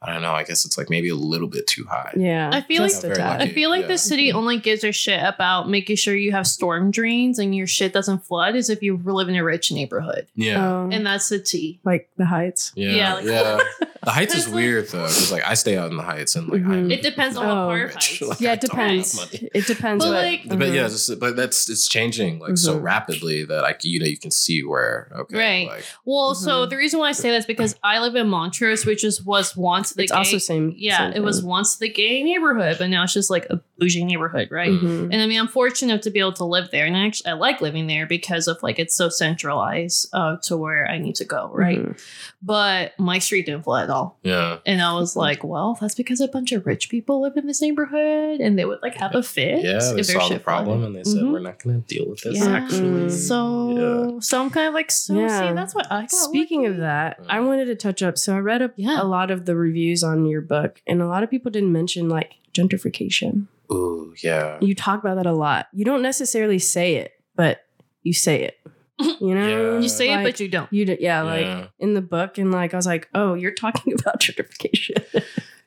I 0.04 0.12
don't 0.12 0.22
know. 0.22 0.32
I 0.32 0.42
guess 0.44 0.64
it's 0.64 0.76
like 0.76 0.90
maybe 0.90 1.08
a 1.10 1.14
little 1.14 1.46
bit 1.48 1.66
too 1.66 1.84
high. 1.84 2.12
Yeah. 2.16 2.50
I 2.52 2.60
feel 2.60 2.82
just 2.82 3.04
like- 3.04 3.18
I 3.20 3.48
feel 3.48 3.70
like 3.70 3.82
Yeah. 3.82 3.86
the 3.88 3.98
city 3.98 4.32
only 4.32 4.58
gives 4.58 4.82
a 4.84 4.90
shit 4.92 5.20
about 5.22 5.68
making 5.68 5.96
sure 5.96 6.16
you 6.16 6.32
have 6.32 6.46
storm 6.46 6.90
drains 6.90 7.38
and 7.38 7.54
your 7.54 7.66
shit 7.66 7.92
doesn't 7.92 8.24
flood 8.26 8.56
as 8.56 8.68
if 8.68 8.82
you 8.82 9.00
live 9.04 9.28
in 9.28 9.36
a 9.36 9.44
rich 9.44 9.70
neighborhood. 9.70 10.26
Yeah, 10.34 10.80
Um, 10.82 10.92
And 10.92 11.06
that's 11.06 11.28
the 11.28 11.38
T. 11.38 11.78
like 11.84 12.08
the 12.16 12.24
heights. 12.26 12.72
yeah, 12.74 12.90
yeah, 12.90 13.20
yeah. 13.20 13.58
the 14.02 14.10
heights 14.10 14.34
is 14.34 14.40
It's 14.40 14.48
like- 14.48 14.54
weird 14.56 14.88
though, 14.88 15.02
because 15.02 15.30
like 15.30 15.46
I 15.46 15.54
stay 15.54 15.76
out 15.76 15.90
in 15.90 15.96
the 15.96 16.02
heights, 16.02 16.34
and 16.34 16.48
like 16.48 16.62
I'm 16.62 16.88
Mhm. 16.88 16.92
It 16.92 17.02
depends 17.02 17.36
on 17.36 17.46
what 17.46 17.56
Oh. 17.56 17.66
part 17.68 17.90
of 17.90 17.94
rich. 17.94 18.22
Like, 18.22 18.40
yeah, 18.40 18.52
it 18.54 18.60
don't 18.60 18.70
depends. 18.70 19.18
It 19.32 19.66
depends. 19.66 20.04
But, 20.04 20.10
what, 20.12 20.22
like- 20.24 20.48
But 20.48 20.58
Mhm. 20.58 20.74
yeah, 20.74 20.88
just, 20.88 21.20
but 21.20 21.36
that's 21.36 21.68
it's 21.70 21.86
changing 21.88 22.40
like 22.40 22.58
so 22.58 22.76
Mhm. 22.78 22.82
rapidly 22.82 23.44
that 23.44 23.64
I 23.64 23.76
you 23.82 24.00
know 24.00 24.06
you 24.06 24.18
can 24.18 24.30
see 24.32 24.62
where 24.64 25.08
okay 25.16 25.36
Right. 25.38 25.68
like 25.68 25.84
Well, 26.04 26.34
so 26.34 26.66
Mhm. 26.66 26.70
the 26.70 26.76
reason 26.76 26.98
why 26.98 27.08
I 27.10 27.12
say 27.12 27.30
that 27.30 27.36
is 27.36 27.46
because 27.46 27.76
I 27.84 28.00
live 28.00 28.16
in 28.16 28.28
Montrose, 28.28 28.84
which 28.84 29.04
is 29.04 29.22
was 29.22 29.56
once 29.56 29.91
the 29.94 30.02
it's 30.04 30.12
gay, 30.12 30.18
also 30.18 30.38
same. 30.38 30.74
yeah, 30.76 30.98
same 31.10 31.12
it 31.16 31.20
was 31.22 31.42
once 31.42 31.76
the 31.76 31.88
gay 31.88 32.22
neighborhood, 32.22 32.76
but 32.78 32.88
now 32.88 33.02
it's 33.04 33.12
just 33.12 33.30
like 33.30 33.46
a 33.50 33.60
bougie 33.78 34.04
neighborhood, 34.04 34.48
right? 34.50 34.70
Mhm. 34.70 35.08
And 35.12 35.20
I 35.22 35.26
mean, 35.26 35.40
I'm 35.40 35.48
fortunate 35.48 36.02
to 36.02 36.10
be 36.10 36.20
able 36.20 36.32
to 36.34 36.44
live 36.44 36.70
there, 36.70 36.86
and 36.86 36.96
I 36.96 37.06
actually 37.06 37.30
I 37.30 37.34
like 37.34 37.60
living 37.60 37.86
there 37.86 38.06
because 38.06 38.46
of 38.48 38.62
like 38.62 38.78
it's 38.78 38.94
so 38.94 39.08
centralized 39.08 40.08
uh, 40.12 40.36
to 40.44 40.56
where 40.56 40.88
I 40.88 40.98
need 40.98 41.14
to 41.16 41.24
go, 41.24 41.50
right? 41.52 41.78
Mhm. 41.78 42.00
But 42.42 42.98
my 42.98 43.18
street 43.18 43.46
didn't 43.46 43.62
flood 43.64 43.84
at 43.84 43.90
all, 43.90 44.18
yeah 44.22 44.58
and 44.66 44.80
I 44.82 44.94
was 44.94 45.16
like, 45.16 45.44
well, 45.44 45.76
that's 45.80 45.94
because 45.94 46.20
a 46.20 46.28
bunch 46.28 46.52
of 46.52 46.66
rich 46.66 46.88
people 46.88 47.22
live 47.22 47.36
in 47.36 47.46
this 47.46 47.60
neighborhood, 47.62 48.40
and 48.40 48.58
they 48.58 48.64
would 48.64 48.80
like 48.82 48.94
have 48.96 49.14
a 49.14 49.22
fit. 49.22 49.62
yeah 49.64 49.78
they 49.92 50.00
if 50.00 50.06
saw 50.06 50.28
the 50.28 50.38
problem 50.38 50.80
flooded. 50.80 50.96
and 50.96 50.96
they 50.96 51.10
said 51.10 51.22
Mhm. 51.22 51.32
we're 51.32 51.38
not 51.40 51.62
going 51.62 51.82
to 51.82 51.86
deal 51.94 52.08
with 52.08 52.20
this 52.22 52.38
Yeah. 52.38 52.48
actually 52.56 53.10
So, 53.10 54.12
yeah. 54.14 54.20
so 54.20 54.40
I'm 54.42 54.50
kind 54.50 54.68
of 54.68 54.74
like, 54.74 54.90
so 54.90 55.14
Yeah. 55.14 55.48
see, 55.48 55.54
that's 55.54 55.74
what 55.74 55.86
I 55.90 56.02
got. 56.02 56.10
Speaking 56.10 56.66
of 56.66 56.78
that, 56.78 57.18
I 57.28 57.40
wanted 57.40 57.66
to 57.66 57.74
touch 57.76 58.02
up. 58.02 58.18
So 58.18 58.34
I 58.34 58.38
read 58.38 58.62
up 58.62 58.72
Yeah. 58.76 59.00
a 59.02 59.04
lot 59.04 59.30
of 59.30 59.44
the 59.46 59.54
reviews 59.56 59.81
on 60.04 60.26
your 60.26 60.40
book, 60.40 60.80
and 60.86 61.00
a 61.02 61.06
lot 61.06 61.22
of 61.22 61.30
people 61.30 61.50
didn't 61.50 61.72
mention 61.72 62.08
like 62.08 62.34
gentrification. 62.54 63.46
ooh 63.72 64.14
yeah 64.22 64.58
You 64.60 64.74
talk 64.74 65.00
about 65.00 65.16
that 65.16 65.26
a 65.26 65.32
lot. 65.32 65.68
You 65.72 65.84
don't 65.84 66.02
necessarily 66.02 66.58
say 66.58 66.96
it, 66.96 67.12
but 67.36 67.64
you 68.02 68.12
say 68.12 68.42
it. 68.44 68.58
You 69.20 69.34
know, 69.34 69.48
Yeah. 69.74 69.78
you 69.80 69.88
say 69.88 70.12
it, 70.12 70.22
but 70.22 70.38
you 70.38 70.48
don't. 70.48 70.70
you. 70.72 70.84
do, 70.84 70.96
yeah, 71.00 71.22
Yeah. 71.22 71.58
like 71.58 71.70
in 71.80 71.94
the 71.94 72.02
book, 72.02 72.38
and 72.38 72.52
like 72.52 72.72
I 72.74 72.76
was 72.76 72.86
like, 72.86 73.08
oh, 73.14 73.34
you're 73.34 73.54
talking 73.54 73.92
about 73.98 74.20
gentrification. 74.20 75.02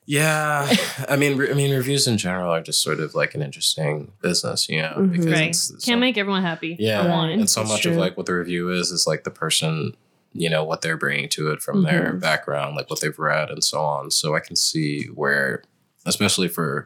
Yeah, 0.05 0.71
I 1.09 1.15
mean, 1.15 1.35
re- 1.35 1.49
I 1.49 1.53
mean, 1.53 1.73
reviews 1.75 2.07
in 2.07 2.17
general 2.17 2.51
are 2.51 2.61
just 2.61 2.81
sort 2.81 2.99
of 2.99 3.15
like 3.15 3.33
an 3.33 3.41
interesting 3.41 4.11
business, 4.21 4.69
you 4.69 4.81
know, 4.81 4.93
Mhm. 4.97 5.11
because 5.11 5.25
Right. 5.25 5.49
it's, 5.49 5.71
it's 5.71 5.85
Can't 5.85 5.97
so- 5.97 5.99
make 5.99 6.17
everyone 6.17 6.43
happy. 6.43 6.75
yeah, 6.79 7.09
one. 7.09 7.29
and 7.31 7.49
so 7.49 7.61
That's 7.61 7.71
much 7.71 7.85
of 7.87 7.95
like 7.97 8.15
what 8.15 8.27
the 8.27 8.33
review 8.35 8.69
is 8.69 8.91
is 8.91 9.07
like 9.07 9.23
the 9.23 9.31
person, 9.31 9.95
you 10.37 10.49
know, 10.49 10.63
what 10.65 10.81
they're 10.81 10.97
bringing 10.97 11.29
to 11.29 11.49
it 11.51 11.61
from 11.61 11.83
their 11.83 12.13
Mhm. 12.13 12.19
background, 12.19 12.75
like 12.75 12.89
what 12.89 12.99
they've 12.99 13.17
read 13.17 13.49
and 13.49 13.63
so 13.63 13.79
on. 13.79 14.11
So 14.11 14.35
I 14.35 14.41
can 14.41 14.55
see 14.57 15.05
where, 15.05 15.63
especially 16.05 16.49
for 16.49 16.85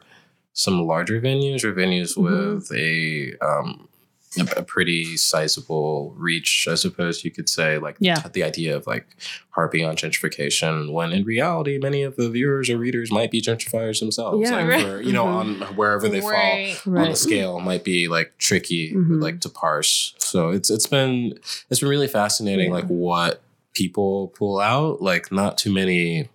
some 0.52 0.86
larger 0.86 1.20
venues 1.20 1.64
or 1.64 1.72
venues 1.74 2.16
Mhm. 2.16 2.54
with 2.56 2.72
a 2.72 3.36
um, 3.44 3.88
a, 4.38 4.42
a 4.58 4.62
pretty 4.62 5.16
sizable 5.16 6.14
reach, 6.16 6.66
I 6.70 6.74
suppose 6.76 7.24
you 7.24 7.30
could 7.30 7.48
say. 7.48 7.78
Like 7.78 7.96
Yeah. 7.98 8.20
the 8.32 8.44
idea 8.44 8.76
of 8.76 8.86
like 8.86 9.06
harping 9.50 9.84
on 9.84 9.96
gentrification, 9.96 10.92
when 10.92 11.12
in 11.12 11.24
reality, 11.24 11.78
many 11.78 12.02
of 12.02 12.16
the 12.16 12.30
viewers 12.30 12.70
or 12.70 12.78
readers 12.78 13.10
might 13.10 13.30
be 13.30 13.40
gentrifiers 13.42 14.00
themselves. 14.00 14.48
Yeah. 14.48 14.56
like 14.56 14.68
Right. 14.68 14.82
for, 14.86 15.00
you 15.02 15.12
know, 15.12 15.26
on 15.26 15.54
wherever 15.76 16.08
they 16.08 16.20
fall 16.20 16.30
on 16.34 16.74
the 16.84 16.90
Right. 16.90 17.16
scale 17.16 17.60
might 17.60 17.82
be 17.84 18.08
like 18.08 18.36
tricky 18.38 18.92
Mhm. 18.94 19.20
like 19.20 19.40
to 19.40 19.48
parse 19.48 20.14
so 20.18 20.50
it's 20.50 20.70
it's 20.70 20.86
been 20.86 21.38
it's 21.70 21.80
been 21.80 21.88
really 21.88 22.08
fascinating 22.08 22.68
Yeah. 22.70 22.76
like 22.76 22.86
what 22.86 23.42
people 23.74 24.28
pull 24.36 24.60
out 24.60 25.02
like 25.02 25.30
not 25.32 25.58
too 25.58 25.72
many 25.72 26.28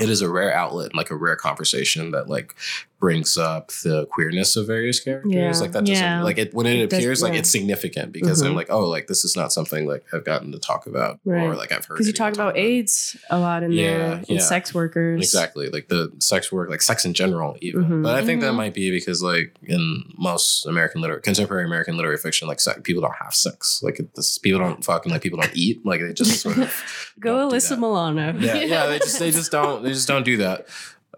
it 0.00 0.08
is 0.08 0.22
a 0.22 0.28
rare 0.30 0.52
outlet 0.54 0.94
like 0.94 1.10
a 1.10 1.16
rare 1.16 1.36
conversation 1.36 2.10
that 2.12 2.28
like 2.28 2.54
brings 3.00 3.38
up 3.38 3.68
the 3.82 4.06
queerness 4.12 4.56
of 4.56 4.66
various 4.66 5.00
characters 5.00 5.32
Yeah. 5.32 5.50
like 5.58 5.72
that 5.72 5.84
doesn't 5.84 6.04
Yeah. 6.04 6.22
like 6.22 6.36
it 6.38 6.52
when 6.54 6.66
it, 6.66 6.76
It 6.78 6.90
does- 6.90 6.98
appears 6.98 7.22
like 7.22 7.32
yeah. 7.32 7.38
it's 7.40 7.50
significant 7.50 8.12
because 8.12 8.42
i'm 8.42 8.52
Mhm. 8.52 8.56
like 8.56 8.66
oh 8.70 8.86
like 8.86 9.06
this 9.06 9.24
is 9.24 9.34
not 9.34 9.52
something 9.52 9.86
like 9.88 10.04
i've 10.12 10.24
gotten 10.24 10.52
to 10.52 10.58
talk 10.58 10.86
about 10.86 11.18
or 11.24 11.54
like 11.56 11.72
i've 11.72 11.84
heard 11.86 11.94
Because 11.94 12.06
you 12.06 12.12
talk 12.12 12.34
about 12.34 12.56
AIDS 12.58 13.16
a 13.30 13.38
lot 13.38 13.62
in 13.62 13.74
there, 13.74 14.12
and 14.12 14.28
yeah. 14.28 14.38
sex 14.40 14.74
workers. 14.74 15.20
Exactly, 15.22 15.68
like 15.70 15.88
the 15.88 16.12
sex 16.18 16.52
work, 16.52 16.68
like 16.68 16.82
sex 16.82 17.04
in 17.04 17.14
general, 17.14 17.56
even. 17.60 17.84
Mhm. 17.84 18.02
But 18.02 18.16
I 18.16 18.24
think 18.24 18.40
that 18.42 18.52
Mhm. 18.52 18.56
might 18.56 18.74
be 18.74 18.90
because, 18.90 19.22
like, 19.22 19.54
in 19.66 20.04
most 20.18 20.66
American 20.66 21.00
literary, 21.00 21.22
contemporary 21.22 21.64
American 21.64 21.96
literary 21.96 22.18
fiction, 22.18 22.48
like, 22.48 22.60
sex, 22.60 22.80
people 22.84 23.00
don't 23.02 23.14
have 23.22 23.34
sex. 23.34 23.80
Like, 23.82 24.00
this, 24.14 24.36
people 24.38 24.60
don't 24.60 24.84
fucking 24.84 25.10
like 25.12 25.22
people 25.22 25.40
don't 25.40 25.54
eat. 25.56 25.84
Like, 25.86 26.00
they 26.00 26.12
just 26.12 26.40
sort 26.40 26.58
of 26.58 26.70
Go 27.20 27.48
Alyssa. 27.48 27.78
Milano. 27.78 28.34
Yeah, 28.38 28.54
yeah, 28.62 28.86
they 28.86 28.98
just 28.98 29.18
they 29.18 29.30
just 29.40 29.50
don't 29.50 29.82
they 29.82 29.90
just 29.92 30.08
don't 30.08 30.24
do 30.24 30.36
that. 30.38 30.66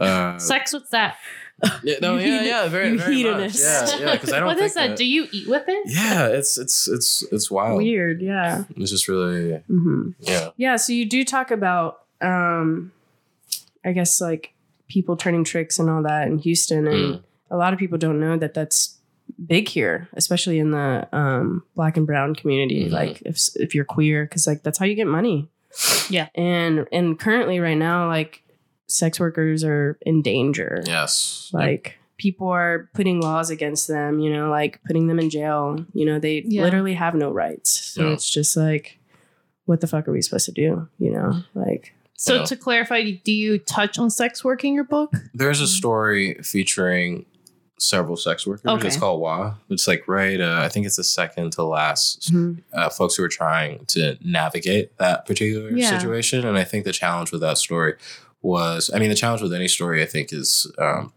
Uh, 0.00 0.38
Sex 0.38 0.72
with 0.72 0.88
that. 0.90 1.16
yeah, 1.84 1.96
no, 2.02 2.16
yeah, 2.16 2.26
hedon- 2.26 2.46
yeah, 2.46 2.68
very, 2.68 2.96
very 2.96 3.22
much. 3.24 3.54
Yeah, 3.58 3.98
yeah, 3.98 4.12
because 4.12 4.32
I 4.32 4.38
don't 4.40 4.46
What 4.46 4.56
think 4.58 4.66
is 4.66 4.74
that? 4.74 4.96
Do 4.96 5.04
you 5.04 5.28
eat 5.30 5.48
with 5.48 5.64
it? 5.68 5.82
yeah, 5.86 6.26
it's 6.28 6.58
it's 6.58 6.88
it's 6.88 7.22
it's 7.30 7.50
wild. 7.50 7.76
Weird, 7.78 8.20
yeah. 8.20 8.64
It's 8.76 8.90
just 8.90 9.06
really 9.08 9.58
hmm 9.68 10.10
yeah. 10.20 10.50
Yeah, 10.56 10.76
so 10.76 10.92
you 10.92 11.04
do 11.06 11.24
talk 11.24 11.50
about, 11.50 12.00
um, 12.20 12.92
I 13.84 13.92
guess, 13.92 14.20
like 14.20 14.54
people 14.88 15.16
turning 15.16 15.44
tricks 15.44 15.78
and 15.78 15.88
all 15.88 16.02
that 16.02 16.26
in 16.28 16.38
Houston. 16.38 16.86
And 16.88 17.14
Mm. 17.14 17.22
a 17.50 17.56
lot 17.56 17.72
of 17.72 17.78
people 17.78 17.98
don't 17.98 18.18
know 18.20 18.36
that 18.36 18.54
that's 18.54 18.98
big 19.46 19.68
here, 19.68 20.08
especially 20.14 20.58
in 20.58 20.70
the 20.72 21.08
um, 21.12 21.62
black 21.74 21.96
and 21.96 22.06
brown 22.06 22.34
community. 22.34 22.86
Mhm. 22.88 22.92
Like 22.92 23.22
if, 23.24 23.38
if 23.56 23.74
you're 23.74 23.84
queer, 23.84 24.24
because 24.24 24.46
like 24.46 24.62
that's 24.62 24.78
how 24.78 24.84
you 24.84 24.94
get 24.94 25.06
money. 25.06 25.48
Yeah. 26.10 26.28
And, 26.34 26.86
and 26.92 27.18
currently 27.18 27.58
right 27.60 27.76
now, 27.78 28.08
like 28.08 28.41
sex 28.92 29.18
workers 29.18 29.64
are 29.64 29.98
in 30.02 30.22
danger. 30.22 30.82
Yes. 30.86 31.50
Like 31.52 31.98
people 32.18 32.48
are 32.48 32.88
putting 32.94 33.20
laws 33.20 33.50
against 33.50 33.88
them, 33.88 34.20
you 34.20 34.32
know, 34.32 34.50
like 34.50 34.80
putting 34.86 35.06
them 35.08 35.18
in 35.18 35.30
jail. 35.30 35.84
You 35.94 36.06
know, 36.06 36.18
they 36.18 36.42
Yeah. 36.46 36.62
literally 36.62 36.94
have 36.94 37.14
no 37.14 37.30
rights. 37.30 37.70
So 37.70 38.06
Yeah. 38.06 38.12
it's 38.14 38.30
just 38.30 38.56
like, 38.56 38.98
what 39.64 39.80
the 39.80 39.86
fuck 39.86 40.06
are 40.06 40.12
we 40.12 40.22
supposed 40.22 40.46
to 40.46 40.52
do? 40.52 40.88
You 40.98 41.10
know, 41.12 41.42
like, 41.54 41.94
So 42.16 42.36
Yeah. 42.36 42.44
to 42.44 42.56
clarify, 42.56 43.10
do 43.24 43.32
you 43.32 43.58
touch 43.58 43.98
on 43.98 44.08
sex 44.08 44.44
work 44.44 44.62
in 44.62 44.74
your 44.74 44.84
book? 44.84 45.12
There's 45.34 45.60
a 45.60 45.66
story 45.66 46.34
featuring 46.44 47.26
several 47.80 48.16
sex 48.16 48.46
workers. 48.46 48.64
Okay. 48.64 48.86
It's 48.86 48.96
called 48.96 49.20
Waugh. 49.20 49.54
It's 49.70 49.88
like 49.88 50.06
right. 50.06 50.40
Uh, 50.40 50.60
I 50.60 50.68
think 50.68 50.86
it's 50.86 50.94
the 50.94 51.02
second 51.02 51.50
to 51.54 51.64
last. 51.64 52.32
Uh, 52.72 52.88
folks 52.90 53.16
who 53.16 53.24
are 53.24 53.28
trying 53.28 53.86
to 53.86 54.16
navigate 54.22 54.96
that 54.98 55.26
particular 55.26 55.72
Yeah. 55.72 55.98
situation, 55.98 56.46
and 56.46 56.56
I 56.56 56.62
think 56.62 56.84
the 56.84 56.92
challenge 56.92 57.32
with 57.32 57.40
that 57.40 57.58
story 57.58 57.94
was. 58.42 58.90
I 58.94 58.98
mean, 58.98 59.08
the 59.08 59.14
challenge 59.14 59.42
with 59.42 59.54
any 59.54 59.68
story, 59.68 60.02
I 60.02 60.06
think, 60.06 60.32
is. 60.32 60.70
Um, 60.78 61.12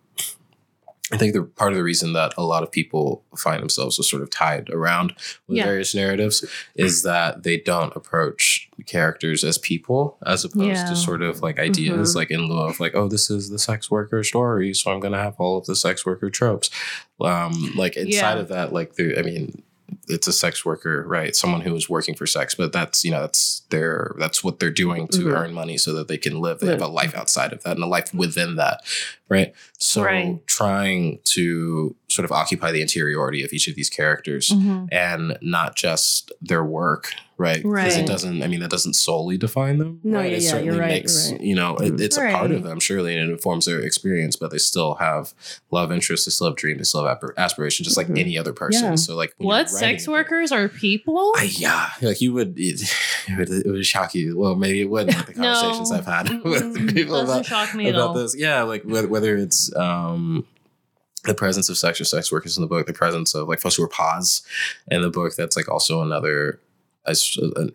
I 1.12 1.18
think 1.18 1.34
the 1.34 1.44
part 1.44 1.72
of 1.72 1.78
the 1.78 1.84
reason 1.84 2.14
that 2.14 2.34
a 2.36 2.42
lot 2.42 2.64
of 2.64 2.72
people 2.72 3.24
find 3.38 3.62
themselves 3.62 3.96
sort 4.10 4.24
of 4.24 4.32
tied 4.32 4.72
around 4.72 5.14
with 5.48 5.58
Yeah. 5.58 5.66
various 5.66 5.94
narratives 5.94 6.44
is 6.76 7.04
that 7.04 7.44
they 7.44 7.58
don't 7.58 7.96
approach 7.96 8.68
characters 8.88 9.44
as 9.44 9.60
people 9.60 10.18
as 10.26 10.44
opposed 10.44 10.66
Yeah. 10.66 10.90
to 10.90 10.96
sort 10.96 11.22
of 11.22 11.44
like 11.44 11.60
ideas 11.60 12.16
like 12.16 12.32
in 12.32 12.48
lieu 12.50 12.58
of 12.58 12.80
like 12.80 12.96
oh 12.96 13.08
this 13.08 13.30
is 13.30 13.50
the 13.52 13.60
sex 13.60 13.92
worker 13.92 14.24
story 14.24 14.74
so 14.74 14.92
i'm 14.92 15.00
gonna 15.00 15.22
have 15.22 15.36
all 15.38 15.58
of 15.60 15.66
the 15.68 15.76
sex 15.76 16.06
worker 16.08 16.32
tropes 16.32 16.72
um 17.22 17.72
like 17.76 17.96
inside 17.98 18.34
Yeah. 18.36 18.40
of 18.40 18.48
that 18.48 18.74
like 18.74 18.96
the 18.96 19.18
i 19.20 19.22
mean 19.22 19.62
it's 20.08 20.28
a 20.28 20.34
sex 20.34 20.64
worker 20.66 21.04
right? 21.08 21.36
Someone 21.36 21.62
who 21.62 21.76
is 21.76 21.90
working 21.90 22.16
for 22.16 22.28
sex 22.28 22.56
but 22.56 22.72
that's 22.74 23.04
you 23.04 23.12
know 23.12 23.22
that's 23.22 23.62
their 23.70 24.16
that's 24.20 24.44
what 24.44 24.60
they're 24.60 24.70
doing 24.72 25.08
to 25.10 25.20
Mhm. 25.26 25.38
earn 25.38 25.54
money 25.54 25.78
so 25.78 25.94
that 25.94 26.08
they 26.08 26.18
can 26.18 26.40
live 26.40 26.60
they 26.60 26.68
have 26.68 26.82
a 26.82 26.88
life 26.88 27.16
outside 27.16 27.52
of 27.54 27.64
that 27.64 27.76
and 27.76 27.84
a 27.84 27.88
life 27.88 28.14
within 28.14 28.56
that 28.58 28.82
right 29.30 29.54
so 29.80 30.04
Right. 30.04 30.46
trying 30.48 31.20
to 31.26 31.96
sort 32.08 32.26
of 32.26 32.32
occupy 32.32 32.72
the 32.72 32.82
interiority 32.82 33.44
of 33.44 33.52
each 33.52 33.68
of 33.68 33.76
these 33.76 33.90
characters 33.90 34.50
Mm-hmm. 34.50 34.86
and 34.92 35.38
not 35.42 35.76
just 35.76 36.32
their 36.42 36.64
work, 36.64 37.12
right? 37.38 37.58
Because 37.58 37.66
Right. 37.74 37.98
it 37.98 38.06
doesn't. 38.08 38.42
I 38.44 38.48
mean, 38.48 38.60
that 38.62 38.70
doesn't 38.70 38.94
solely 38.94 39.38
define 39.38 39.80
them. 39.80 40.00
No, 40.04 40.20
right? 40.20 40.32
yeah, 40.32 40.38
it 40.38 40.44
yeah, 40.44 40.50
certainly 40.50 40.66
you're 40.74 40.80
right, 40.80 40.88
makes 40.90 41.30
you're 41.30 41.38
right. 41.40 41.46
you 41.48 41.56
know 41.56 41.76
it, 41.78 42.00
it's 42.00 42.18
a 42.18 42.22
part 42.22 42.52
of 42.52 42.58
Right. 42.62 42.70
them 42.70 42.80
surely, 42.80 43.18
and 43.18 43.30
it 43.30 43.34
informs 43.34 43.66
their 43.66 43.80
experience. 43.82 44.36
But 44.38 44.52
they 44.52 44.60
still 44.60 44.96
have 44.96 45.34
love 45.72 45.92
interests, 45.92 46.26
they 46.26 46.30
still 46.32 46.48
have 46.48 46.56
dreams, 46.56 46.78
they 46.78 46.84
still 46.84 47.06
have 47.06 47.18
aspir- 47.20 47.34
aspirations, 47.38 47.86
just 47.88 47.98
like 47.98 48.08
Mhm. 48.08 48.20
any 48.20 48.38
other 48.38 48.54
person. 48.54 48.92
Yeah. 48.92 48.96
So 48.96 49.16
like 49.16 49.34
when 49.38 49.48
What 49.48 49.68
you're 49.72 49.76
writing 49.82 49.98
sex 49.98 50.04
a 50.04 50.06
book- 50.08 50.14
workers 50.14 50.52
are 50.54 50.70
people? 50.70 51.34
I, 51.36 51.50
yeah, 51.52 51.90
like 52.02 52.22
you 52.22 52.32
would, 52.34 52.54
it, 52.58 52.82
it 53.28 53.38
would, 53.38 53.50
it 53.50 53.70
would 53.70 53.86
shock 53.86 54.14
you. 54.16 54.38
Well, 54.38 54.56
maybe 54.56 54.80
it 54.82 54.90
wouldn't. 54.90 55.18
Like 55.18 55.26
the 55.26 55.34
No. 55.42 55.54
conversations 55.54 55.92
I've 55.92 56.06
had 56.06 56.30
with 56.44 56.94
people 56.94 57.16
Doesn't 57.20 57.36
about, 57.36 57.46
shock 57.46 57.76
me 57.76 57.88
at 57.90 57.96
about 57.96 58.10
all. 58.10 58.14
this. 58.14 58.36
Yeah, 58.38 58.62
like 58.62 58.84
whether, 58.84 59.08
whether 59.16 59.38
it's 59.38 59.74
um, 59.78 60.46
the 61.24 61.34
presence 61.34 61.70
of 61.70 61.78
sex 61.78 62.02
or 62.02 62.04
sex 62.04 62.32
workers 62.34 62.58
in 62.58 62.62
the 62.62 62.68
book, 62.68 62.86
the 62.86 62.92
presence 62.94 63.34
of 63.34 63.48
like 63.48 63.62
folks 63.62 63.76
who 63.78 63.84
are 63.84 63.88
pause 63.88 64.44
in 64.92 65.02
the 65.02 65.10
book. 65.10 65.34
That's 65.38 65.56
like 65.56 65.70
also 65.70 66.02
another 66.02 66.60
as 67.08 67.38
an 67.56 67.72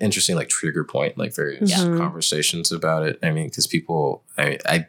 interesting 0.00 0.36
like 0.36 0.48
trigger 0.48 0.84
point, 0.84 1.18
like 1.18 1.34
various 1.34 1.68
Yeah. 1.70 1.96
conversations 1.96 2.70
about 2.70 3.02
it. 3.02 3.18
I 3.24 3.30
mean, 3.32 3.48
because 3.48 3.66
people, 3.66 4.22
I, 4.38 4.58
I 4.66 4.86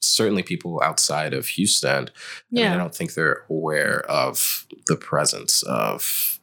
certainly 0.00 0.42
people 0.44 0.80
outside 0.82 1.34
of 1.34 1.46
Houston, 1.48 2.08
I, 2.08 2.10
mean, 2.52 2.66
I 2.66 2.76
don't 2.76 2.94
think 2.94 3.14
they're 3.14 3.42
aware 3.50 4.00
of 4.08 4.66
the 4.86 4.96
presence 4.96 5.62
of 5.64 6.38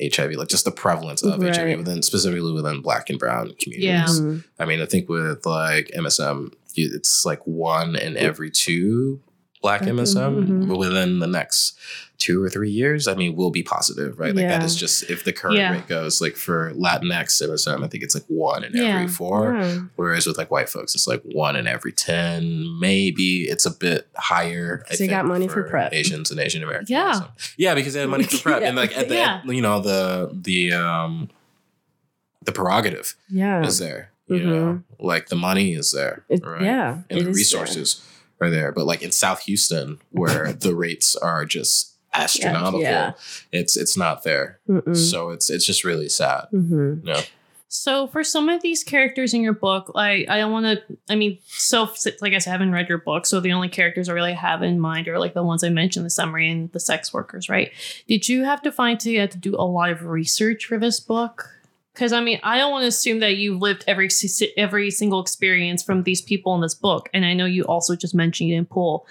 HIV, 0.00 0.32
like 0.36 0.48
just 0.48 0.64
the 0.64 0.70
prevalence 0.70 1.22
of 1.22 1.42
Right. 1.42 1.56
HIV 1.56 1.78
within 1.78 2.02
specifically 2.02 2.52
within 2.52 2.80
Black 2.82 3.10
and 3.10 3.18
Brown 3.18 3.54
communities. 3.60 3.84
Yeah. 3.84 4.04
Mhm. 4.06 4.44
I 4.58 4.64
mean, 4.66 4.80
I 4.80 4.86
think 4.86 5.08
with 5.08 5.44
like 5.44 5.90
MSM, 5.96 6.38
you- 6.42 6.56
it's 6.82 7.24
like 7.24 7.40
one 7.46 7.96
in 7.96 8.16
every 8.16 8.50
two 8.50 9.20
Black 9.62 9.82
MSM 9.82 10.46
mhm. 10.66 10.76
within 10.78 11.18
the 11.18 11.26
next 11.26 11.78
two 12.16 12.42
or 12.42 12.48
three 12.48 12.70
years. 12.70 13.06
I 13.08 13.14
mean, 13.14 13.34
we'll 13.36 13.50
be 13.50 13.62
positive, 13.62 14.18
right? 14.18 14.34
Like 14.34 14.46
that 14.46 14.60
Yeah. 14.60 14.64
is 14.64 14.74
just 14.76 15.10
if 15.10 15.24
the 15.24 15.32
current 15.34 15.56
Yeah. 15.58 15.72
rate 15.72 15.86
goes 15.86 16.20
like 16.20 16.36
for 16.36 16.72
Latinx 16.74 17.42
MSM, 17.42 17.82
I 17.84 17.88
think 17.88 18.02
it's 18.02 18.14
like 18.14 18.24
one 18.28 18.64
in 18.64 18.74
Yeah. 18.74 18.96
every 18.96 19.08
four. 19.08 19.54
Whereas 19.96 20.26
with 20.26 20.38
like 20.38 20.50
white 20.50 20.68
folks, 20.70 20.94
it's 20.94 21.06
like 21.06 21.22
one 21.24 21.56
in 21.56 21.66
every 21.66 21.92
ten. 21.92 22.78
Maybe 22.80 23.42
it's 23.42 23.66
a 23.66 23.70
bit 23.70 24.08
higher. 24.16 24.84
They 24.98 25.06
got 25.06 25.26
money 25.26 25.46
for 25.48 25.62
PrEP. 25.62 25.92
Asians 25.92 26.30
and 26.30 26.40
Asian 26.40 26.62
Americans. 26.62 26.90
Yeah. 26.90 27.20
Yeah, 27.58 27.74
because 27.74 27.92
they 27.94 28.00
had 28.00 28.08
money 28.08 28.24
for 28.24 28.36
prep, 28.42 28.62
and 28.62 28.76
like 28.76 28.96
at 28.96 29.08
the 29.10 29.40
you 29.54 29.60
know 29.62 29.80
the 29.80 30.30
the 30.32 30.72
um 30.72 31.28
the 32.44 32.52
prerogative 32.52 33.14
Yeah. 33.28 33.62
is 33.64 33.78
there. 33.78 34.09
You 34.30 34.44
know, 34.46 34.82
like 34.98 35.28
the 35.28 35.36
money 35.36 35.72
is 35.74 35.90
there, 35.92 36.24
It- 36.28 36.44
right? 36.44 36.62
Yeah. 36.62 36.98
and 37.10 37.20
the 37.26 37.30
is 37.30 37.36
resources 37.36 38.06
are 38.40 38.50
there. 38.50 38.72
But 38.72 38.86
like 38.86 39.02
in 39.02 39.12
South 39.12 39.40
Houston, 39.42 40.00
where 40.10 40.52
the 40.66 40.74
rates 40.74 41.16
are 41.16 41.44
just 41.44 41.94
astronomical, 42.14 42.80
Yeah. 42.82 43.12
it's 43.52 43.76
it's 43.76 43.96
not 43.96 44.22
there. 44.24 44.60
there. 44.66 44.80
Mm-mm. 44.82 44.96
So 44.96 45.30
it's 45.30 45.50
it's 45.50 45.64
just 45.66 45.84
really 45.84 46.08
sad. 46.08 46.46
Mhm. 46.52 47.04
No. 47.04 47.20
So 47.72 48.08
for 48.08 48.24
some 48.24 48.48
of 48.48 48.62
these 48.62 48.82
characters 48.82 49.32
in 49.32 49.42
your 49.42 49.52
book, 49.52 49.92
like 49.94 50.28
I 50.28 50.38
don't 50.38 50.50
want 50.50 50.66
to. 50.66 50.82
I 51.08 51.14
mean, 51.14 51.38
so 51.46 51.88
like 52.20 52.32
I 52.34 52.38
said, 52.38 52.50
I 52.50 52.54
haven't 52.54 52.72
read 52.72 52.88
your 52.88 52.98
book, 52.98 53.26
so 53.26 53.38
the 53.38 53.52
only 53.52 53.68
characters 53.68 54.08
I 54.08 54.12
really 54.12 54.32
have 54.32 54.64
in 54.64 54.80
mind 54.80 55.06
are 55.06 55.20
like 55.20 55.34
the 55.34 55.44
ones 55.44 55.62
I 55.62 55.68
mentioned, 55.68 56.04
the 56.04 56.10
summary 56.10 56.50
and 56.50 56.72
the 56.72 56.80
sex 56.80 57.12
workers, 57.14 57.48
right? 57.48 57.70
Did 58.08 58.28
you 58.28 58.42
have 58.44 58.60
to 58.62 58.72
find 58.72 58.98
to 59.00 59.10
you 59.12 59.20
had 59.20 59.30
to 59.30 59.38
do 59.38 59.54
a 59.54 59.62
lot 59.64 59.90
of 59.90 60.04
research 60.04 60.64
for 60.66 60.78
this 60.78 60.98
book? 60.98 61.48
Because 62.00 62.14
I 62.14 62.22
mean, 62.22 62.40
I 62.42 62.56
don't 62.56 62.72
want 62.72 62.84
to 62.84 62.88
assume 62.88 63.18
that 63.18 63.36
you've 63.36 63.60
lived 63.60 63.84
every 63.86 64.08
every 64.56 64.90
single 64.90 65.20
experience 65.20 65.82
from 65.82 66.04
these 66.04 66.22
people 66.22 66.54
in 66.54 66.62
this 66.62 66.74
book, 66.74 67.10
and 67.12 67.26
I 67.26 67.34
know 67.34 67.44
you 67.44 67.64
also 67.64 67.94
just 67.94 68.14
mentioned 68.14 68.48
you 68.48 68.56
didn't 68.56 68.70
pull 68.70 69.06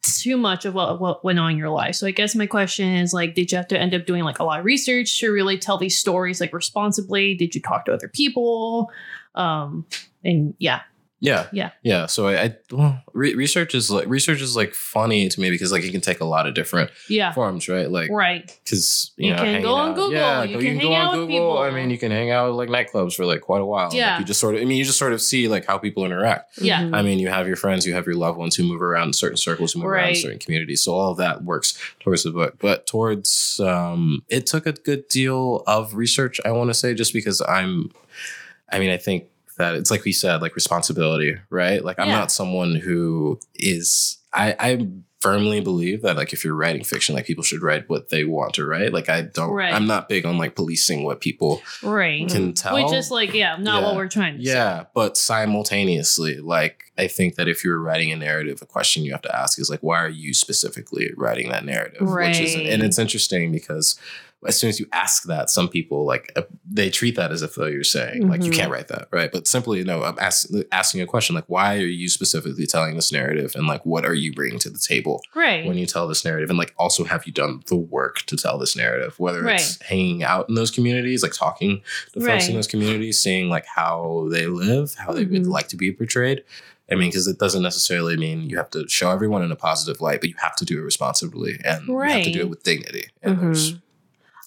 too 0.00 0.38
much 0.38 0.64
of 0.64 0.72
what, 0.72 1.02
what 1.02 1.22
went 1.22 1.38
on 1.38 1.50
in 1.50 1.58
your 1.58 1.68
life. 1.68 1.96
So 1.96 2.06
I 2.06 2.12
guess 2.12 2.34
my 2.34 2.46
question 2.46 2.88
is 2.88 3.12
like, 3.12 3.34
did 3.34 3.52
you 3.52 3.58
have 3.58 3.68
to 3.68 3.78
end 3.78 3.94
up 3.94 4.06
doing 4.06 4.24
like 4.24 4.38
a 4.38 4.44
lot 4.44 4.58
of 4.58 4.64
research 4.64 5.20
to 5.20 5.30
really 5.30 5.58
tell 5.58 5.76
these 5.76 5.98
stories 5.98 6.40
like 6.40 6.54
responsibly? 6.54 7.34
Did 7.34 7.54
you 7.54 7.60
talk 7.60 7.84
to 7.84 7.92
other 7.92 8.08
people? 8.08 8.90
Um, 9.34 9.84
and 10.24 10.54
yeah, 10.58 10.80
Yeah. 11.22 11.48
Yeah. 11.52 11.70
Yeah. 11.82 12.06
So 12.06 12.28
I, 12.28 12.42
I 12.44 12.56
well, 12.72 13.02
re- 13.12 13.34
research 13.34 13.74
is 13.74 13.90
like 13.90 14.08
research 14.08 14.40
is 14.40 14.56
like 14.56 14.72
funny 14.74 15.28
to 15.28 15.40
me 15.40 15.50
because 15.50 15.70
like 15.70 15.84
it 15.84 15.92
can 15.92 16.00
take 16.00 16.20
a 16.20 16.24
lot 16.24 16.46
of 16.46 16.54
different 16.54 16.90
Yeah. 17.10 17.32
forms, 17.32 17.68
right? 17.68 17.90
Like 17.90 18.10
Right. 18.10 18.46
because 18.64 19.12
you, 19.18 19.26
You 19.28 19.30
know, 19.32 19.36
can 19.36 19.46
hanging 19.46 19.62
go 19.62 19.74
on 19.74 19.94
Google, 19.94 20.12
Yeah, 20.14 20.42
you 20.44 20.54
go- 20.56 20.60
can 20.62 20.78
go 20.78 20.88
hang 20.88 20.96
on 20.96 21.06
out 21.14 21.18
with 21.18 21.28
Google. 21.28 21.58
I 21.58 21.70
mean, 21.70 21.90
you 21.90 21.98
can 21.98 22.10
hang 22.10 22.30
out 22.30 22.48
at 22.48 22.54
like 22.54 22.70
nightclubs 22.70 23.14
for 23.14 23.26
like 23.26 23.42
quite 23.42 23.60
a 23.60 23.66
while. 23.66 23.88
Like, 23.88 23.96
Yeah. 23.98 24.18
you 24.18 24.24
just 24.24 24.40
sort 24.40 24.54
of. 24.54 24.62
I 24.62 24.64
mean, 24.64 24.78
you 24.78 24.84
just 24.84 24.98
sort 24.98 25.12
of 25.12 25.20
see 25.20 25.46
like 25.46 25.66
how 25.66 25.76
people 25.76 26.06
interact. 26.06 26.58
Yeah. 26.58 26.80
Mhm. 26.84 26.94
I 26.96 27.02
mean, 27.02 27.18
you 27.18 27.28
have 27.28 27.46
your 27.46 27.56
friends, 27.56 27.86
you 27.86 27.92
have 27.92 28.06
your 28.06 28.16
loved 28.16 28.38
ones 28.38 28.56
who 28.56 28.62
move 28.64 28.80
around 28.80 29.08
in 29.08 29.12
certain 29.12 29.36
circles, 29.36 29.72
who 29.74 29.80
move 29.80 29.88
around 29.90 30.08
in 30.10 30.14
certain 30.16 30.38
communities. 30.38 30.82
So 30.82 30.94
all 30.94 31.10
of 31.12 31.18
that 31.18 31.44
works 31.44 31.78
towards 32.00 32.22
the 32.22 32.30
book. 32.30 32.54
But 32.60 32.86
towards 32.86 33.60
um 33.62 34.22
it 34.28 34.46
took 34.46 34.64
a 34.66 34.72
good 34.72 35.06
deal 35.08 35.62
of 35.66 35.94
research, 35.94 36.40
I 36.46 36.50
want 36.52 36.70
to 36.70 36.74
say, 36.74 36.94
just 36.94 37.12
because 37.12 37.42
I'm 37.46 37.90
I 38.72 38.78
mean, 38.78 38.90
I 38.90 38.96
think 38.96 39.24
that 39.60 39.74
it's 39.74 39.90
like 39.90 40.04
we 40.04 40.12
said, 40.12 40.42
like 40.42 40.54
responsibility, 40.56 41.36
right? 41.50 41.84
Like 41.84 41.98
I'm 41.98 42.08
Yeah. 42.08 42.18
not 42.18 42.32
someone 42.32 42.74
who 42.74 43.38
is 43.54 44.18
I 44.32 44.54
I 44.58 44.88
firmly 45.20 45.60
believe 45.60 46.00
that 46.00 46.16
like 46.16 46.32
if 46.32 46.44
you're 46.44 46.54
writing 46.54 46.82
fiction, 46.82 47.14
like 47.14 47.26
people 47.26 47.44
should 47.44 47.60
write 47.62 47.90
what 47.90 48.08
they 48.08 48.24
want 48.24 48.54
to 48.54 48.64
write. 48.64 48.90
Like 48.94 49.10
I 49.10 49.20
don't 49.20 49.50
Right. 49.50 49.72
I'm 49.74 49.86
not 49.86 50.08
big 50.08 50.24
on 50.24 50.38
like 50.38 50.54
policing 50.54 51.04
what 51.04 51.20
people 51.20 51.60
Right. 51.82 52.26
can 52.26 52.42
mm-hmm. 52.42 52.52
tell. 52.52 52.74
Which 52.82 52.92
is 52.94 53.10
like, 53.10 53.34
yeah, 53.34 53.56
not 53.58 53.82
Yeah. 53.82 53.86
what 53.88 53.96
we're 53.96 54.08
trying 54.08 54.38
to 54.38 54.44
say. 54.44 54.52
Yeah, 54.54 54.84
but 54.94 55.18
simultaneously, 55.18 56.36
like 56.36 56.84
I 56.96 57.06
think 57.06 57.34
that 57.34 57.48
if 57.48 57.64
you're 57.64 57.78
writing 57.80 58.12
a 58.12 58.16
narrative, 58.16 58.60
a 58.62 58.66
question 58.66 59.04
you 59.04 59.12
have 59.12 59.22
to 59.22 59.36
ask 59.36 59.58
is 59.60 59.68
like, 59.68 59.80
why 59.82 59.98
are 60.02 60.08
you 60.08 60.32
specifically 60.32 61.10
writing 61.16 61.50
that 61.50 61.64
narrative? 61.66 62.00
Which 62.08 62.40
is, 62.40 62.56
Right. 62.56 62.66
and 62.66 62.82
it's 62.82 62.98
interesting 62.98 63.52
because 63.52 63.98
as 64.46 64.58
soon 64.58 64.68
as 64.70 64.80
you 64.80 64.86
ask 64.92 65.24
that, 65.24 65.50
some 65.50 65.68
people 65.68 66.06
like 66.06 66.32
uh, 66.36 66.42
they 66.70 66.88
treat 66.88 67.14
that 67.16 67.30
as 67.30 67.42
if 67.42 67.54
though 67.56 67.66
you're 67.66 67.84
saying 67.84 68.26
like 68.28 68.42
you 68.42 68.50
Mhm. 68.50 68.56
can't 68.56 68.70
write 68.70 68.88
that, 68.88 69.08
right? 69.10 69.30
But 69.30 69.46
simply, 69.46 69.84
no, 69.84 70.02
I'm 70.02 70.18
ask, 70.18 70.48
asking 70.72 71.02
a 71.02 71.06
question 71.06 71.34
like, 71.34 71.44
why 71.48 71.76
are 71.76 71.80
you 71.86 72.08
specifically 72.08 72.66
telling 72.66 72.94
this 72.96 73.12
narrative, 73.12 73.52
and 73.54 73.66
like, 73.66 73.84
what 73.84 74.06
are 74.06 74.14
you 74.14 74.32
bringing 74.32 74.58
to 74.60 74.70
the 74.70 74.78
table? 74.78 75.20
Right. 75.34 75.66
when 75.66 75.76
you 75.76 75.84
tell 75.86 76.08
this 76.08 76.24
narrative 76.24 76.48
and 76.48 76.58
like 76.58 76.72
also 76.78 77.04
have 77.04 77.26
you 77.26 77.32
done 77.32 77.62
the 77.66 77.76
work 77.76 78.22
to 78.26 78.36
tell 78.36 78.56
this 78.58 78.74
narrative 78.76 79.18
whether 79.18 79.46
it's 79.48 79.80
hanging 79.82 80.22
out 80.22 80.48
in 80.48 80.54
those 80.54 80.70
communities 80.70 81.22
like 81.22 81.32
talking 81.32 81.82
to 82.12 82.12
folks 82.12 82.16
in 82.16 82.22
Right. 82.24 82.40
Mm-hmm. 82.42 82.54
those 82.54 82.66
communities 82.66 83.20
seeing 83.20 83.48
like 83.50 83.66
how 83.66 84.28
they 84.30 84.46
live 84.46 84.94
how 84.94 85.12
they 85.12 85.24
would 85.24 85.44
Mhm. 85.44 85.48
like 85.48 85.68
to 85.68 85.76
be 85.76 85.92
portrayed 85.92 86.42
i 86.90 86.94
mean 86.94 87.08
because 87.10 87.26
it 87.26 87.38
doesn't 87.38 87.62
necessarily 87.62 88.16
mean 88.16 88.48
you 88.48 88.56
have 88.56 88.70
to 88.70 88.88
show 88.88 89.10
everyone 89.10 89.42
in 89.42 89.50
a 89.52 89.56
positive 89.56 90.00
light 90.00 90.20
but 90.20 90.28
you 90.30 90.34
have 90.38 90.56
to 90.56 90.64
do 90.64 90.78
it 90.78 90.82
responsibly 90.82 91.58
and 91.64 91.86
you 91.86 91.98
have 91.98 92.24
to 92.24 92.32
do 92.32 92.40
it 92.40 92.50
with 92.50 92.62
dignity 92.62 93.04
and 93.22 93.36
Mhm. 93.36 93.40
there's 93.40 93.74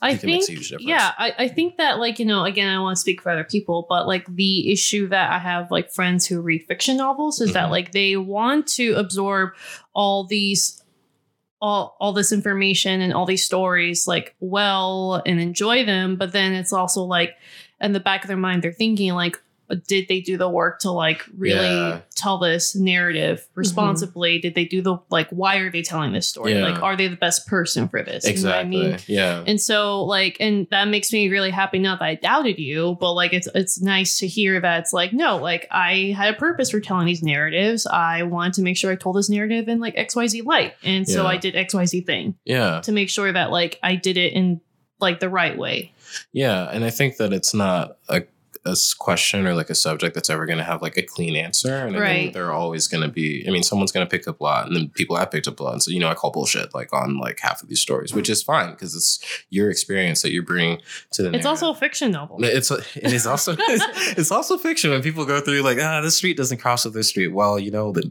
I 0.03 0.15
think 0.17 0.21
think, 0.21 0.49
a 0.49 0.51
huge 0.53 0.69
difference. 0.69 0.87
yeah, 0.87 1.11
I, 1.17 1.33
I 1.39 1.47
think 1.47 1.77
that 1.77 1.99
like 1.99 2.19
you 2.19 2.25
know, 2.25 2.43
again, 2.45 2.69
I 2.69 2.79
want 2.79 2.95
to 2.95 3.01
speak 3.01 3.21
for 3.21 3.29
other 3.31 3.43
people, 3.43 3.85
but 3.89 4.07
like 4.07 4.25
the 4.27 4.71
issue 4.71 5.07
that 5.09 5.31
I 5.31 5.39
have 5.39 5.71
like 5.71 5.91
friends 5.91 6.25
who 6.27 6.41
read 6.41 6.65
fiction 6.67 6.97
novels 6.97 7.39
is 7.41 7.53
that 7.53 7.67
Mhm. 7.67 7.71
like 7.71 7.91
they 7.91 8.15
want 8.17 8.67
to 8.75 8.93
absorb 8.93 9.51
all 9.93 10.25
these 10.25 10.81
all 11.61 11.95
all 11.99 12.11
this 12.11 12.31
information 12.33 12.99
and 13.01 13.13
all 13.13 13.25
these 13.25 13.45
stories 13.45 14.05
like 14.07 14.35
well 14.39 15.21
and 15.25 15.39
enjoy 15.39 15.85
them, 15.85 16.15
but 16.17 16.31
then 16.33 16.53
it's 16.53 16.73
also 16.73 17.03
like 17.03 17.35
in 17.79 17.93
the 17.93 17.99
back 17.99 18.23
of 18.23 18.27
their 18.27 18.37
mind 18.37 18.61
they're 18.61 18.73
thinking 18.73 19.13
like 19.13 19.41
did 19.87 20.07
they 20.07 20.19
do 20.21 20.37
the 20.37 20.49
work 20.49 20.79
to 20.79 20.91
like 20.91 21.23
really 21.37 21.59
Yeah. 21.65 22.01
tell 22.15 22.37
this 22.37 22.75
narrative 22.75 23.39
mm-hmm. 23.39 23.59
responsibly? 23.59 24.39
Did 24.39 24.55
they 24.55 24.65
do 24.65 24.81
the 24.81 24.97
like 25.09 25.29
why 25.29 25.57
are 25.57 25.71
they 25.71 25.81
telling 25.81 26.11
this 26.13 26.27
story? 26.27 26.53
Yeah. 26.53 26.67
Like 26.67 26.81
are 26.83 26.95
they 26.95 27.07
the 27.07 27.15
best 27.15 27.47
person 27.47 27.87
for 27.87 28.03
this? 28.03 28.23
You 28.25 28.29
know 28.29 28.49
I 28.49 28.59
exactly 28.61 28.69
mean? 28.69 28.97
yeah 29.07 29.43
And 29.47 29.59
so 29.59 30.03
like 30.03 30.37
and 30.39 30.67
that 30.71 30.87
makes 30.87 31.11
me 31.11 31.29
really 31.29 31.49
happy 31.49 31.79
not 31.79 31.99
that 31.99 32.05
I 32.05 32.15
doubted 32.15 32.59
you, 32.59 32.97
but 32.99 33.13
like 33.13 33.33
it's 33.33 33.47
it's 33.55 33.81
nice 33.81 34.19
to 34.19 34.27
hear 34.27 34.59
that 34.59 34.81
it's 34.81 34.93
like 34.93 35.13
no, 35.13 35.37
like 35.37 35.67
I 35.71 36.13
had 36.15 36.33
a 36.33 36.37
purpose 36.37 36.69
for 36.71 36.79
telling 36.79 37.05
these 37.05 37.23
narratives. 37.23 37.85
I 37.87 38.23
wanted 38.23 38.53
to 38.55 38.61
make 38.61 38.77
sure 38.77 38.91
I 38.91 38.95
told 38.95 39.15
this 39.15 39.29
narrative 39.29 39.67
in 39.67 39.79
like 39.79 39.95
XYZ 39.95 40.45
light. 40.45 40.73
And 40.83 41.07
so 41.07 41.23
Yeah. 41.23 41.29
I 41.29 41.37
did 41.37 41.55
XYZ 41.55 42.05
thing 42.05 42.35
yeah 42.45 42.81
to 42.81 42.91
make 42.91 43.09
sure 43.09 43.31
that 43.31 43.49
like 43.51 43.79
I 43.81 43.95
did 43.95 44.17
it 44.17 44.33
in 44.33 44.61
like 44.99 45.19
the 45.19 45.29
right 45.29 45.57
way. 45.57 45.91
Yeah, 46.31 46.69
and 46.69 46.83
I 46.85 46.91
think 46.91 47.17
that 47.17 47.33
it's 47.33 47.53
not 47.55 47.97
a, 48.07 48.21
a 48.65 48.75
question 48.97 49.45
or 49.45 49.53
like 49.55 49.69
a 49.69 49.75
subject 49.75 50.15
that's 50.15 50.29
ever 50.29 50.45
going 50.45 50.57
to 50.57 50.63
have 50.63 50.81
like 50.81 50.95
a 50.97 51.01
clean 51.01 51.35
answer. 51.35 51.73
And 51.85 51.97
I 51.97 51.99
Right. 51.99 52.09
think 52.09 52.33
there 52.33 52.45
are 52.45 52.53
always 52.53 52.87
going 52.87 53.03
to 53.03 53.09
be. 53.09 53.45
I 53.47 53.51
mean, 53.51 53.63
someone's 53.63 53.91
going 53.91 54.05
to 54.05 54.09
pick 54.09 54.27
up 54.27 54.39
a 54.39 54.43
lot, 54.43 54.67
and 54.67 54.75
then 54.75 54.89
people 54.89 55.15
have 55.17 55.31
picked 55.31 55.47
up 55.47 55.59
a 55.59 55.63
lot. 55.63 55.73
And 55.73 55.83
so 55.83 55.91
you 55.91 55.99
know, 55.99 56.07
I 56.09 56.13
call 56.13 56.31
bullshit 56.31 56.73
like 56.73 56.93
on 56.93 57.17
like 57.19 57.39
half 57.41 57.61
of 57.61 57.69
these 57.69 57.81
stories, 57.81 58.13
which 58.13 58.29
is 58.29 58.41
fine 58.41 58.71
because 58.71 58.95
it's 58.95 59.19
your 59.49 59.69
experience 59.69 60.21
that 60.21 60.31
you're 60.31 60.43
bringing 60.43 60.77
to 61.11 61.21
the. 61.23 61.27
It's 61.29 61.43
narrative. 61.43 61.45
also 61.47 61.71
a 61.71 61.75
fiction 61.75 62.11
novel. 62.11 62.37
It's 62.43 62.71
it 62.71 62.85
is 63.11 63.27
also 63.27 63.55
it's 63.59 64.31
also 64.31 64.57
fiction 64.57 64.91
when 64.91 65.01
people 65.01 65.25
go 65.25 65.41
through 65.41 65.61
like 65.61 65.77
ah 65.81 66.01
this 66.01 66.15
street 66.17 66.37
doesn't 66.37 66.59
cross 66.59 66.85
with 66.85 66.93
this 66.93 67.09
street. 67.09 67.27
Well, 67.33 67.59
you 67.59 67.71
know 67.71 67.91
that 67.91 68.05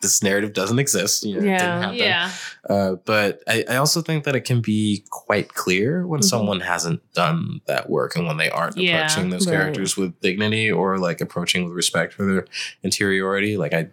this 0.00 0.22
narrative 0.22 0.52
doesn't 0.54 0.78
exist. 0.78 1.24
You 1.24 1.34
know, 1.34 1.40
it 1.42 1.46
Yeah. 1.50 1.58
didn't 1.58 1.82
happen. 1.82 1.96
Yeah. 1.98 2.30
Uh, 2.68 2.94
but 3.04 3.42
I, 3.46 3.64
I 3.68 3.76
also 3.76 4.00
think 4.00 4.24
that 4.24 4.34
it 4.34 4.46
can 4.46 4.60
be 4.62 5.04
quite 5.10 5.52
clear 5.54 6.06
when 6.06 6.20
Mhm. 6.20 6.24
someone 6.24 6.60
hasn't 6.60 7.00
done 7.12 7.60
that 7.66 7.90
work 7.90 8.16
and 8.16 8.26
when 8.26 8.36
they 8.38 8.48
aren't 8.50 8.76
Yeah. 8.78 9.04
approaching 9.04 9.30
those 9.30 9.46
Right. 9.46 9.54
characters 9.56 9.96
with 9.96 10.18
dignity 10.20 10.70
or 10.70 10.98
like 10.98 11.20
approaching 11.20 11.64
with 11.64 11.74
respect 11.74 12.14
for 12.14 12.24
their 12.24 12.46
interiority. 12.82 13.56
Like 13.58 13.74
I, 13.74 13.88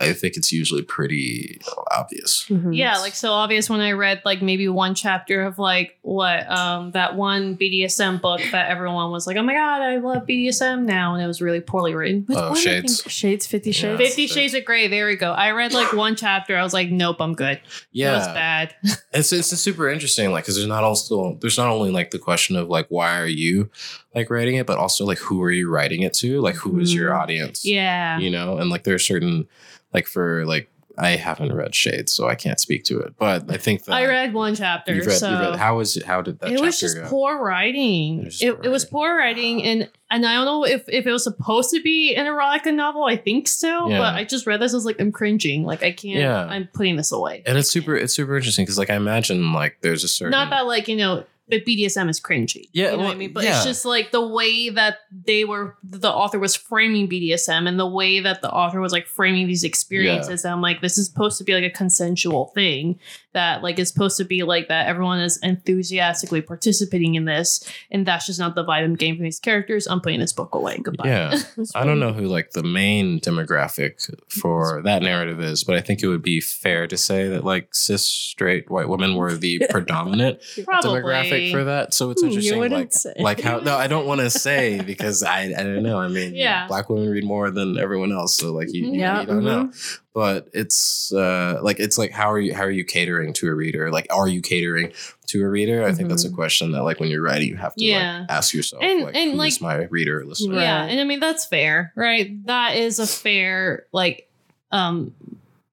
I 0.00 0.12
think 0.12 0.36
it's 0.36 0.50
usually 0.52 0.82
pretty 0.82 1.60
obvious. 1.96 2.44
Mhm. 2.48 2.76
Yeah, 2.76 2.98
like 2.98 3.14
so 3.14 3.32
obvious 3.32 3.70
when 3.70 3.80
I 3.80 3.92
read 3.92 4.22
like 4.24 4.42
maybe 4.42 4.68
one 4.68 4.94
chapter 4.94 5.42
of 5.42 5.58
like 5.58 5.98
what 6.02 6.50
um 6.50 6.90
that 6.92 7.16
one 7.16 7.56
BDSM 7.56 8.20
book 8.20 8.40
that 8.52 8.70
everyone 8.70 9.10
was 9.10 9.26
like, 9.26 9.36
"Oh 9.36 9.42
my 9.42 9.54
god, 9.54 9.82
I 9.82 9.96
love 9.98 10.26
BDSM 10.26 10.84
now," 10.84 11.14
and 11.14 11.22
it 11.22 11.26
was 11.26 11.40
really 11.40 11.60
poorly 11.60 11.94
written. 11.94 12.24
Which 12.26 12.36
Oh, 12.38 12.48
one, 12.50 12.58
I 12.58 12.60
Shades. 12.60 13.00
think- 13.02 13.12
Shades, 13.12 13.46
Fifty 13.46 13.70
Yeah. 13.70 13.74
Shades. 13.96 14.00
Fifty 14.00 14.26
Shades 14.26 14.54
of 14.54 14.64
Grey. 14.64 14.88
There 14.88 15.06
we 15.06 15.16
go. 15.16 15.32
I 15.32 15.50
read 15.52 15.72
like 15.72 15.92
one 15.92 16.16
chapter. 16.16 16.56
I 16.56 16.62
was 16.62 16.72
like, 16.74 16.90
"Nope, 16.90 17.16
I'm 17.20 17.34
good." 17.34 17.58
It 17.58 17.62
was 17.64 17.82
Yeah, 17.92 18.34
bad. 18.34 18.74
it's 19.12 19.32
it's 19.32 19.48
super 19.58 19.88
interesting. 19.88 20.30
Like, 20.32 20.44
because 20.44 20.56
there's 20.56 20.68
not 20.68 20.84
also 20.84 21.38
there's 21.40 21.58
not 21.58 21.68
only 21.68 21.90
like 21.90 22.10
the 22.10 22.18
question 22.18 22.56
of 22.56 22.68
like 22.68 22.86
why 22.88 23.18
are 23.18 23.26
you 23.26 23.70
like 24.14 24.30
writing 24.30 24.56
it, 24.56 24.66
but 24.66 24.78
also 24.78 25.04
like 25.04 25.18
who 25.18 25.42
are 25.42 25.50
you 25.50 25.68
writing 25.70 26.02
it 26.02 26.14
to? 26.14 26.40
Like, 26.40 26.54
who 26.56 26.78
is 26.78 26.92
your 26.94 27.10
Mhm. 27.10 27.20
audience? 27.20 27.64
yeah. 27.64 28.18
you 28.18 28.30
know 28.30 28.58
and 28.58 28.70
like 28.70 28.84
there 28.84 28.94
are 28.94 28.98
certain 28.98 29.46
like 29.92 30.06
for 30.06 30.44
like 30.46 30.68
i 30.98 31.10
haven't 31.16 31.52
read 31.52 31.74
shades 31.74 32.12
so 32.12 32.28
i 32.28 32.34
can't 32.34 32.60
speak 32.60 32.84
to 32.84 32.98
it 33.00 33.14
but 33.18 33.50
i 33.50 33.56
think 33.56 33.84
that 33.84 33.92
I 33.94 34.06
read 34.06 34.32
one 34.32 34.54
chapter. 34.54 34.92
read, 34.94 35.10
so 35.12 35.30
read 35.30 35.56
how 35.56 35.76
was 35.78 35.96
it 35.96 36.04
how 36.04 36.22
did 36.22 36.38
that 36.40 36.52
it 36.52 36.60
was 36.60 36.78
just 36.80 36.96
go? 36.96 37.06
poor 37.08 37.42
writing. 37.42 38.20
It 38.20 38.24
was 38.24 38.42
It, 38.42 38.54
poor 38.56 38.64
it 38.64 38.68
was 38.68 38.84
poor 38.84 39.16
writing, 39.16 39.62
and 39.62 39.90
and 40.10 40.24
I 40.26 40.34
don't 40.34 40.44
know 40.44 40.64
if 40.64 40.84
if 40.88 41.06
it 41.06 41.12
was 41.12 41.24
supposed 41.24 41.70
to 41.70 41.82
be 41.82 42.14
an 42.14 42.26
erotica 42.26 42.72
novel. 42.74 43.04
I 43.04 43.16
think 43.16 43.48
so, 43.48 43.88
Yeah. 43.88 43.98
but 43.98 44.14
I 44.14 44.24
just 44.24 44.46
read 44.46 44.60
this 44.60 44.72
I 44.72 44.76
was 44.76 44.84
like 44.84 45.00
I'm 45.00 45.10
cringing. 45.12 45.64
Like 45.64 45.82
I 45.82 45.92
can't. 45.92 46.20
Yeah. 46.20 46.44
I'm 46.44 46.68
putting 46.72 46.96
this 46.96 47.10
away. 47.12 47.42
and 47.46 47.58
it's 47.58 47.70
super 47.70 47.96
it's 47.96 48.14
super 48.14 48.36
interesting 48.36 48.64
because 48.64 48.78
like 48.78 48.90
i 48.90 48.94
imagine 48.94 49.52
like 49.52 49.78
there's 49.80 50.04
a 50.04 50.08
certain 50.08 50.30
Not 50.30 50.50
that 50.50 50.66
like 50.66 50.88
you 50.88 50.96
know. 50.96 51.24
But 51.48 51.66
BDSM 51.66 52.08
is 52.08 52.20
cringy. 52.20 52.68
Yeah, 52.72 52.92
you 52.92 52.96
know 52.96 53.02
what 53.04 53.12
I 53.12 53.18
mean. 53.18 53.32
But 53.32 53.44
yeah. 53.44 53.56
it's 53.56 53.64
just 53.64 53.84
like 53.84 54.12
the 54.12 54.26
way 54.26 54.70
that 54.70 54.98
they 55.10 55.44
were, 55.44 55.76
the 55.82 56.10
author 56.10 56.38
was 56.38 56.56
framing 56.56 57.08
BDSM, 57.08 57.68
and 57.68 57.78
the 57.78 57.86
way 57.86 58.20
that 58.20 58.40
the 58.40 58.50
author 58.50 58.80
was 58.80 58.92
like 58.92 59.06
framing 59.06 59.46
these 59.46 59.62
experiences. 59.62 60.44
And 60.44 60.52
I'm 60.52 60.62
like, 60.62 60.80
this 60.80 60.96
is 60.96 61.06
supposed 61.06 61.36
to 61.38 61.44
be 61.44 61.52
like 61.52 61.64
a 61.64 61.70
consensual 61.70 62.46
thing 62.54 62.98
that 63.34 63.62
like 63.62 63.78
is 63.78 63.88
supposed 63.88 64.16
to 64.16 64.24
be 64.24 64.42
like 64.42 64.68
that. 64.68 64.86
Everyone 64.86 65.20
is 65.20 65.38
enthusiastically 65.42 66.40
participating 66.40 67.14
in 67.14 67.24
this, 67.24 67.64
and 67.90 68.06
that's 68.06 68.26
just 68.26 68.40
not 68.40 68.54
the 68.54 68.64
vibe 68.64 68.84
I'm 68.84 68.96
getting 68.96 69.16
from 69.16 69.24
these 69.24 69.40
characters. 69.40 69.86
I'm 69.86 70.00
putting 70.00 70.20
this 70.20 70.32
book 70.32 70.54
away. 70.54 70.78
Goodbye. 70.78 71.08
yeah 71.08 71.38
i 71.74 71.84
don't 71.84 72.00
know 72.00 72.12
who 72.12 72.26
like 72.26 72.50
the 72.52 72.62
main 72.62 73.20
demographic 73.20 74.10
for 74.28 74.82
that 74.84 75.02
narrative 75.02 75.40
is 75.40 75.64
but 75.64 75.76
i 75.76 75.80
think 75.80 76.02
it 76.02 76.08
would 76.08 76.22
be 76.22 76.40
fair 76.40 76.86
to 76.86 76.96
say 76.96 77.28
that 77.28 77.44
like 77.44 77.74
cis 77.74 78.08
straight 78.08 78.70
white 78.70 78.88
women 78.88 79.14
were 79.14 79.34
the 79.34 79.60
predominant 79.70 80.40
demographic 80.56 81.52
for 81.52 81.64
that. 81.64 81.94
So 81.94 82.10
it's 82.10 82.22
interesting, 82.22 82.60
like 82.70 82.92
say. 82.92 83.14
like 83.18 83.40
how 83.40 83.58
no, 83.58 83.76
I 83.76 83.86
don't 83.86 84.06
want 84.06 84.20
to 84.20 84.30
say 84.30 84.80
because 84.80 85.22
I 85.22 85.44
I 85.44 85.62
don't 85.62 85.82
know. 85.82 85.98
I 85.98 86.08
mean, 86.08 86.34
Yeah. 86.44 86.66
black 86.66 86.88
women 86.88 87.08
read 87.08 87.24
more 87.24 87.50
than 87.50 87.78
everyone 87.78 88.12
else, 88.12 88.36
so 88.36 88.52
like 88.52 88.72
you, 88.72 88.86
you, 88.86 89.00
Yeah, 89.00 89.20
you 89.20 89.26
don't 89.26 89.42
mm-hmm. 89.42 89.46
know. 89.46 89.72
But 90.14 90.48
it's 90.52 91.12
uh 91.12 91.58
like 91.60 91.80
it's 91.80 91.98
like 91.98 92.12
how 92.12 92.30
are 92.30 92.38
you 92.38 92.54
how 92.54 92.62
are 92.62 92.70
you 92.70 92.84
catering 92.84 93.32
to 93.34 93.48
a 93.48 93.54
reader? 93.54 93.90
Like 93.90 94.06
are 94.10 94.28
you 94.28 94.40
catering 94.40 94.92
to 95.26 95.42
a 95.42 95.48
reader? 95.48 95.84
I 95.84 95.92
think 95.92 96.08
that's 96.08 96.24
a 96.24 96.28
Mhm. 96.30 96.34
question 96.36 96.70
that 96.72 96.84
like 96.84 97.00
when 97.00 97.10
you're 97.10 97.20
writing, 97.20 97.48
you 97.48 97.56
have 97.56 97.74
to 97.74 97.84
Yeah. 97.84 98.20
like, 98.20 98.30
ask 98.30 98.54
yourself, 98.54 98.82
And- 98.84 99.02
like 99.02 99.16
and, 99.16 99.32
who 99.32 99.36
like- 99.36 99.48
is 99.52 99.60
my 99.60 99.74
reader 99.90 100.20
or 100.20 100.24
listener? 100.24 100.54
Yeah, 100.60 100.84
and 100.84 101.00
I 101.00 101.04
mean 101.04 101.18
that's 101.18 101.44
fair, 101.44 101.92
right? 101.96 102.30
That 102.46 102.76
is 102.76 103.00
a 103.00 103.06
fair 103.08 103.86
like 103.92 104.28
um 104.70 105.12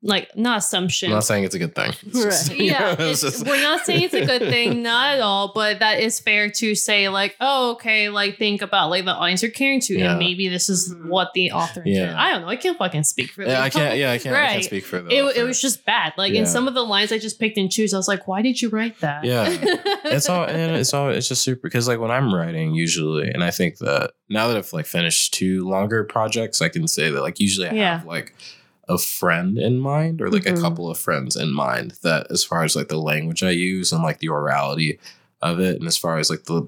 like 0.03 0.35
not 0.35 0.57
assumption. 0.59 1.09
I'm 1.09 1.15
not 1.17 1.25
saying 1.25 1.43
it's 1.43 1.53
a 1.53 1.59
good 1.59 1.75
thing. 1.75 1.91
Just- 2.11 2.51
you 2.55 2.65
yeah, 2.71 2.79
know, 2.79 2.91
it's 3.09 3.23
it's- 3.23 3.39
just- 3.39 3.45
we're 3.45 3.61
not 3.61 3.85
saying 3.85 4.01
it's 4.03 4.13
a 4.15 4.25
good 4.25 4.41
thing, 4.41 4.81
not 4.83 5.15
at 5.15 5.21
all. 5.21 5.51
But 5.53 5.79
that 5.79 5.99
is 5.99 6.19
fair 6.19 6.49
to 6.49 6.73
say, 6.75 7.07
like, 7.09 7.35
oh, 7.39 7.71
okay, 7.73 8.09
like 8.09 8.37
think 8.37 8.61
about 8.61 8.89
like 8.89 9.05
the 9.05 9.13
audience 9.13 9.41
you're 9.43 9.51
caring 9.51 9.79
to, 9.81 9.93
Yeah. 9.97 10.11
and 10.11 10.19
maybe 10.19 10.49
this 10.49 10.69
is 10.69 10.95
what 11.03 11.33
the 11.33 11.51
author. 11.51 11.83
Yeah. 11.85 11.93
intended. 12.01 12.15
I 12.17 12.31
don't 12.31 12.41
know. 12.41 12.47
I 12.49 12.55
can't 12.55 12.77
fucking 12.77 13.03
speak 13.03 13.31
for. 13.31 13.43
yeah, 13.43 13.49
them. 13.55 13.63
I 13.63 13.69
can't. 13.69 13.97
Yeah, 13.97 14.11
I 14.11 14.17
can't. 14.17 14.35
I 14.35 14.47
can't 14.53 14.63
speak 14.63 14.85
for 14.85 15.01
the. 15.01 15.11
It, 15.15 15.37
it 15.37 15.43
was 15.43 15.61
just 15.61 15.85
bad. 15.85 16.13
Like 16.17 16.33
Yeah. 16.33 16.39
in 16.41 16.45
some 16.47 16.67
of 16.67 16.73
the 16.73 16.83
lines 16.83 17.11
I 17.11 17.19
just 17.19 17.39
picked 17.39 17.57
and 17.57 17.71
choose, 17.71 17.93
I 17.93 17.97
was 17.97 18.07
like, 18.07 18.27
why 18.27 18.41
did 18.41 18.61
you 18.61 18.69
write 18.69 18.99
that? 19.01 19.23
Yeah. 19.23 19.45
it's 20.05 20.27
all 20.29 20.45
and 20.45 20.75
it's 20.75 20.93
all 20.93 21.09
it's 21.09 21.27
just 21.27 21.43
super 21.43 21.61
because 21.61 21.87
like 21.87 21.99
when 21.99 22.09
I'm 22.11 22.33
writing 22.33 22.73
usually, 22.73 23.29
and 23.29 23.43
I 23.43 23.51
think 23.51 23.77
that 23.77 24.13
now 24.29 24.47
that 24.47 24.57
I've 24.57 24.73
like 24.73 24.85
finished 24.87 25.33
two 25.35 25.67
longer 25.67 26.03
projects, 26.05 26.61
I 26.61 26.69
can 26.69 26.87
say 26.87 27.11
that 27.11 27.21
like 27.21 27.39
usually 27.39 27.67
I 27.69 27.73
have 27.75 28.05
like 28.05 28.33
a 28.93 28.97
friend 28.97 29.57
in 29.57 29.79
mind 29.79 30.21
or 30.21 30.29
like 30.29 30.43
Mhm. 30.43 30.57
a 30.57 30.61
couple 30.61 30.89
of 30.89 30.97
friends 30.99 31.35
in 31.35 31.51
mind 31.53 31.93
that 32.03 32.27
as 32.29 32.43
far 32.43 32.63
as 32.63 32.75
like 32.75 32.89
the 32.89 32.97
language 33.01 33.41
I 33.43 33.51
use 33.51 33.91
and 33.91 34.03
like 34.03 34.19
the 34.19 34.27
orality 34.29 34.99
of 35.41 35.59
it, 35.59 35.77
and 35.77 35.87
as 35.87 35.97
far 35.97 36.17
as 36.17 36.29
like 36.29 36.43
the 36.45 36.67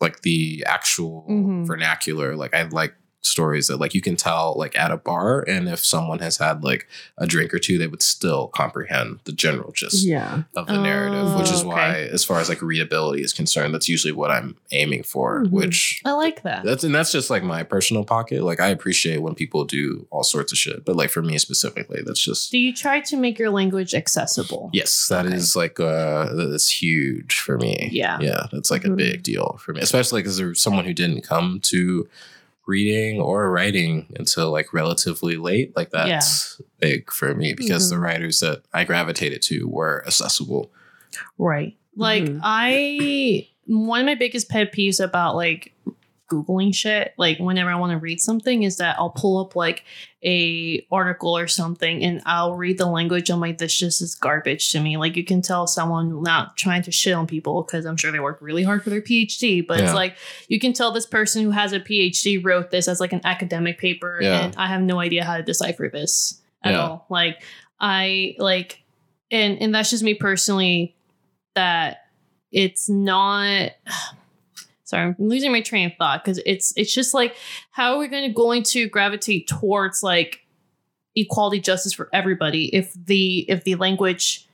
like 0.00 0.22
the 0.22 0.64
actual 0.66 1.24
Mhm. 1.28 1.66
vernacular, 1.66 2.36
like 2.36 2.54
I 2.54 2.62
like 2.62 2.94
stories 3.20 3.66
that 3.66 3.78
like 3.78 3.94
you 3.94 4.00
can 4.00 4.16
tell 4.16 4.54
like 4.56 4.78
at 4.78 4.90
a 4.92 4.96
bar 4.96 5.40
and 5.42 5.68
if 5.68 5.84
someone 5.84 6.20
has 6.20 6.36
had 6.38 6.62
like 6.62 6.86
a 7.18 7.26
drink 7.26 7.52
or 7.52 7.58
two 7.58 7.76
they 7.76 7.86
would 7.86 8.00
still 8.00 8.46
comprehend 8.48 9.18
the 9.24 9.32
general 9.32 9.72
gist 9.72 10.06
Yeah. 10.06 10.42
of 10.56 10.66
the 10.68 10.78
narrative, 10.80 11.34
which 11.34 11.50
is 11.50 11.62
Oh, 11.62 11.68
why, 11.68 11.94
as 12.12 12.24
far 12.24 12.40
as 12.40 12.48
like 12.48 12.62
readability 12.62 13.22
is 13.22 13.32
concerned, 13.32 13.74
that's 13.74 13.88
usually 13.88 14.12
what 14.12 14.30
I'm 14.30 14.56
aiming 14.70 15.02
for. 15.02 15.44
Mhm. 15.44 15.50
Which 15.50 16.00
I 16.04 16.12
like 16.12 16.42
that. 16.44 16.64
that's 16.64 16.84
and 16.84 16.94
that's 16.94 17.10
just 17.12 17.28
like 17.28 17.42
my 17.42 17.64
personal 17.64 18.04
pocket. 18.04 18.42
Like 18.44 18.60
I 18.60 18.68
appreciate 18.68 19.18
when 19.18 19.34
people 19.34 19.64
do 19.64 20.06
all 20.10 20.22
sorts 20.24 20.52
of 20.52 20.58
shit, 20.58 20.84
but 20.84 20.94
like 20.96 21.10
for 21.10 21.20
me 21.22 21.38
specifically, 21.38 22.00
that's 22.06 22.20
just 22.22 22.52
Do 22.52 22.58
you 22.58 22.72
try 22.72 23.00
to 23.00 23.16
make 23.16 23.38
your 23.38 23.50
language 23.50 23.94
accessible? 23.94 24.70
yes, 24.72 25.08
that 25.08 25.26
is 25.26 25.56
Okay. 25.56 25.64
like 25.64 25.80
uh 25.80 26.32
that's 26.34 26.68
huge 26.82 27.40
for 27.40 27.58
me. 27.58 27.88
Yeah. 27.92 28.18
yeah, 28.20 28.46
that's 28.52 28.70
like 28.70 28.84
a 28.84 28.88
Mhm. 28.88 28.96
big 28.96 29.22
deal 29.24 29.58
for 29.60 29.72
me, 29.72 29.80
especially 29.80 30.22
because 30.22 30.36
there's 30.38 30.62
someone 30.62 30.84
who 30.84 30.94
didn't 30.94 31.22
come 31.22 31.58
to 31.64 32.08
reading 32.68 33.20
or 33.20 33.50
writing 33.50 34.06
until 34.18 34.52
like 34.52 34.72
relatively 34.72 35.36
late. 35.36 35.74
Like 35.74 35.90
that's 35.90 36.60
big 36.78 37.10
for 37.10 37.34
me 37.34 37.54
because 37.54 37.90
the 37.90 37.96
Mhm. 37.96 38.02
writers 38.02 38.40
that 38.40 38.62
I 38.72 38.84
gravitated 38.84 39.42
to 39.42 39.66
were 39.66 40.04
accessible. 40.06 40.70
Right. 41.38 41.76
Like 41.96 42.22
Mhm. 42.24 42.40
I 42.44 43.48
one 43.66 44.00
of 44.00 44.06
my 44.06 44.14
biggest 44.14 44.48
pet 44.48 44.72
peeves 44.72 45.02
about 45.02 45.34
like 45.34 45.72
googling 46.28 46.74
shit 46.74 47.14
like 47.16 47.38
whenever 47.38 47.70
i 47.70 47.74
want 47.74 47.90
to 47.90 47.98
read 47.98 48.20
something 48.20 48.62
is 48.62 48.76
that 48.76 48.94
i'll 48.98 49.10
pull 49.10 49.38
up 49.40 49.56
like 49.56 49.82
a 50.22 50.84
article 50.90 51.36
or 51.36 51.46
something 51.46 52.02
and 52.04 52.20
i'll 52.26 52.54
read 52.54 52.76
the 52.76 52.84
language 52.86 53.30
i'm 53.30 53.40
like 53.40 53.58
this 53.58 53.74
just 53.76 54.02
is 54.02 54.14
garbage 54.14 54.70
to 54.72 54.80
me 54.80 54.96
like 54.96 55.16
you 55.16 55.24
can 55.24 55.40
tell 55.40 55.66
someone 55.66 56.22
not 56.22 56.56
trying 56.56 56.82
to 56.82 56.90
shit 56.92 57.14
on 57.14 57.26
people 57.26 57.62
because 57.62 57.84
i'm 57.86 57.96
sure 57.96 58.12
they 58.12 58.20
work 58.20 58.38
really 58.42 58.62
hard 58.62 58.82
for 58.84 58.90
their 58.90 59.00
phd 59.00 59.66
but 59.66 59.78
Yeah. 59.78 59.84
it's 59.86 59.94
like 59.94 60.16
you 60.48 60.60
can 60.60 60.72
tell 60.72 60.92
this 60.92 61.06
person 61.06 61.42
who 61.42 61.50
has 61.50 61.72
a 61.72 61.80
phd 61.80 62.44
wrote 62.44 62.70
this 62.70 62.88
as 62.88 63.00
like 63.00 63.12
an 63.12 63.22
academic 63.24 63.78
paper 63.78 64.18
Yeah. 64.20 64.44
and 64.44 64.56
i 64.56 64.66
have 64.66 64.82
no 64.82 64.98
idea 65.00 65.24
how 65.24 65.36
to 65.38 65.42
decipher 65.42 65.88
this 65.88 66.40
at 66.62 66.72
Yeah. 66.72 66.80
all 66.80 67.06
like 67.08 67.42
i 67.80 68.34
like 68.38 68.82
and 69.30 69.60
and 69.62 69.74
that's 69.74 69.90
just 69.90 70.02
me 70.02 70.14
personally 70.14 70.94
that 71.54 72.04
it's 72.52 72.88
not 72.88 73.70
sorry 74.88 75.14
i'm 75.18 75.28
losing 75.28 75.52
my 75.52 75.60
train 75.60 75.86
of 75.86 75.92
thought 75.98 76.24
because 76.24 76.40
it's 76.46 76.72
it's 76.76 76.92
just 76.94 77.12
like 77.14 77.34
how 77.70 77.92
are 77.94 77.98
we 77.98 78.08
going 78.08 78.26
to 78.28 78.32
going 78.32 78.62
to 78.62 78.88
gravitate 78.88 79.46
towards 79.46 80.02
like 80.02 80.40
equality 81.16 81.60
justice 81.60 81.92
for 81.92 82.08
everybody 82.12 82.74
if 82.74 82.92
the 83.06 83.44
if 83.48 83.64
the 83.64 83.74
language 83.74 84.46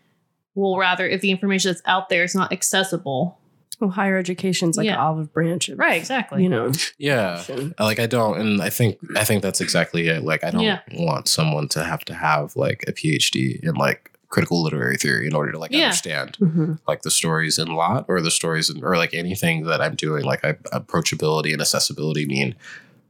well 0.55 0.77
rather 0.79 1.07
if 1.07 1.21
the 1.21 1.31
information 1.31 1.71
that's 1.71 1.83
out 1.87 2.09
there 2.09 2.25
is 2.25 2.35
not 2.35 2.53
accessible 2.53 3.39
Well, 3.81 3.91
higher 3.91 4.17
education's 4.17 4.77
like 4.77 4.87
Yeah. 4.87 4.95
an 4.95 5.01
olive 5.01 5.33
branch. 5.33 5.69
Of, 5.69 5.79
right 5.79 5.99
exactly 6.01 6.43
You 6.43 6.49
know. 6.49 6.73
Yeah. 6.97 7.39
option. 7.41 7.75
like 7.79 7.99
I 7.99 8.07
don't, 8.07 8.41
and 8.41 8.63
I 8.63 8.71
think 8.71 8.99
I 9.17 9.25
think 9.25 9.43
that's 9.43 9.61
exactly 9.61 10.07
it. 10.09 10.23
Like 10.25 10.43
I 10.45 10.51
don't 10.51 10.63
Yeah. 10.63 10.81
want 10.95 11.29
someone 11.29 11.69
to 11.71 11.85
have 11.85 12.05
to 12.07 12.15
have 12.15 12.55
like 12.57 12.85
a 12.89 12.93
PhD 12.93 13.61
in 13.63 13.75
like 13.75 14.11
critical 14.35 14.63
literary 14.65 14.97
theory 14.97 15.27
in 15.29 15.35
order 15.35 15.53
to 15.53 15.59
like 15.59 15.71
Yeah. 15.73 15.85
understand 15.87 16.37
Mhm. 16.41 16.79
like 16.89 17.03
the 17.03 17.11
stories 17.21 17.57
in 17.59 17.69
lot 17.69 18.05
or 18.09 18.21
the 18.21 18.31
stories 18.41 18.69
in, 18.69 18.83
or 18.85 18.97
like 18.97 19.15
anything 19.15 19.65
that 19.67 19.81
I'm 19.81 19.95
doing. 19.95 20.25
Like 20.25 20.45
I, 20.45 20.53
approachability 20.81 21.53
and 21.53 21.61
accessibility 21.61 22.27
mean 22.27 22.57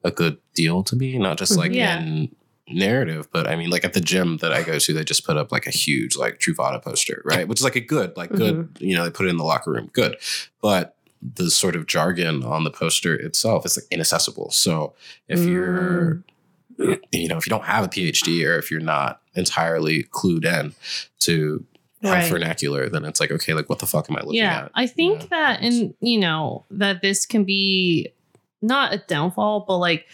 a 0.05 0.11
good 0.11 0.37
deal 0.55 0.83
to 0.85 0.95
me, 0.97 1.16
not 1.18 1.39
just 1.39 1.57
like 1.57 1.72
Yeah. 1.72 1.99
in 1.99 2.29
narrative, 2.68 3.29
but 3.33 3.47
I 3.47 3.57
mean 3.57 3.70
like 3.70 3.85
at 3.89 3.95
the 3.95 4.01
gym 4.12 4.37
that 4.43 4.53
I 4.53 4.62
go 4.62 4.79
to, 4.79 4.93
they 4.93 5.05
just 5.05 5.25
put 5.27 5.37
up 5.39 5.51
like 5.51 5.66
a 5.66 5.70
huge 5.85 6.14
like 6.16 6.39
Truvada 6.41 6.83
poster, 6.83 7.22
right? 7.25 7.49
Which 7.49 7.61
is 7.61 7.64
like 7.64 7.77
a 7.77 7.87
good, 7.95 8.11
like 8.16 8.31
good, 8.31 8.55
mm-hmm. 8.57 8.85
you 8.85 8.95
know, 8.95 9.05
they 9.05 9.11
put 9.11 9.27
it 9.27 9.31
in 9.31 9.39
the 9.39 9.45
locker 9.53 9.70
room, 9.72 9.89
good, 9.93 10.16
but 10.61 10.97
the 11.37 11.51
sort 11.51 11.75
of 11.75 11.87
jargon 11.87 12.45
on 12.45 12.64
the 12.64 12.70
poster 12.70 13.14
itself 13.14 13.64
is 13.64 13.79
like 13.79 13.87
inaccessible. 13.91 14.51
So 14.51 14.93
if 15.27 15.41
you're, 15.41 16.16
mm. 16.16 16.22
You 16.79 17.29
know, 17.29 17.37
if 17.37 17.47
you 17.47 17.51
don't 17.51 17.64
have 17.64 17.85
a 17.85 17.89
PhD 17.89 18.47
or 18.47 18.59
if 18.59 18.70
you're 18.70 18.81
not 18.81 19.20
entirely 19.35 20.05
clued 20.05 20.45
in 20.45 20.75
to 21.20 21.64
Right. 22.03 22.31
vernacular, 22.31 22.91
then 22.91 23.07
it's 23.07 23.18
like, 23.18 23.31
okay, 23.31 23.55
like 23.55 23.70
what 23.70 23.79
the 23.79 23.87
fuck 23.87 24.11
am 24.11 24.16
I 24.16 24.20
looking 24.20 24.35
yeah 24.35 24.64
at? 24.64 24.72
i 24.75 24.87
think 24.87 25.31
that 25.31 25.62
and 25.62 25.95
you 26.01 26.18
know 26.20 26.66
that 26.70 27.01
this 27.01 27.25
can 27.25 27.45
be 27.45 28.12
not 28.61 28.93
a 28.93 28.99
downfall 28.99 29.64
but 29.66 29.79
like 29.79 30.07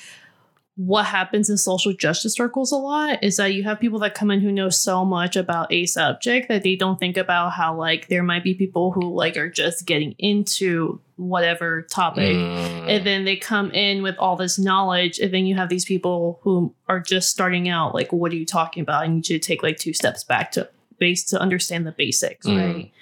what 0.87 1.05
happens 1.05 1.51
in 1.51 1.59
social 1.59 1.93
justice 1.93 2.33
circles 2.35 2.73
a 2.73 2.77
lot 2.77 3.23
is 3.23 3.37
that 3.37 3.53
you 3.53 3.63
have 3.65 3.79
people 3.79 3.99
that 3.99 4.15
come 4.15 4.31
in 4.31 4.41
who 4.41 4.51
know 4.51 4.71
so 4.71 5.05
much 5.05 5.37
about 5.37 5.71
a 5.71 5.85
subject 5.85 6.49
that 6.49 6.63
they 6.63 6.75
don't 6.75 6.99
think 6.99 7.19
about 7.19 7.53
how 7.53 7.77
like 7.77 8.09
there 8.09 8.23
might 8.23 8.43
be 8.43 8.55
people 8.55 8.91
who 8.91 9.13
like 9.15 9.37
are 9.37 9.51
just 9.51 9.85
getting 9.85 10.15
into 10.19 10.99
whatever 11.17 11.83
topic 11.83 12.35
Mm. 12.35 12.89
and 12.89 13.07
then 13.07 13.25
they 13.27 13.37
come 13.37 13.71
in 13.73 14.03
with 14.03 14.17
all 14.19 14.37
this 14.37 14.59
knowledge 14.59 15.19
and 15.19 15.35
then 15.35 15.45
you 15.45 15.55
have 15.55 15.69
these 15.69 15.85
people 15.85 16.39
who 16.43 16.75
are 16.89 17.01
just 17.01 17.29
starting 17.31 17.69
out 17.69 17.95
like 17.95 18.11
what 18.11 18.33
are 18.33 18.37
you 18.37 18.47
talking 18.47 18.81
about 18.83 19.03
i 19.03 19.07
need 19.07 19.29
you 19.29 19.39
to 19.39 19.47
take 19.47 19.63
like 19.63 19.77
two 19.77 19.93
steps 19.93 20.25
back 20.25 20.51
to 20.53 20.67
base 20.99 21.25
to 21.25 21.39
understand 21.39 21.87
the 21.87 21.93
basics 21.93 22.47
Mm. 22.47 22.57
right 22.75 22.93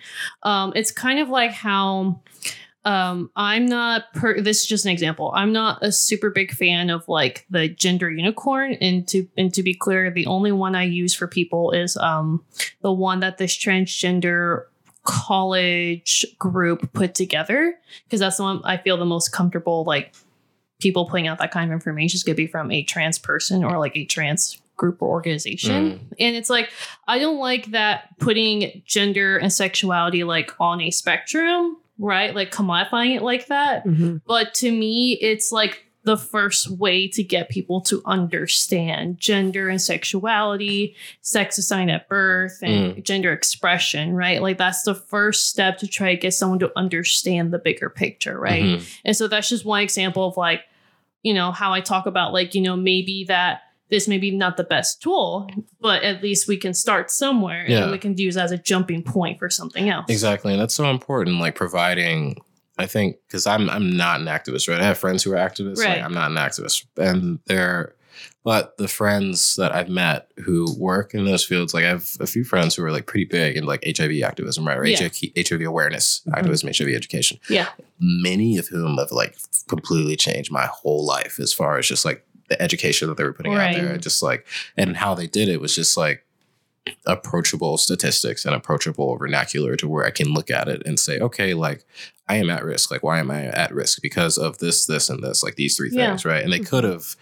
um 0.42 0.72
it's 0.74 0.90
kind 0.90 1.20
of 1.20 1.28
like 1.28 1.52
how 1.52 2.20
um 2.88 3.30
i'm 3.36 3.66
not 3.66 4.12
per 4.14 4.40
this 4.40 4.62
is 4.62 4.66
just 4.66 4.84
an 4.84 4.90
example 4.90 5.32
i'm 5.34 5.52
not 5.52 5.78
a 5.82 5.92
super 5.92 6.30
big 6.30 6.52
fan 6.52 6.90
of 6.90 7.06
like 7.08 7.44
the 7.50 7.68
gender 7.68 8.10
unicorn 8.10 8.74
and 8.74 9.06
to 9.06 9.28
and 9.36 9.52
to 9.52 9.62
be 9.62 9.74
clear 9.74 10.10
the 10.10 10.26
only 10.26 10.52
one 10.52 10.74
i 10.74 10.82
use 10.82 11.14
for 11.14 11.26
people 11.26 11.72
is 11.72 11.96
um 11.98 12.44
the 12.82 12.92
one 12.92 13.20
that 13.20 13.38
this 13.38 13.56
transgender 13.56 14.64
college 15.08 16.26
group 16.38 16.92
put 16.92 17.14
together 17.14 17.74
because 18.04 18.20
that's 18.20 18.36
the 18.36 18.42
one 18.42 18.60
I 18.64 18.76
feel 18.76 18.98
the 18.98 19.06
most 19.06 19.32
comfortable. 19.32 19.82
Like 19.84 20.14
people 20.80 21.06
putting 21.06 21.26
out 21.26 21.38
that 21.38 21.50
kind 21.50 21.70
of 21.70 21.72
information 21.72 22.16
is 22.16 22.22
going 22.22 22.36
to 22.36 22.42
be 22.42 22.46
from 22.46 22.70
a 22.70 22.82
trans 22.82 23.18
person 23.18 23.64
or 23.64 23.78
like 23.78 23.96
a 23.96 24.04
trans 24.04 24.60
group 24.76 25.00
or 25.00 25.08
organization. 25.08 25.92
And 26.20 26.36
it's 26.36 26.50
like, 26.50 26.70
I 27.08 27.18
don't 27.18 27.38
like 27.38 27.70
that 27.70 28.18
putting 28.18 28.82
gender 28.84 29.38
and 29.38 29.50
sexuality 29.50 30.24
like 30.24 30.52
on 30.60 30.82
a 30.82 30.90
spectrum, 30.90 31.78
right? 31.98 32.34
Like 32.34 32.52
commodifying 32.52 33.16
it 33.16 33.22
like 33.22 33.46
that. 33.48 33.84
Mhm. 33.86 34.22
But 34.26 34.54
to 34.54 34.70
me, 34.70 35.12
it's 35.20 35.52
like 35.52 35.84
the 36.04 36.16
first 36.16 36.70
way 36.70 37.06
to 37.08 37.22
get 37.22 37.50
people 37.50 37.82
to 37.82 38.00
understand 38.06 39.18
gender 39.18 39.68
and 39.68 39.80
sexuality, 39.80 40.94
sex 41.20 41.58
assigned 41.58 41.90
at 41.90 42.08
birth, 42.08 42.60
and 42.62 43.04
gender 43.04 43.32
expression, 43.32 44.14
right? 44.14 44.40
Like 44.40 44.56
that's 44.56 44.82
the 44.82 44.94
first 44.94 45.50
step 45.50 45.76
to 45.78 45.86
try 45.86 46.14
to 46.14 46.20
get 46.20 46.32
someone 46.32 46.60
to 46.60 46.72
understand 46.76 47.52
the 47.52 47.58
bigger 47.58 47.90
picture, 47.90 48.38
right? 48.38 48.62
Mhm. 48.62 48.98
And 49.04 49.16
so 49.16 49.28
that's 49.28 49.48
just 49.50 49.64
one 49.66 49.82
example 49.82 50.26
of 50.26 50.36
like, 50.36 50.62
you 51.22 51.34
know, 51.34 51.52
how 51.52 51.72
I 51.74 51.80
talk 51.80 52.06
about 52.06 52.32
like, 52.32 52.54
you 52.54 52.62
know, 52.62 52.76
maybe 52.76 53.24
that 53.24 53.62
this 53.90 54.06
may 54.08 54.18
be 54.18 54.30
not 54.30 54.56
the 54.56 54.64
best 54.64 55.00
tool, 55.02 55.48
but 55.80 56.02
at 56.02 56.22
least 56.22 56.46
we 56.48 56.56
can 56.56 56.74
start 56.74 57.10
somewhere 57.10 57.64
Yeah. 57.68 57.84
and 57.84 57.92
we 57.92 57.98
can 57.98 58.16
use 58.16 58.36
as 58.36 58.52
a 58.52 58.58
jumping 58.58 59.02
point 59.02 59.38
for 59.38 59.48
something 59.50 59.88
else. 59.88 60.06
Exactly, 60.08 60.52
and 60.52 60.60
that's 60.60 60.74
so 60.74 60.90
important. 60.90 61.40
Like 61.40 61.54
providing, 61.54 62.36
I 62.78 62.86
think, 62.86 63.16
because 63.26 63.46
I'm 63.46 63.68
I'm 63.70 63.96
not 63.96 64.20
an 64.20 64.26
activist, 64.26 64.68
right? 64.68 64.80
I 64.80 64.84
have 64.84 64.98
friends 64.98 65.22
who 65.22 65.32
are 65.32 65.36
activists. 65.36 65.78
Right. 65.78 65.96
Like, 65.96 66.04
I'm 66.04 66.14
not 66.14 66.30
an 66.30 66.36
activist, 66.36 66.84
and 66.96 67.38
they're, 67.46 67.94
but 68.44 68.76
the 68.78 68.88
friends 68.88 69.56
that 69.56 69.74
I've 69.74 69.88
met 69.88 70.30
who 70.44 70.74
work 70.78 71.14
in 71.14 71.24
those 71.24 71.44
fields, 71.44 71.72
like 71.74 71.84
I 71.84 71.88
have 71.88 72.08
a 72.20 72.26
few 72.26 72.44
friends 72.44 72.74
who 72.74 72.84
are 72.84 72.92
like 72.92 73.06
pretty 73.06 73.24
big 73.26 73.56
in 73.56 73.64
like 73.64 73.82
HIV 73.84 74.22
activism, 74.22 74.66
right? 74.66 74.76
Or 74.78 74.84
Yeah. 74.84 75.08
HIV, 75.08 75.32
HIV 75.48 75.62
awareness, 75.62 76.20
mm-hmm. 76.20 76.34
activism, 76.38 76.70
HIV 76.76 76.94
education. 76.94 77.38
Yeah. 77.48 77.68
Many 78.00 78.58
of 78.58 78.68
whom 78.68 78.96
have 78.98 79.12
like 79.12 79.36
completely 79.68 80.16
changed 80.16 80.50
my 80.52 80.66
whole 80.66 81.04
life 81.06 81.38
as 81.40 81.52
far 81.52 81.78
as 81.78 81.86
just 81.86 82.04
like 82.04 82.24
the 82.48 82.60
education 82.60 83.08
that 83.08 83.16
they 83.16 83.24
were 83.24 83.32
putting 83.32 83.52
Right. 83.52 83.74
out 83.76 83.80
there, 83.82 83.96
just 83.98 84.22
like 84.22 84.46
and 84.76 84.96
how 84.96 85.14
they 85.14 85.26
did 85.26 85.48
it 85.48 85.60
was 85.60 85.74
just 85.74 85.96
like 85.96 86.24
approachable 87.06 87.76
statistics 87.76 88.44
and 88.44 88.54
approachable 88.54 89.16
vernacular 89.16 89.76
to 89.76 89.86
where 89.88 90.06
I 90.06 90.10
can 90.10 90.28
look 90.32 90.50
at 90.50 90.68
it 90.68 90.82
and 90.86 90.98
say, 90.98 91.18
okay, 91.18 91.54
like 91.54 91.84
I 92.28 92.36
am 92.36 92.50
at 92.50 92.64
risk. 92.64 92.90
Like, 92.90 93.02
why 93.02 93.18
am 93.18 93.30
I 93.30 93.44
at 93.44 93.74
risk? 93.74 94.00
Because 94.02 94.38
of 94.38 94.58
this, 94.58 94.86
this, 94.86 95.10
and 95.10 95.22
this, 95.22 95.42
like 95.42 95.56
these 95.56 95.76
three 95.76 95.90
Yeah. 95.92 96.08
things, 96.08 96.24
right? 96.24 96.42
And 96.42 96.52
they 96.52 96.58
could 96.58 96.84
have, 96.84 97.16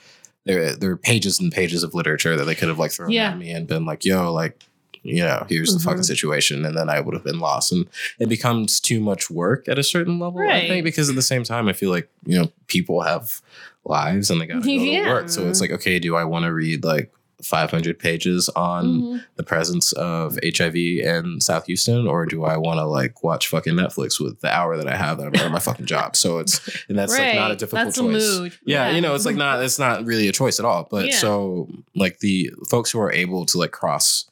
there 0.44 0.76
there 0.76 0.90
are 0.92 0.96
pages 0.96 1.40
and 1.40 1.50
pages 1.52 1.82
of 1.82 1.94
literature 1.94 2.36
that 2.36 2.44
they 2.44 2.54
could 2.54 2.68
have 2.68 2.78
like 2.78 2.92
thrown 2.92 3.10
Yeah. 3.10 3.32
at 3.32 3.38
me 3.38 3.50
and 3.50 3.66
been 3.66 3.84
like, 3.84 4.04
yo, 4.04 4.32
like, 4.32 4.62
you 5.02 5.22
know, 5.22 5.44
here's 5.48 5.72
the 5.72 5.80
fucking 5.80 6.00
Mhm. 6.02 6.06
situation, 6.06 6.64
and 6.66 6.76
then 6.76 6.88
I 6.88 6.98
would 7.00 7.14
have 7.14 7.22
been 7.24 7.38
lost. 7.38 7.70
And 7.72 7.86
it 8.18 8.28
becomes 8.28 8.80
too 8.80 9.00
much 9.00 9.30
work 9.30 9.68
at 9.68 9.78
a 9.78 9.82
certain 9.84 10.18
level, 10.18 10.48
I 10.48 10.66
think, 10.66 10.82
because 10.84 11.08
at 11.08 11.14
the 11.14 11.22
same 11.22 11.44
time, 11.44 11.68
I 11.68 11.72
feel 11.72 11.90
like 11.90 12.08
you 12.24 12.36
know 12.38 12.50
people 12.66 13.02
have 13.02 13.40
lives 13.88 14.30
and 14.30 14.40
they 14.40 14.46
gotta 14.46 14.60
go 14.60 14.68
Yeah. 14.70 15.04
to 15.04 15.10
work. 15.10 15.28
So 15.28 15.48
it's 15.48 15.60
like, 15.60 15.70
okay, 15.70 15.98
do 15.98 16.16
I 16.16 16.24
want 16.24 16.44
to 16.44 16.52
read 16.52 16.84
like 16.84 17.12
500 17.42 17.98
pages 17.98 18.48
on 18.56 18.86
Mhm. 18.86 19.24
the 19.36 19.42
presence 19.42 19.92
of 19.92 20.38
HIV 20.42 20.74
in 21.00 21.40
South 21.42 21.66
Houston, 21.66 22.06
or 22.06 22.24
do 22.24 22.44
I 22.44 22.56
want 22.56 22.78
to 22.78 22.84
like 22.86 23.22
watch 23.22 23.48
fucking 23.48 23.74
Netflix 23.74 24.18
with 24.18 24.40
the 24.40 24.48
hour 24.52 24.76
that 24.78 24.88
I 24.88 24.96
have 24.96 25.18
that 25.18 25.26
I'm 25.26 25.34
out 25.36 25.46
of 25.46 25.52
my 25.52 25.58
fucking 25.58 25.84
job? 25.84 26.16
So 26.16 26.38
it's 26.38 26.60
and 26.88 26.98
that's 26.98 27.12
like 27.16 27.34
not 27.34 27.50
a 27.50 27.56
difficult 27.56 27.84
That's 27.94 27.98
choice. 27.98 28.58
Yeah, 28.64 28.88
Yeah. 28.88 28.94
you 28.96 29.02
know, 29.02 29.14
it's 29.14 29.26
like 29.26 29.36
not 29.36 29.62
it's 29.62 29.78
not 29.78 30.04
really 30.06 30.28
a 30.28 30.32
choice 30.32 30.58
at 30.58 30.64
all. 30.64 30.88
But 30.90 31.08
Yeah. 31.08 31.16
so 31.18 31.68
like 31.94 32.20
the 32.20 32.50
folks 32.70 32.90
who 32.90 33.00
are 33.00 33.12
able 33.12 33.44
to 33.46 33.58
like 33.58 33.70
cross, 33.70 34.24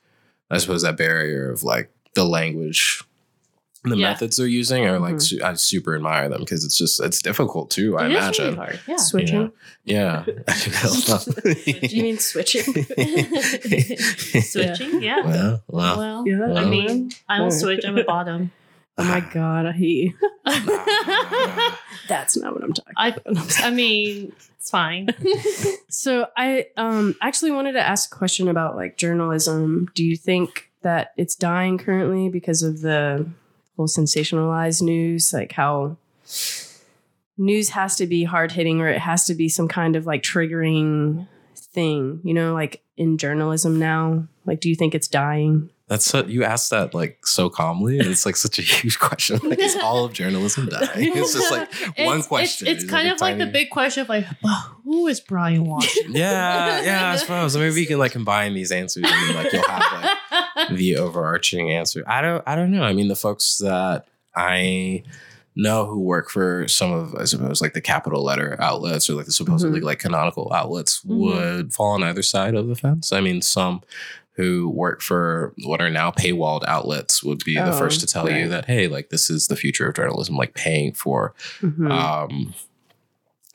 I 0.51 0.57
suppose 0.59 0.81
that 0.83 0.97
barrier 0.97 1.51
of 1.53 1.63
like 1.63 1.91
the 2.15 2.25
language. 2.25 3.03
And 3.85 3.93
The 3.93 3.99
Yeah. 3.99 4.11
methods 4.11 4.37
they're 4.39 4.47
using 4.47 4.85
are 4.87 4.99
like 4.99 5.21
su- 5.21 5.41
I 5.45 5.55
super 5.55 5.95
admire 5.95 6.29
them 6.29 6.41
because 6.41 6.65
it's 6.65 6.77
just 6.77 7.01
it's 7.03 7.21
difficult 7.23 7.71
too. 7.71 7.97
I 7.99 8.07
imagine. 8.07 8.45
really 8.47 8.57
hard. 8.57 8.81
Yeah. 8.89 8.97
Switching. 8.97 9.53
Yeah. 9.85 10.25
Do 10.27 11.55
you 11.91 12.03
mean 12.03 12.19
switching? 12.19 12.63
Switching. 14.43 15.03
Yeah. 15.03 15.21
well, 15.25 15.63
well, 15.69 15.99
Well, 15.99 16.25
Yeah. 16.27 16.55
I 16.55 16.65
mean, 16.65 17.11
I 17.29 17.39
don't 17.39 17.51
switch. 17.51 17.85
I'm 17.85 17.99
a 17.99 18.05
bottom. 18.05 18.51
Oh 18.97 19.05
my 19.05 19.21
god, 19.21 19.67
I 19.67 19.73
hate 19.73 20.15
you. 20.15 20.15
That's 22.09 22.37
not 22.37 22.55
what 22.55 22.63
I'm 22.63 22.73
talking. 22.73 22.93
about 22.97 23.61
I 23.65 23.71
mean, 23.71 24.33
it's 24.57 24.71
fine. 24.71 25.09
So 25.89 26.27
I 26.37 26.67
um 26.77 27.17
actually 27.21 27.51
wanted 27.51 27.73
to 27.73 27.81
ask 27.81 28.15
a 28.15 28.17
question 28.17 28.49
about 28.49 28.77
like 28.77 28.97
journalism. 28.97 29.89
Do 29.95 30.05
you 30.05 30.17
think 30.17 30.71
that 30.83 31.13
it's 31.17 31.35
dying 31.35 31.79
currently 31.79 32.29
because 32.29 32.63
of 32.63 32.83
the 32.83 33.27
whole 33.77 33.89
sensationalized 33.89 34.83
news, 34.83 35.33
like 35.33 35.53
how 35.53 35.97
news 37.37 37.71
has 37.71 37.97
to 37.97 38.07
be 38.07 38.25
hard 38.25 38.53
hitting 38.53 38.81
or 38.81 38.89
it 38.89 39.01
has 39.01 39.25
to 39.27 39.35
be 39.35 39.49
some 39.49 39.69
kind 39.69 39.97
of 39.97 40.07
like 40.07 40.23
triggering 40.23 41.27
thing, 41.57 42.21
you 42.23 42.35
know, 42.35 42.55
like 42.55 42.83
in 42.97 43.19
journalism 43.19 43.79
now? 43.79 44.27
Like 44.45 44.61
do 44.61 44.69
you 44.69 44.77
think 44.77 44.95
it's 44.95 45.09
dying? 45.09 45.71
That's 45.95 46.07
so, 46.07 46.25
you 46.27 46.43
asked 46.45 46.71
that 46.71 46.93
like 46.95 47.25
so 47.27 47.49
calmly. 47.49 47.99
It's 47.99 48.27
like 48.27 48.37
such 48.37 48.59
a 48.59 48.63
huge 48.63 48.99
question. 49.09 49.39
Like, 49.43 49.61
is 49.61 49.77
all 49.77 50.05
of 50.05 50.13
journalism 50.13 50.67
dying? 50.71 51.13
It's 51.17 51.33
just 51.35 51.51
like 51.53 51.73
one 51.99 52.19
It's- 52.19 52.27
question. 52.27 52.67
It's, 52.67 52.75
it's 52.75 52.83
It's 52.85 52.91
kind 52.91 53.09
a 53.09 53.15
of 53.15 53.21
like 53.21 53.39
the 53.39 53.47
big 53.47 53.71
question 53.71 54.01
of 54.03 54.09
like, 54.09 54.27
"Oh, 54.45 54.77
who 54.85 55.07
is 55.07 55.21
Bryan 55.21 55.65
Washington? 55.65 56.13
Yeah, 56.17 56.83
yeah. 56.83 57.13
I 57.13 57.17
suppose 57.17 57.57
maybe 57.57 57.75
we 57.75 57.87
can 57.87 57.99
like 57.99 58.13
combine 58.13 58.55
these 58.55 58.73
answers 58.73 59.05
and 59.07 59.29
then, 59.29 59.35
like 59.45 59.53
you'll 59.53 59.63
have 59.63 60.03
like 60.59 60.69
the 60.79 60.97
overarching 60.97 61.71
answer. 61.71 62.03
I 62.07 62.21
don't. 62.23 62.43
I 62.47 62.57
don't 62.57 62.73
know. 62.73 62.83
I 62.83 62.93
mean, 62.93 63.09
the 63.09 63.17
folks 63.17 63.59
that 63.59 64.07
I 64.35 65.05
know 65.57 65.87
who 65.87 66.01
work 66.01 66.31
for 66.31 66.67
some 66.67 66.91
of, 66.93 67.15
I 67.15 67.25
suppose, 67.27 67.63
like 67.63 67.75
the 67.75 67.81
capital 67.81 68.25
letter 68.25 68.57
outlets 68.61 69.09
or 69.09 69.15
like 69.15 69.27
the 69.27 69.33
supposedly 69.33 69.81
like 69.81 70.01
canonical 70.01 70.53
outlets 70.53 71.01
Mhm. 71.05 71.17
would 71.19 71.73
fall 71.73 71.93
on 71.93 72.03
either 72.03 72.23
side 72.23 72.57
of 72.57 72.67
the 72.67 72.75
fence. 72.75 73.13
I 73.13 73.21
mean, 73.21 73.41
some 73.41 73.81
who 74.37 74.69
work 74.69 75.01
for 75.01 75.55
what 75.65 75.81
are 75.81 75.91
now 75.91 76.11
paywalled 76.11 76.65
outlets 76.67 77.23
would 77.23 77.45
be 77.45 77.55
the 77.55 77.73
Oh, 77.75 77.79
first 77.79 78.01
to 78.01 78.07
tell 78.07 78.29
you 78.31 78.49
that 78.49 78.65
hey 78.67 78.89
like 78.89 79.11
this 79.11 79.31
is 79.31 79.47
the 79.47 79.57
future 79.57 79.89
of 79.89 79.95
journalism 79.95 80.37
like 80.37 80.55
paying 80.55 80.93
for 80.93 81.35
Mhm. 81.63 81.91
um 81.91 82.55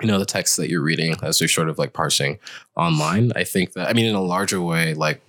you 0.01 0.07
know 0.07 0.17
the 0.19 0.25
text 0.25 0.55
that 0.57 0.69
you're 0.69 0.81
reading 0.81 1.15
as 1.21 1.39
they're 1.39 1.47
sort 1.49 1.67
of 1.69 1.77
like 1.77 1.91
parsing 1.91 2.39
online 2.77 3.33
i 3.35 3.43
think 3.43 3.73
that 3.73 3.89
i 3.89 3.93
mean 3.93 4.05
in 4.05 4.15
a 4.15 4.21
larger 4.21 4.61
way 4.61 4.93
like 4.93 5.21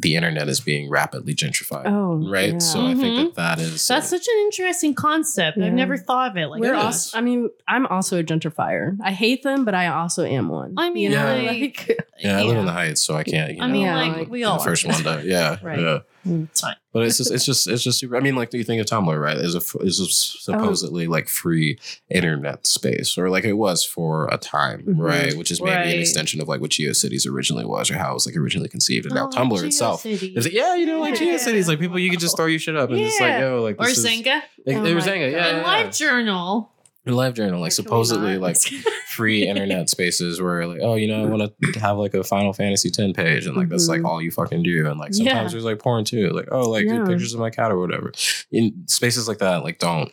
the 0.00 0.14
internet 0.16 0.48
is 0.48 0.60
being 0.60 0.88
rapidly 0.88 1.34
gentrified 1.34 1.82
oh, 1.86 2.14
right 2.30 2.52
yeah. 2.54 2.58
so 2.58 2.80
i 2.86 2.94
think 2.94 3.18
Mhm. 3.18 3.34
that 3.34 3.56
that 3.56 3.58
is 3.60 3.86
That's 3.86 4.08
such 4.08 4.26
an 4.26 4.38
interesting 4.46 4.94
concept. 4.94 5.56
Yeah. 5.58 5.66
I've 5.66 5.72
never 5.72 5.96
thought 5.96 6.30
of 6.30 6.36
it 6.36 6.46
like 6.46 6.60
We're 6.60 6.72
that. 6.72 6.84
also, 6.84 7.18
I 7.18 7.20
mean, 7.20 7.50
I'm 7.66 7.86
also 7.86 8.18
a 8.20 8.22
gentrifier. 8.24 8.96
I 9.02 9.12
hate 9.12 9.42
them, 9.42 9.64
but 9.64 9.74
I 9.74 9.88
also 9.88 10.24
am 10.24 10.48
one. 10.48 10.74
I 10.78 10.90
mean, 10.90 11.10
Yeah. 11.12 11.32
like, 11.52 11.78
yeah 12.22 12.38
i 12.38 12.42
live 12.42 12.56
in 12.58 12.66
the 12.66 12.72
heights 12.72 13.00
so 13.00 13.14
i 13.16 13.22
can't 13.24 13.54
you 13.56 13.62
I 13.62 13.66
know 13.66 13.72
mean, 13.72 13.86
like, 13.86 14.16
like, 14.16 14.28
we 14.30 14.44
all 14.44 14.58
the 14.58 14.64
first 14.64 14.84
are. 14.84 14.88
one 14.88 15.02
to 15.04 15.22
yeah 15.26 15.56
Right. 15.62 16.02
Yeah 16.24 16.32
Mm, 16.32 16.48
It's 16.50 16.60
fine. 16.60 16.76
But 16.92 17.04
it's 17.04 17.16
just, 17.18 17.30
it's 17.30 17.44
just, 17.46 17.66
it's 17.68 17.82
just 17.82 17.98
super. 18.00 18.16
I 18.16 18.20
mean, 18.20 18.34
like, 18.34 18.50
do 18.50 18.58
you 18.58 18.64
think 18.64 18.80
of 18.80 18.86
Tumblr, 18.86 19.18
right? 19.22 19.36
Is 19.36 19.54
a 19.54 19.62
is 19.78 20.00
a 20.00 20.06
supposedly 20.06 21.06
like 21.06 21.28
free 21.28 21.78
internet 22.10 22.66
space, 22.66 23.16
or 23.16 23.30
like 23.30 23.44
it 23.44 23.54
was 23.54 23.84
for 23.84 24.26
a 24.26 24.36
time, 24.36 24.82
Mhm. 24.82 24.98
right? 24.98 25.34
Which 25.36 25.50
is 25.50 25.62
maybe 25.62 25.92
an 25.94 26.00
extension 26.00 26.40
of 26.40 26.48
like 26.48 26.60
what 26.60 26.72
GeoCities 26.72 27.26
originally 27.30 27.64
was, 27.64 27.90
or 27.90 27.94
how 27.96 28.10
it 28.10 28.14
was 28.14 28.26
like 28.26 28.36
originally 28.36 28.68
conceived, 28.68 29.06
and 29.06 29.14
now 29.14 29.28
Oh, 29.28 29.30
Tumblr 29.30 29.62
itself. 29.64 30.02
GeoCities. 30.02 30.36
It's 30.36 30.46
like, 30.46 30.52
yeah, 30.54 30.74
you 30.74 30.86
know, 30.86 31.00
like 31.00 31.18
Yeah. 31.20 31.36
GeoCities, 31.36 31.68
like 31.68 31.78
people 31.78 31.98
you 31.98 32.10
could 32.10 32.20
just 32.20 32.36
throw 32.36 32.46
your 32.46 32.58
shit 32.58 32.76
up 32.76 32.90
and 32.90 32.98
it's 33.00 33.20
like, 33.20 33.28
Yeah. 33.30 33.40
yo, 33.40 33.62
like 33.62 33.76
Or 33.78 33.86
this 33.86 33.98
is, 33.98 34.04
Xanga. 34.04 34.42
Like, 34.66 34.76
Oh 34.76 34.82
they 34.82 34.94
were 34.94 35.00
my 35.00 35.06
yeah, 35.14 35.30
God. 35.30 35.48
And 35.48 35.56
yeah, 35.58 35.62
Live 35.66 35.86
yeah. 35.86 35.90
Journal. 35.90 36.72
In 37.10 37.16
Live 37.16 37.34
Journal, 37.34 37.60
like 37.60 37.72
supposedly 37.72 38.38
like 38.38 38.56
free 39.08 39.46
internet 39.48 39.90
spaces 39.90 40.40
where 40.40 40.66
like, 40.66 40.78
oh, 40.80 40.94
you 40.94 41.08
know, 41.08 41.22
I 41.24 41.26
want 41.26 41.52
to 41.74 41.80
have 41.80 41.96
like 41.98 42.14
a 42.14 42.22
Final 42.22 42.52
Fantasy 42.52 42.88
10 42.90 43.12
page 43.14 43.46
and 43.46 43.56
like 43.56 43.68
that's 43.68 43.88
like 43.88 44.00
Mhm. 44.02 44.06
all 44.08 44.22
you 44.22 44.30
fucking 44.30 44.62
do. 44.62 44.86
And 44.88 44.98
like 45.00 45.10
Yeah. 45.12 45.24
sometimes 45.32 45.52
there's 45.52 45.64
like 45.64 45.78
porn 45.80 46.04
too. 46.04 46.30
Like, 46.30 46.48
oh, 46.52 46.70
like 46.70 46.86
Yeah. 46.86 47.04
pictures 47.04 47.34
of 47.34 47.40
my 47.40 47.50
cat 47.50 47.72
or 47.72 47.78
whatever. 47.80 48.12
In 48.52 48.84
spaces 48.86 49.26
like 49.28 49.38
that, 49.38 49.64
like 49.64 49.78
don't 49.80 50.12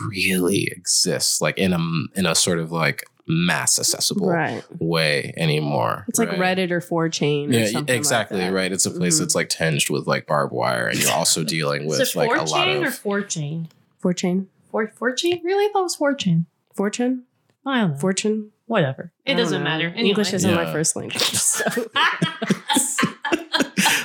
really 0.00 0.68
exist 0.70 1.42
like 1.42 1.58
in 1.58 1.72
a 1.72 1.78
in 2.18 2.24
a 2.26 2.34
sort 2.34 2.58
of 2.58 2.72
like 2.72 3.04
mass 3.26 3.78
accessible 3.78 4.28
right. 4.30 4.64
way 4.80 5.34
anymore. 5.36 6.04
It's 6.08 6.18
like 6.18 6.30
right? 6.30 6.56
Reddit 6.56 6.70
or 6.70 6.80
4chan. 6.80 7.48
Or 7.48 7.52
Yeah, 7.52 7.66
something 7.66 7.94
exactly. 7.94 8.38
Like 8.38 8.48
that. 8.50 8.54
right. 8.54 8.72
It's 8.72 8.86
a 8.86 8.90
place 8.90 9.16
Mhm. 9.16 9.20
that's 9.20 9.34
like 9.34 9.48
tinged 9.50 9.90
with 9.90 10.06
like 10.06 10.26
barbed 10.26 10.52
wire, 10.52 10.86
and 10.86 10.98
you're 10.98 11.12
also 11.12 11.44
dealing 11.56 11.86
with 11.86 12.00
it 12.00 12.14
like 12.16 12.30
a 12.30 12.44
lot 12.44 12.64
chain 12.64 12.84
or 12.84 12.88
of 12.88 12.94
4 12.94 13.20
chain? 13.22 13.68
4chan. 14.02 14.46
4 14.70 14.88
4 14.96 15.12
chain? 15.14 15.40
Really? 15.44 15.64
I 15.64 15.70
thought 15.72 15.80
it 15.80 15.82
was 15.84 15.96
4 15.96 16.14
chain. 16.14 16.46
4chan? 16.76 17.22
I 17.66 17.80
don't 17.80 17.90
know. 17.92 17.98
Fortune? 17.98 18.52
Whatever. 18.66 19.12
It 19.26 19.34
doesn't 19.34 19.58
know. 19.62 19.64
matter. 19.64 19.88
Anyway. 19.88 20.08
English 20.10 20.32
isn't 20.32 20.54
my 20.54 20.70
first 20.72 20.94
language. 20.96 21.22
So. 21.32 21.64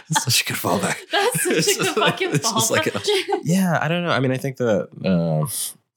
That's 0.09 0.23
such 0.25 0.41
a 0.41 0.45
good 0.45 0.57
fallback. 0.57 0.97
That's 1.11 1.45
It's 1.45 1.75
such 1.75 1.81
a 1.81 1.83
just- 1.85 1.97
fucking 1.97 2.31
it's 2.33 2.51
just 2.51 2.71
like 2.71 2.83
fallback. 2.85 3.39
yeah, 3.43 3.77
I 3.81 3.87
don't 3.87 4.03
know. 4.03 4.09
I 4.11 4.19
mean, 4.19 4.31
I 4.31 4.37
think 4.37 4.57
that 4.57 4.89
uh, 5.05 5.45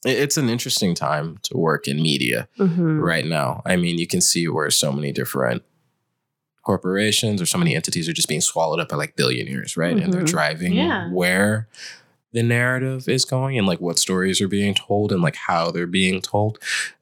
it- 0.08 0.18
it's 0.18 0.36
an 0.36 0.48
interesting 0.48 0.94
time 0.94 1.38
to 1.44 1.56
work 1.56 1.86
in 1.88 1.96
media 2.00 2.48
Mhm. 2.58 3.00
right 3.00 3.24
now. 3.26 3.62
I 3.66 3.76
mean, 3.76 3.98
you 3.98 4.06
can 4.06 4.20
see 4.20 4.48
where 4.48 4.70
so 4.70 4.92
many 4.92 5.12
different 5.12 5.62
corporations 6.62 7.40
or 7.40 7.46
so 7.46 7.58
many 7.58 7.74
entities 7.76 8.08
are 8.08 8.12
just 8.12 8.28
being 8.28 8.40
swallowed 8.40 8.80
up 8.80 8.88
by 8.88 8.96
like 8.96 9.16
billionaires, 9.16 9.76
right? 9.76 9.96
And 9.96 10.12
they're 10.12 10.22
Mhm. 10.22 10.26
driving 10.30 10.72
Yeah. 10.74 11.10
where 11.12 11.68
the 12.36 12.42
narrative 12.42 13.08
is 13.08 13.24
going 13.24 13.56
and 13.58 13.66
like 13.66 13.80
what 13.80 13.98
stories 13.98 14.40
are 14.40 14.48
being 14.48 14.74
told 14.74 15.10
and 15.12 15.22
like 15.22 15.36
how 15.36 15.70
they're 15.70 15.86
being 15.86 16.20
told. 16.20 16.58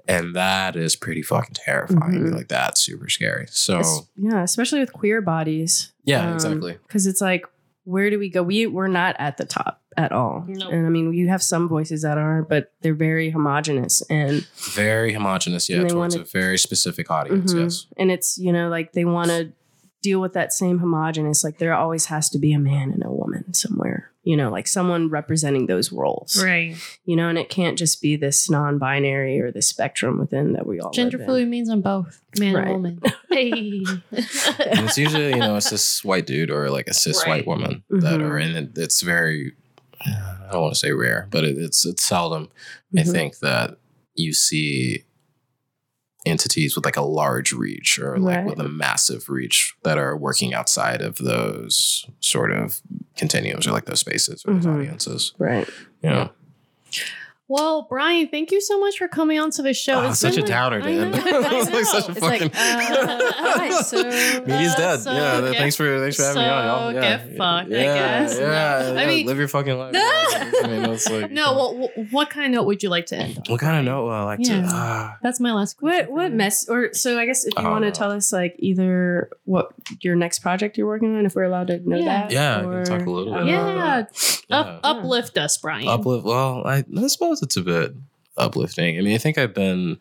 And 0.06 0.34
that 0.36 0.76
is 0.76 0.96
pretty 0.96 1.22
fucking 1.22 1.54
terrifying. 1.54 2.24
Mhm. 2.26 2.34
Like 2.34 2.48
that's 2.48 2.80
super 2.80 3.08
scary. 3.08 3.46
So 3.50 3.78
Es- 3.80 4.02
yeah, 4.16 4.42
especially 4.42 4.80
with 4.80 4.92
queer 4.92 5.20
bodies. 5.20 5.92
yeah, 6.04 6.28
Um, 6.28 6.34
exactly. 6.34 6.78
Because 6.86 7.06
it's 7.06 7.20
like, 7.20 7.44
where 7.84 8.08
do 8.10 8.18
we 8.18 8.30
go? 8.30 8.42
We 8.42 8.66
we're 8.66 8.86
not 8.88 9.16
at 9.18 9.36
the 9.36 9.44
top 9.44 9.82
at 9.96 10.12
all. 10.12 10.44
Nope. 10.46 10.72
And 10.72 10.86
I 10.86 10.88
mean, 10.90 11.12
you 11.12 11.28
have 11.28 11.42
some 11.42 11.68
voices 11.68 12.02
that 12.02 12.16
are, 12.18 12.42
but 12.42 12.72
they're 12.82 12.94
very 12.94 13.30
homogenous 13.30 14.02
and 14.10 14.46
Very 14.74 15.12
homogenous, 15.12 15.68
yeah, 15.68 15.76
And 15.78 15.84
they 15.86 15.92
towards 15.94 16.14
wanna- 16.16 16.24
a 16.24 16.40
very 16.40 16.58
specific 16.58 17.10
audience. 17.10 17.52
Mhm. 17.52 17.62
Yes. 17.64 17.86
and 17.96 18.10
it's 18.10 18.38
you 18.38 18.52
know 18.52 18.68
like 18.68 18.92
they 18.92 19.04
want 19.04 19.28
to 19.30 19.52
deal 20.02 20.20
with 20.20 20.32
that 20.34 20.52
same 20.52 20.78
homogenous. 20.78 21.42
Like 21.44 21.58
there 21.58 21.74
always 21.74 22.06
has 22.06 22.28
to 22.30 22.38
be 22.38 22.52
a 22.52 22.58
man 22.58 22.90
and 22.92 23.02
a 23.04 23.10
woman 23.10 23.52
somewhere. 23.54 24.10
You 24.24 24.36
know, 24.38 24.50
like 24.50 24.66
someone 24.66 25.10
representing 25.10 25.66
those 25.66 25.92
roles. 25.92 26.42
Right. 26.42 26.76
You 27.04 27.14
know, 27.14 27.28
and 27.28 27.36
it 27.38 27.50
can't 27.50 27.76
just 27.78 28.00
be 28.00 28.16
this 28.16 28.48
non-binary 28.48 29.38
or 29.40 29.52
the 29.52 29.60
spectrum 29.62 30.18
within 30.18 30.54
that 30.54 30.66
we 30.66 30.80
all 30.80 30.88
live 30.88 30.94
Gender 30.94 31.18
in. 31.20 31.24
fluid 31.26 31.48
means 31.48 31.68
I'm 31.68 31.82
both 31.82 32.22
man 32.38 32.54
Right. 32.54 32.64
and 32.64 32.72
woman. 32.72 33.00
Hey. 33.30 33.50
and 34.12 34.86
it's 34.86 34.96
usually 34.96 35.30
you 35.30 35.36
know 35.40 35.56
a 35.56 35.60
cis 35.60 36.02
white 36.04 36.24
dude 36.26 36.50
or 36.50 36.70
like 36.70 36.86
a 36.88 36.94
cis 36.94 37.18
Right. 37.26 37.28
white 37.28 37.46
woman 37.46 37.82
that 37.90 38.20
Mhm. 38.20 38.22
are 38.30 38.38
in 38.38 38.56
it. 38.56 38.78
It's 38.78 39.02
very 39.02 39.52
I 40.06 40.48
don't 40.52 40.62
want 40.62 40.74
to 40.74 40.78
say 40.80 40.92
rare, 40.92 41.28
but 41.30 41.44
it, 41.44 41.56
it's 41.58 41.84
it's 41.84 42.02
seldom. 42.04 42.48
I 42.96 43.00
Mhm. 43.02 43.10
think 43.12 43.38
that 43.40 43.76
you 44.14 44.32
see 44.32 45.04
entities 46.26 46.74
with 46.76 46.84
like 46.84 46.96
a 46.96 47.02
large 47.02 47.52
reach 47.52 47.98
or 47.98 48.18
like 48.18 48.36
Right. 48.38 48.46
with 48.46 48.58
a 48.60 48.68
massive 48.68 49.28
reach 49.28 49.74
that 49.84 49.98
are 49.98 50.16
working 50.16 50.54
outside 50.54 51.02
of 51.02 51.16
those 51.16 52.06
sort 52.20 52.50
of 52.52 52.80
continuums 53.16 53.66
or 53.66 53.72
like 53.72 53.84
those 53.86 54.00
spaces 54.00 54.42
or 54.46 54.54
those 54.54 54.64
Mhm. 54.66 54.74
audiences. 54.74 55.32
Right. 55.38 55.68
Know, 56.02 56.30
Well, 57.46 57.86
Bryan, 57.90 58.28
thank 58.28 58.50
you 58.52 58.60
so 58.62 58.80
much 58.80 58.96
for 58.96 59.06
coming 59.06 59.38
on 59.38 59.50
to 59.52 59.62
the 59.62 59.74
show. 59.74 60.00
Oh, 60.00 60.08
It's 60.10 60.18
such 60.20 60.32
a 60.32 60.36
been, 60.36 60.44
like- 60.44 60.48
downer, 60.48 60.80
I 60.82 60.86
Dan. 60.86 61.14
It 61.26 61.52
was 61.52 61.70
like 61.70 61.84
such 61.84 62.04
a 62.04 62.08
know. 62.08 62.12
It's 62.12 62.20
like, 62.22 62.40
fucking. 62.40 62.56
uh, 62.56 63.32
hi, 63.36 63.70
so 63.82 63.96
Media's 64.02 64.72
Uh, 64.72 64.76
dead. 64.78 64.96
so 65.00 65.12
yeah, 65.12 65.40
get- 65.42 65.56
thanks 65.58 65.76
for 65.76 66.00
thanks 66.00 66.16
for 66.16 66.22
having 66.22 66.42
me 66.42 66.48
on, 66.48 66.64
y'all. 66.64 66.92
Yeah, 66.94 67.00
get 67.02 67.36
fucked, 67.36 67.68
I 67.70 67.74
yeah, 67.74 67.94
guess. 68.24 68.38
Yeah, 68.38 68.92
No. 68.94 68.96
I 68.96 69.06
mean- 69.06 69.26
live 69.26 69.36
your 69.38 69.48
fucking 69.48 69.76
life. 69.76 69.94
I 69.94 70.66
mean, 70.66 70.84
it's 70.90 71.08
like, 71.10 71.30
No, 71.30 71.52
what, 71.52 71.76
what 71.76 71.90
what 72.12 72.30
kind 72.30 72.46
of 72.46 72.52
note 72.52 72.66
would 72.66 72.82
you 72.82 72.88
like 72.88 73.06
to 73.06 73.16
end 73.16 73.36
on? 73.36 73.44
What 73.48 73.60
kind 73.60 73.76
of 73.78 73.84
note 73.84 74.04
would 74.06 74.12
I 74.12 74.24
like 74.24 74.38
Yeah. 74.42 74.62
to? 74.62 74.68
ah, 74.70 75.18
That's 75.22 75.38
my 75.38 75.52
last 75.52 75.76
question. 75.76 76.08
What 76.08 76.22
what 76.22 76.32
mess 76.32 76.66
or 76.68 76.94
so 76.94 77.18
I 77.18 77.26
guess 77.26 77.44
if 77.44 77.52
you 77.58 77.64
want 77.64 77.84
to 77.84 77.90
tell 77.90 78.10
us 78.10 78.32
like 78.32 78.54
either 78.58 79.28
what 79.44 79.68
your 80.00 80.16
next 80.16 80.38
project 80.38 80.78
you're 80.78 80.86
working 80.86 81.14
on, 81.16 81.26
if 81.26 81.34
we're 81.34 81.44
allowed 81.44 81.66
to 81.66 81.78
know 81.86 81.98
Yeah. 81.98 82.04
that. 82.04 82.30
Yeah, 82.32 82.58
I 82.60 82.62
can 82.62 82.84
talk 82.84 83.06
a 83.06 83.10
little 83.10 83.34
bit 83.34 83.46
Yeah, 83.46 84.06
yeah. 84.48 84.56
Up, 84.56 84.80
uplift 84.82 85.36
us, 85.38 85.58
Bryan. 85.58 85.88
uplift. 85.88 86.24
Well, 86.24 86.62
I, 86.66 86.84
I 86.96 87.06
suppose 87.08 87.33
it's 87.42 87.56
a 87.56 87.62
bit 87.62 87.94
uplifting. 88.36 88.98
I 88.98 89.02
mean, 89.02 89.14
I 89.14 89.18
think 89.18 89.38
I've 89.38 89.54
been 89.54 89.98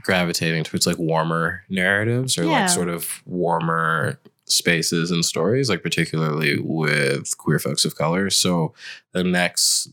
gravitating 0.00 0.62
towards 0.64 0.86
like 0.86 0.98
warmer 0.98 1.64
narratives 1.68 2.38
or 2.38 2.44
Yeah. 2.44 2.60
like 2.62 2.68
sort 2.70 2.88
of 2.88 3.20
warmer 3.26 4.18
spaces 4.44 5.10
and 5.10 5.24
stories, 5.24 5.68
like 5.68 5.82
particularly 5.82 6.58
with 6.60 7.36
queer 7.38 7.58
folks 7.58 7.84
of 7.84 7.96
color. 7.96 8.30
So 8.30 8.74
the 9.12 9.24
next 9.24 9.88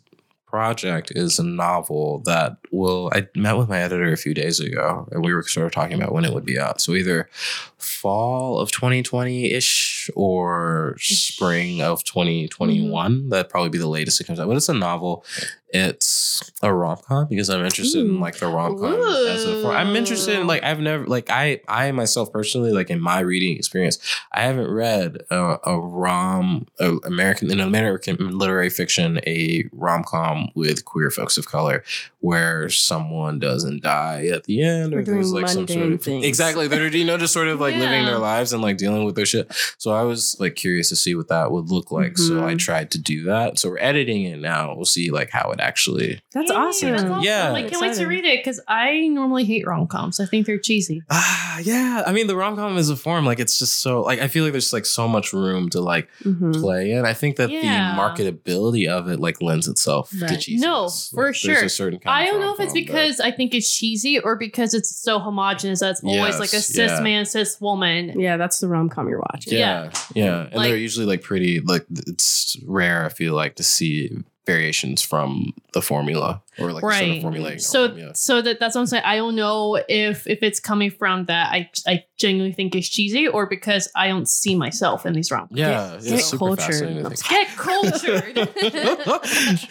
project 0.45 1.11
is 1.15 1.37
a 1.37 1.43
novel 1.43 2.23
that 2.25 2.57
will 2.71 3.11
I 3.13 3.27
met 3.35 3.55
with 3.55 3.69
my 3.69 3.79
editor 3.79 4.11
a 4.11 4.17
few 4.17 4.33
days 4.33 4.59
ago 4.59 5.07
and 5.11 5.23
we 5.23 5.31
were 5.31 5.43
sort 5.43 5.67
of 5.67 5.71
talking 5.71 5.93
about 5.95 6.11
when 6.11 6.25
it 6.25 6.33
would 6.33 6.45
be 6.45 6.57
out. 6.59 6.81
So 6.81 6.93
either 6.95 7.29
fall 7.77 8.59
of 8.59 8.71
2020-ish 8.71 10.09
or 10.15 10.95
spring 10.99 11.81
of 11.81 12.03
2021. 12.03 13.11
Mm-hmm. 13.11 13.29
That'd 13.29 13.49
probably 13.49 13.69
be 13.69 13.77
the 13.77 13.87
latest 13.87 14.19
it 14.21 14.25
comes 14.25 14.39
out. 14.39 14.47
But 14.47 14.57
it's 14.57 14.69
a 14.69 14.73
novel. 14.73 15.23
It's 15.71 16.51
a 16.63 16.73
rom-com 16.73 17.27
because 17.29 17.49
I'm 17.49 17.63
interested 17.63 17.99
in 17.99 18.19
like 18.19 18.37
the 18.39 18.47
rom-com 18.47 18.93
as 19.27 19.45
a 19.45 19.55
form. 19.57 19.75
I'm 19.75 19.95
interested 19.95 20.39
in 20.39 20.47
like 20.47 20.63
I've 20.63 20.79
never 20.79 21.05
like 21.05 21.29
I 21.29 21.61
I 21.67 21.91
myself 21.91 22.31
personally 22.33 22.71
like 22.71 22.89
in 22.89 22.99
my 22.99 23.19
reading 23.19 23.55
experience 23.55 23.99
I 24.31 24.41
haven't 24.43 24.71
read 24.71 25.17
a, 25.29 25.57
a 25.65 25.79
rom 25.79 26.67
a 26.79 26.97
American 27.05 27.51
in 27.51 27.59
American 27.59 28.37
literary 28.37 28.69
fiction 28.69 29.19
a 29.27 29.65
rom 29.71 30.03
com 30.03 30.49
with 30.55 30.85
queer 30.85 31.11
folks 31.11 31.37
of 31.37 31.47
color 31.47 31.83
where 32.21 32.69
someone 32.69 33.39
doesn't 33.39 33.83
die 33.83 34.25
at 34.27 34.45
the 34.45 34.61
end 34.61 34.93
or 34.93 35.03
there's 35.03 35.31
like 35.31 35.47
some 35.47 35.67
sort 35.67 35.91
of 35.91 36.01
things. 36.01 36.25
exactly 36.25 36.67
they're 36.67 36.87
you 36.87 37.05
know 37.05 37.17
just 37.17 37.33
sort 37.33 37.47
of 37.47 37.59
like 37.61 37.75
living 37.75 38.05
their 38.05 38.17
lives 38.19 38.53
and 38.53 38.61
like 38.61 38.77
dealing 38.77 39.03
with 39.05 39.15
their 39.15 39.25
shit. 39.25 39.51
So 39.77 39.91
I 39.91 40.01
was 40.01 40.35
like 40.39 40.55
curious 40.55 40.89
to 40.89 40.95
see 40.95 41.13
what 41.15 41.27
that 41.29 41.51
would 41.51 41.69
look 41.69 41.91
like. 41.91 42.17
So 42.17 42.43
I 42.43 42.53
Mhm. 42.55 42.59
tried 42.59 42.91
to 42.91 42.97
do 42.99 43.23
that. 43.25 43.59
So 43.59 43.69
we're 43.69 43.77
editing 43.79 44.23
it 44.23 44.39
now. 44.39 44.73
We'll 44.75 44.85
see 44.85 45.11
like 45.11 45.29
how 45.29 45.51
it 45.51 45.58
actually. 45.59 46.21
That's 46.33 46.49
Yay, 46.51 46.55
awesome. 46.57 46.91
That's 46.91 47.03
awesome. 47.03 47.23
Yeah. 47.23 47.51
I 47.53 47.63
can't 47.63 47.81
wait 47.81 47.95
to 47.95 48.05
read 48.05 48.25
it 48.25 48.39
because 48.39 48.59
I 48.67 49.07
normally 49.07 49.43
hate 49.45 49.65
rom 49.67 49.87
coms. 49.87 50.19
I 50.19 50.25
think 50.25 50.45
they're 50.45 50.59
cheesy. 50.59 51.01
Ah, 51.09 51.59
yeah. 51.63 52.03
I 52.05 52.11
mean, 52.11 52.27
the 52.27 52.35
rom 52.35 52.55
com 52.55 52.77
is 52.77 52.89
a 52.89 52.95
form. 52.95 53.25
Like 53.25 53.39
it's 53.39 53.57
just 53.59 53.81
so 53.81 54.01
like 54.01 54.19
I 54.19 54.27
feel 54.27 54.43
like 54.43 54.53
there's 54.53 54.73
like 54.73 54.85
so 54.85 55.07
much 55.07 55.33
room 55.33 55.69
to 55.71 55.81
like 55.81 56.09
Mhm. 56.23 56.53
play 56.59 56.91
in. 56.91 57.05
I 57.05 57.13
think 57.13 57.35
that 57.37 57.49
Yeah. 57.49 57.95
the 57.95 58.01
marketability 58.01 58.87
of 58.87 59.07
it 59.09 59.19
like 59.19 59.41
lends 59.41 59.67
itself 59.67 60.09
to 60.11 60.19
Right. 60.25 60.31
cheesiness. 60.39 60.59
No, 60.59 60.89
for 61.13 61.27
Like, 61.27 61.35
sure. 61.35 61.53
There's 61.55 61.71
a 61.71 61.75
certain 61.75 61.99
kind 61.99 62.15
I 62.15 62.25
don't 62.29 62.39
know 62.39 62.53
if 62.53 62.59
it's 62.59 62.73
rom-com 62.73 62.73
that- 62.73 62.85
because 62.85 63.19
I 63.19 63.31
think 63.31 63.53
it's 63.53 63.71
cheesy 63.71 64.19
or 64.19 64.35
because 64.37 64.73
it's 64.73 64.95
so 64.95 65.19
homogenous 65.19 65.79
that 65.81 65.91
it's 65.91 66.03
always 66.03 66.39
like 66.39 66.53
a 66.53 66.59
cis 66.61 66.75
yeah. 66.91 66.99
man, 67.01 67.25
cis 67.25 67.59
woman. 67.59 68.19
Yeah, 68.19 68.37
that's 68.37 68.59
the 68.59 68.67
rom 68.67 68.89
com 68.89 69.07
you're 69.09 69.23
watching. 69.33 69.57
Yeah, 69.57 69.91
yeah, 70.15 70.41
and 70.45 70.55
Like- 70.55 70.69
they're 70.69 70.77
usually 70.77 71.05
like 71.05 71.21
pretty. 71.21 71.59
Like 71.59 71.85
it's 72.07 72.57
rare. 72.65 73.05
I 73.05 73.09
feel 73.09 73.33
like 73.33 73.55
to 73.55 73.63
see 73.63 74.11
variations 74.49 75.03
from 75.03 75.53
the 75.73 75.81
formula 75.81 76.41
or 76.61 76.73
like 76.73 76.83
right. 76.83 77.05
sort 77.05 77.15
of 77.17 77.21
formulating. 77.21 77.59
so 77.59 77.81
album, 77.83 77.97
yeah. 77.99 78.11
so 78.13 78.41
that 78.41 78.59
that's 78.59 78.75
what 78.75 78.81
I'm 78.81 78.87
saying. 78.87 79.03
I 79.05 79.15
don't 79.17 79.35
know 79.35 79.79
if 79.87 80.27
if 80.27 80.41
it's 80.43 80.59
coming 80.59 80.89
from 80.91 81.25
that 81.25 81.51
I 81.53 81.69
I 81.87 82.03
genuinely 82.17 82.53
think 82.53 82.75
it's 82.75 82.89
cheesy 82.89 83.27
or 83.27 83.45
because 83.47 83.87
I 83.95 84.07
don't 84.09 84.27
see 84.27 84.55
myself 84.55 85.05
in 85.05 85.13
these 85.13 85.31
rom 85.31 85.47
coms. 85.47 85.59
Yeah, 85.59 85.87
Get- 85.87 85.95
it's 85.97 86.09
get 86.09 86.19
super 86.21 86.37
cultured. 86.47 86.65
fascinating. 86.65 87.03
No, 87.03 87.09
to 87.09 87.15
think. 87.15 87.29
Get 87.29 87.47
cultured. 87.57 88.49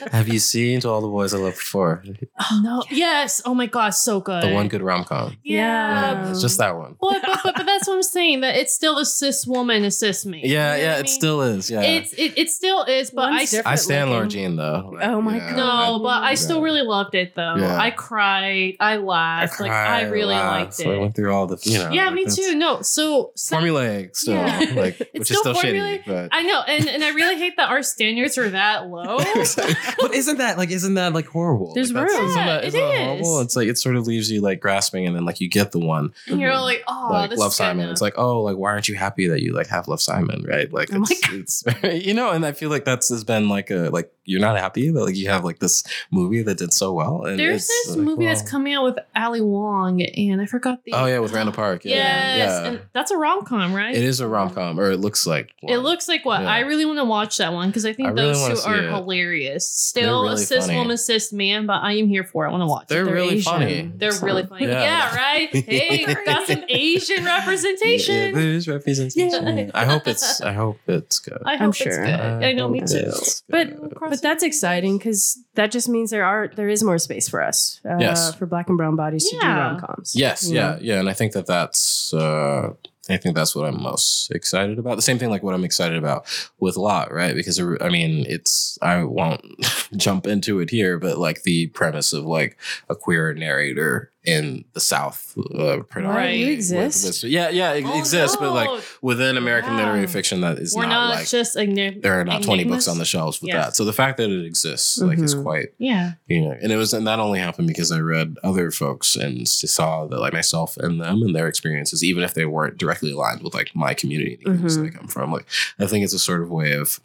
Have 0.12 0.28
you 0.28 0.38
seen 0.38 0.80
To 0.80 0.88
All 0.88 1.00
the 1.00 1.08
Boys 1.08 1.34
I 1.34 1.38
Loved 1.38 1.56
Before? 1.56 2.02
no. 2.62 2.82
Yes. 2.90 3.42
Oh 3.44 3.54
my 3.54 3.66
god, 3.66 3.90
so 3.90 4.20
good. 4.20 4.42
The 4.42 4.52
one 4.52 4.68
good 4.68 4.82
rom 4.82 5.04
com. 5.04 5.36
Yeah. 5.42 5.58
Yeah. 5.58 6.30
It's 6.30 6.40
just 6.40 6.58
that 6.58 6.76
one. 6.76 6.96
But, 7.00 7.22
but, 7.22 7.40
but, 7.44 7.54
but 7.56 7.66
that's 7.66 7.86
what 7.88 7.94
I'm 7.94 8.02
saying. 8.02 8.40
That 8.40 8.56
it's 8.56 8.74
still 8.74 8.98
a 8.98 9.04
cis 9.04 9.46
woman, 9.46 9.84
a 9.84 9.90
cis 9.90 10.24
man. 10.24 10.40
Yeah, 10.44 10.74
You 10.76 10.82
know 10.82 10.88
yeah, 10.88 10.94
it 10.94 11.02
mean? 11.02 11.06
still 11.08 11.42
is. 11.42 11.70
Yeah, 11.70 11.82
It's 11.82 12.12
it, 12.14 12.38
it 12.38 12.50
still 12.50 12.84
is, 12.84 13.10
but 13.10 13.30
One's 13.30 13.40
I 13.40 13.44
different 13.44 13.66
I 13.66 13.74
stand 13.76 14.10
Lara 14.10 14.24
looking. 14.24 14.30
Jean 14.40 14.56
though. 14.56 14.96
Oh 15.00 15.20
my 15.20 15.36
Yeah, 15.36 15.56
no, 15.56 16.00
but 16.02 16.22
I 16.22 16.34
still 16.34 16.62
really 16.62 16.77
loved 16.82 17.14
it 17.14 17.34
though. 17.34 17.56
Yeah. 17.56 17.76
I 17.78 17.90
cried, 17.90 18.76
I 18.80 18.92
I 18.94 18.96
laughed, 18.96 19.60
like 19.60 19.70
I 19.70 20.02
really 20.04 20.34
laughed, 20.34 20.60
liked 20.60 20.74
so 20.74 20.90
I 20.92 20.98
went 20.98 21.14
through 21.14 21.32
all 21.32 21.46
the, 21.46 21.58
you 21.62 21.78
know. 21.78 21.90
yeah, 21.90 22.06
like 22.06 22.14
me 22.14 22.26
too. 22.26 22.54
No, 22.54 22.82
so, 22.82 23.32
so 23.36 23.56
Formulaic 23.56 24.16
still, 24.16 24.34
Yeah. 24.34 24.72
like, 24.76 25.00
It's 25.00 25.12
which 25.12 25.30
is 25.30 25.38
still 25.38 25.54
still 25.54 25.70
formulaic. 25.70 26.04
shitty. 26.04 26.06
But 26.06 26.28
I 26.32 26.42
know, 26.42 26.62
and 26.66 26.88
and 26.88 27.04
I 27.04 27.10
really 27.10 27.36
hate 27.38 27.56
that 27.56 27.68
our 27.70 27.82
standards 27.82 28.38
are 28.38 28.50
that 28.50 28.86
low. 28.90 29.18
but 29.18 30.14
isn't 30.14 30.38
that 30.38 30.58
like 30.58 30.70
isn't 30.70 30.94
that 30.94 31.12
like 31.12 31.26
horrible? 31.26 31.72
There's 31.74 31.92
like, 31.92 32.08
room. 32.08 32.24
Isn't 32.24 32.36
Yeah, 32.38 32.46
that, 32.46 32.64
it 32.64 32.68
isn't 32.68 32.80
that 32.80 33.04
horrible? 33.06 33.40
It's 33.40 33.56
like 33.56 33.68
it 33.68 33.78
sort 33.78 33.96
of 33.96 34.06
leaves 34.06 34.30
you 34.30 34.40
like 34.40 34.60
grasping, 34.60 35.06
and 35.06 35.14
then 35.14 35.24
like 35.24 35.40
you 35.40 35.48
get 35.48 35.72
the 35.72 35.78
one 35.80 36.12
and 36.26 36.40
you're 36.40 36.56
like, 36.58 36.82
oh, 36.88 37.08
like 37.12 37.30
this 37.30 37.38
Love 37.38 37.50
is 37.50 37.56
Simon. 37.56 37.78
gonna- 37.84 37.92
It's 37.92 38.00
like 38.00 38.14
oh, 38.18 38.42
like 38.42 38.56
why 38.56 38.70
aren't 38.72 38.88
you 38.88 38.94
happy 38.96 39.28
that 39.28 39.42
you 39.42 39.52
like 39.52 39.66
have 39.68 39.88
Love 39.88 40.00
Simon, 40.00 40.44
right? 40.48 40.72
Like 40.72 40.92
Oh 40.92 40.98
my 41.00 41.06
it's, 41.10 41.64
it's 41.66 42.06
you 42.06 42.14
know, 42.14 42.30
and 42.30 42.44
I 42.46 42.52
feel 42.52 42.70
like 42.70 42.84
that's 42.84 43.08
has 43.10 43.24
been 43.24 43.48
like 43.48 43.70
a 43.70 43.90
like 43.90 44.12
you're 44.28 44.40
not 44.40 44.56
happy 44.58 44.90
that 44.90 45.00
like 45.04 45.16
you 45.16 45.28
have 45.28 45.44
like 45.44 45.58
this 45.58 45.82
movie 46.10 46.42
that 46.42 46.58
did 46.58 46.72
so 46.72 46.92
well. 46.92 47.24
And 47.24 47.38
There's 47.38 47.62
it's, 47.64 47.86
this 47.88 47.96
like, 47.96 48.04
movie 48.04 48.24
well- 48.26 48.34
that's 48.34 48.48
coming 48.50 48.74
out 48.74 48.84
with 48.84 48.98
Ali 49.16 49.40
Wong, 49.40 50.02
and 50.02 50.40
I 50.40 50.46
forgot 50.46 50.84
the. 50.84 50.92
Oh 50.94 51.06
yeah, 51.06 51.18
with 51.18 51.32
Randall 51.32 51.54
Park. 51.64 51.84
Yeah, 51.84 51.94
Yes, 51.96 52.38
yeah. 52.62 52.68
and 52.68 52.80
that's 52.92 53.10
a 53.10 53.16
rom 53.16 53.44
com, 53.44 53.72
right? 53.74 53.94
it 53.94 54.04
is 54.04 54.20
a 54.20 54.28
rom 54.28 54.50
com, 54.50 54.78
or 54.78 54.90
it 54.90 54.98
looks 54.98 55.26
like. 55.26 55.50
It 55.62 55.78
looks 55.78 56.06
like 56.08 56.24
what 56.24 56.42
Yeah. 56.42 56.50
I 56.50 56.60
really 56.60 56.84
want 56.84 56.98
to 56.98 57.04
watch 57.04 57.38
that 57.38 57.52
one 57.52 57.68
because 57.70 57.84
I 57.86 57.92
think 57.92 58.08
I 58.08 58.12
really 58.12 58.28
those 58.28 58.40
wanna 58.40 58.54
two 58.56 58.60
are 58.62 58.76
it. 58.84 58.90
hilarious. 58.90 59.68
Still 59.68 60.22
really 60.22 60.34
a 60.34 60.38
cis 60.38 60.66
funny. 60.66 60.78
woman, 60.78 60.96
cis 60.96 61.32
man, 61.32 61.66
but 61.66 61.82
I 61.82 61.92
am 61.94 62.08
here 62.08 62.24
for 62.24 62.44
it. 62.44 62.48
I 62.48 62.52
want 62.52 62.62
to 62.62 62.66
watch 62.66 62.88
They're, 62.88 63.02
it. 63.02 63.04
They're 63.06 63.14
really 63.14 63.34
Asian. 63.36 63.52
funny. 63.52 63.92
They're 63.96 64.12
So- 64.12 64.26
really 64.26 64.44
funny. 64.46 64.66
Yeah. 64.66 64.82
Yeah, 64.82 65.16
right. 65.16 65.54
Hey, 65.68 66.04
got 66.24 66.46
some 66.46 66.64
Asian 66.68 67.24
representation. 67.24 68.14
Yeah, 68.14 68.30
there's 68.32 68.68
representation. 68.68 69.58
Yeah. 69.58 69.70
I 69.74 69.84
hope 69.84 70.06
it's. 70.06 70.40
I 70.40 70.52
hope 70.52 70.78
it's 70.86 71.18
good. 71.18 71.38
I 71.44 71.52
hope 71.56 71.60
I'm 71.62 71.68
it's 71.70 71.78
sure. 71.78 72.04
good. 72.04 72.20
I 72.20 72.52
know, 72.52 72.68
me 72.68 72.80
too. 72.80 72.86
it's 73.06 73.42
But 73.48 73.76
good. 73.80 74.17
But 74.20 74.28
that's 74.28 74.42
exciting 74.42 74.98
because 74.98 75.38
that 75.54 75.70
just 75.70 75.88
means 75.88 76.10
there 76.10 76.24
are 76.24 76.48
there 76.54 76.68
is 76.68 76.82
more 76.82 76.98
space 76.98 77.28
for 77.28 77.42
us. 77.42 77.80
Uh, 77.88 77.96
Yes. 77.98 78.34
For 78.34 78.46
black 78.46 78.68
and 78.68 78.76
brown 78.78 78.96
bodies 78.96 79.24
to 79.30 79.38
do 79.38 79.46
Yeah. 79.46 79.58
rom 79.58 79.80
coms. 79.80 80.14
Yes, 80.16 80.48
yeah, 80.50 80.78
yeah, 80.80 80.98
and 81.00 81.08
I 81.08 81.12
think 81.14 81.32
that 81.32 81.46
that's 81.46 82.12
uh, 82.14 82.70
I 83.10 83.16
think 83.16 83.34
that's 83.34 83.56
what 83.56 83.66
I'm 83.66 83.80
most 83.82 84.30
excited 84.32 84.78
about. 84.78 84.96
The 84.96 85.02
same 85.02 85.18
thing 85.18 85.30
like 85.30 85.42
what 85.42 85.54
I'm 85.54 85.64
excited 85.64 85.96
about 85.96 86.26
with 86.60 86.76
Lot, 86.76 87.10
right? 87.12 87.34
Because 87.34 87.58
I 87.58 87.88
mean, 87.88 88.26
it's 88.28 88.78
I 88.82 89.02
won't 89.04 89.42
jump 89.96 90.26
into 90.26 90.60
it 90.60 90.68
here, 90.70 90.98
but 90.98 91.16
like 91.18 91.42
the 91.42 91.68
premise 91.68 92.12
of 92.12 92.24
like 92.24 92.58
a 92.90 92.94
queer 92.94 93.32
narrator 93.32 94.12
in 94.28 94.64
the 94.74 94.80
South, 94.80 95.34
uh, 95.38 95.78
predominantly 95.88 96.08
Right. 96.08 96.38
You 96.38 96.46
with 96.46 96.54
exist. 96.54 97.04
this- 97.04 97.24
yeah, 97.24 97.48
yeah, 97.48 97.72
it 97.72 97.84
Oh, 97.86 97.98
exists, 97.98 98.36
but 98.36 98.52
like 98.52 98.68
within 99.02 99.36
American 99.36 99.72
Yeah. 99.72 99.78
literary 99.86 100.06
fiction, 100.06 100.40
that 100.42 100.58
is 100.58 100.74
we're 100.74 100.82
not, 100.82 101.08
not, 101.08 101.14
like 101.16 101.28
just 101.28 101.56
igni- 101.56 102.00
there 102.02 102.20
are 102.20 102.24
not 102.24 102.42
20 102.42 102.64
books 102.64 102.86
on 102.88 102.98
the 102.98 103.04
shelves 103.04 103.40
with 103.40 103.48
Yes. 103.48 103.64
that. 103.66 103.76
So 103.76 103.84
the 103.84 103.92
fact 103.92 104.16
that 104.18 104.30
it 104.30 104.44
exists 104.44 104.98
like 104.98 105.18
is 105.18 105.34
Mhm. 105.34 105.42
quite 105.42 105.66
Yeah, 105.78 106.12
you 106.26 106.40
know 106.42 106.54
and 106.60 106.70
it 106.72 106.76
was 106.76 106.92
and 106.92 107.06
that 107.06 107.18
only 107.18 107.38
happened 107.38 107.68
because 107.68 107.90
i 107.92 107.98
read 107.98 108.36
other 108.42 108.70
folks 108.70 109.16
and 109.16 109.48
saw 109.48 110.06
that 110.06 110.18
like 110.20 110.32
myself 110.32 110.76
and 110.76 111.00
them 111.00 111.22
and 111.22 111.34
their 111.34 111.48
experiences 111.48 112.02
even 112.04 112.22
if 112.22 112.34
they 112.34 112.44
weren't 112.44 112.76
directly 112.78 113.12
aligned 113.12 113.42
with 113.42 113.54
like 113.54 113.70
my 113.74 113.94
community 113.94 114.32
and 114.34 114.40
the 114.40 114.44
communities 114.44 114.76
that 114.76 114.86
i 114.86 114.90
come 114.90 115.06
from 115.08 115.32
like 115.32 115.46
i 115.78 115.86
think 115.86 116.04
it's 116.04 116.12
a 116.14 116.18
sort 116.18 116.42
of 116.42 116.50
way 116.50 116.72
of 116.72 117.00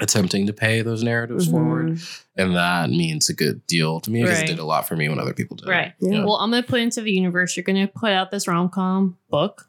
attempting 0.00 0.46
to 0.46 0.52
pay 0.52 0.82
those 0.82 1.02
narratives 1.02 1.46
Mhm. 1.46 1.50
forward 1.50 1.98
and 2.36 2.56
that 2.56 2.90
means 2.90 3.28
a 3.28 3.34
good 3.34 3.66
deal 3.66 4.00
to 4.00 4.10
me 4.10 4.22
because 4.22 4.38
Right. 4.38 4.44
it 4.48 4.52
did 4.52 4.58
a 4.58 4.64
lot 4.64 4.88
for 4.88 4.96
me 4.96 5.08
when 5.08 5.18
other 5.18 5.34
people 5.34 5.56
did 5.56 5.68
right. 5.68 5.92
Yeah. 6.00 6.24
Well, 6.24 6.36
I'm 6.36 6.50
gonna 6.50 6.62
put 6.62 6.80
into 6.80 7.00
the 7.02 7.12
universe. 7.12 7.56
You're 7.56 7.64
gonna 7.64 7.86
put 7.88 8.12
out 8.12 8.30
this 8.30 8.48
rom 8.48 8.68
com 8.70 9.16
book, 9.30 9.66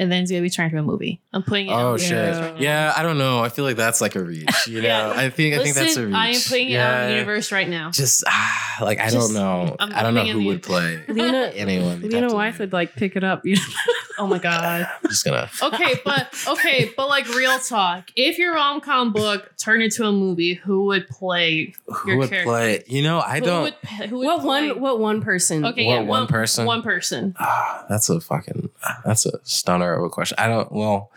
and 0.00 0.10
then 0.12 0.22
it's 0.22 0.30
gonna 0.30 0.42
be 0.42 0.50
turned 0.50 0.72
into 0.72 0.82
a 0.82 0.86
movie. 0.86 1.20
I'm 1.32 1.42
putting 1.42 1.68
it. 1.68 1.72
Oh 1.72 1.94
out 1.94 2.00
shit! 2.00 2.10
there. 2.10 2.54
Yeah. 2.58 2.92
I 2.96 3.02
don't 3.02 3.18
know. 3.18 3.40
I 3.42 3.48
feel 3.48 3.64
like 3.64 3.76
that's 3.76 4.00
like 4.00 4.14
a 4.16 4.22
reach. 4.22 4.48
You 4.66 4.80
know, 4.82 4.88
Yeah. 4.88 5.12
I 5.14 5.28
think 5.30 5.54
I 5.54 5.62
think 5.62 5.74
that's 5.76 5.96
a 5.96 6.06
reach. 6.06 6.14
I 6.14 6.28
am 6.28 6.40
putting 6.48 6.70
it 6.70 6.76
out 6.76 7.02
in 7.02 7.08
the 7.10 7.14
universe 7.14 7.52
right 7.52 7.68
now. 7.68 7.90
Just 7.90 8.24
ah, 8.26 8.78
like 8.80 8.98
I 9.00 9.10
Just- 9.10 9.32
don't 9.32 9.34
know. 9.34 9.76
I'm 9.78 9.92
I 9.94 10.02
don't 10.02 10.14
know 10.14 10.24
who 10.24 10.44
would 10.46 10.62
play 10.62 11.00
Lena 11.08 11.52
anyone. 11.54 12.00
Lena 12.02 12.32
have 12.44 12.58
would 12.58 12.72
like 12.72 12.94
pick 12.96 13.14
it 13.16 13.22
up. 13.24 13.44
You 13.46 13.56
Oh 14.18 14.26
my 14.26 14.38
god. 14.38 14.88
I'm 15.04 15.08
just 15.10 15.24
gonna. 15.24 15.48
Okay, 15.62 15.94
but 16.04 16.34
okay, 16.48 16.90
but 16.96 17.08
like 17.08 17.28
real 17.34 17.58
talk. 17.58 18.10
If 18.16 18.38
your 18.38 18.54
rom 18.54 18.80
com 18.80 19.12
book 19.12 19.52
turned 19.56 19.82
into 19.82 20.04
a 20.04 20.12
movie, 20.12 20.54
who 20.54 20.84
would 20.86 21.06
play? 21.08 21.74
Who 21.86 22.08
Your 22.10 22.18
would 22.18 22.28
character. 22.30 22.48
play? 22.50 22.84
You 22.86 23.02
know, 23.02 23.20
I 23.20 23.38
who 23.38 23.44
don't. 23.44 23.62
Would, 23.62 23.74
who 24.08 24.18
would 24.18 24.26
what 24.26 24.40
play? 24.40 24.70
one 24.72 24.80
what 24.80 24.98
one 25.00 25.20
person? 25.22 25.64
Okay, 25.64 25.86
What, 25.86 25.92
yeah, 25.94 26.00
one 26.00 26.26
person? 26.26 26.66
One 26.66 26.82
person. 26.82 27.34
Ah, 27.38 27.84
that's 27.88 28.08
a 28.08 28.20
fucking. 28.20 28.70
That's 29.04 29.26
a 29.26 29.38
stunner 29.44 29.94
of 29.94 30.04
a 30.04 30.08
question. 30.08 30.36
I 30.38 30.46
don't. 30.48 30.70
Well, 30.72 31.10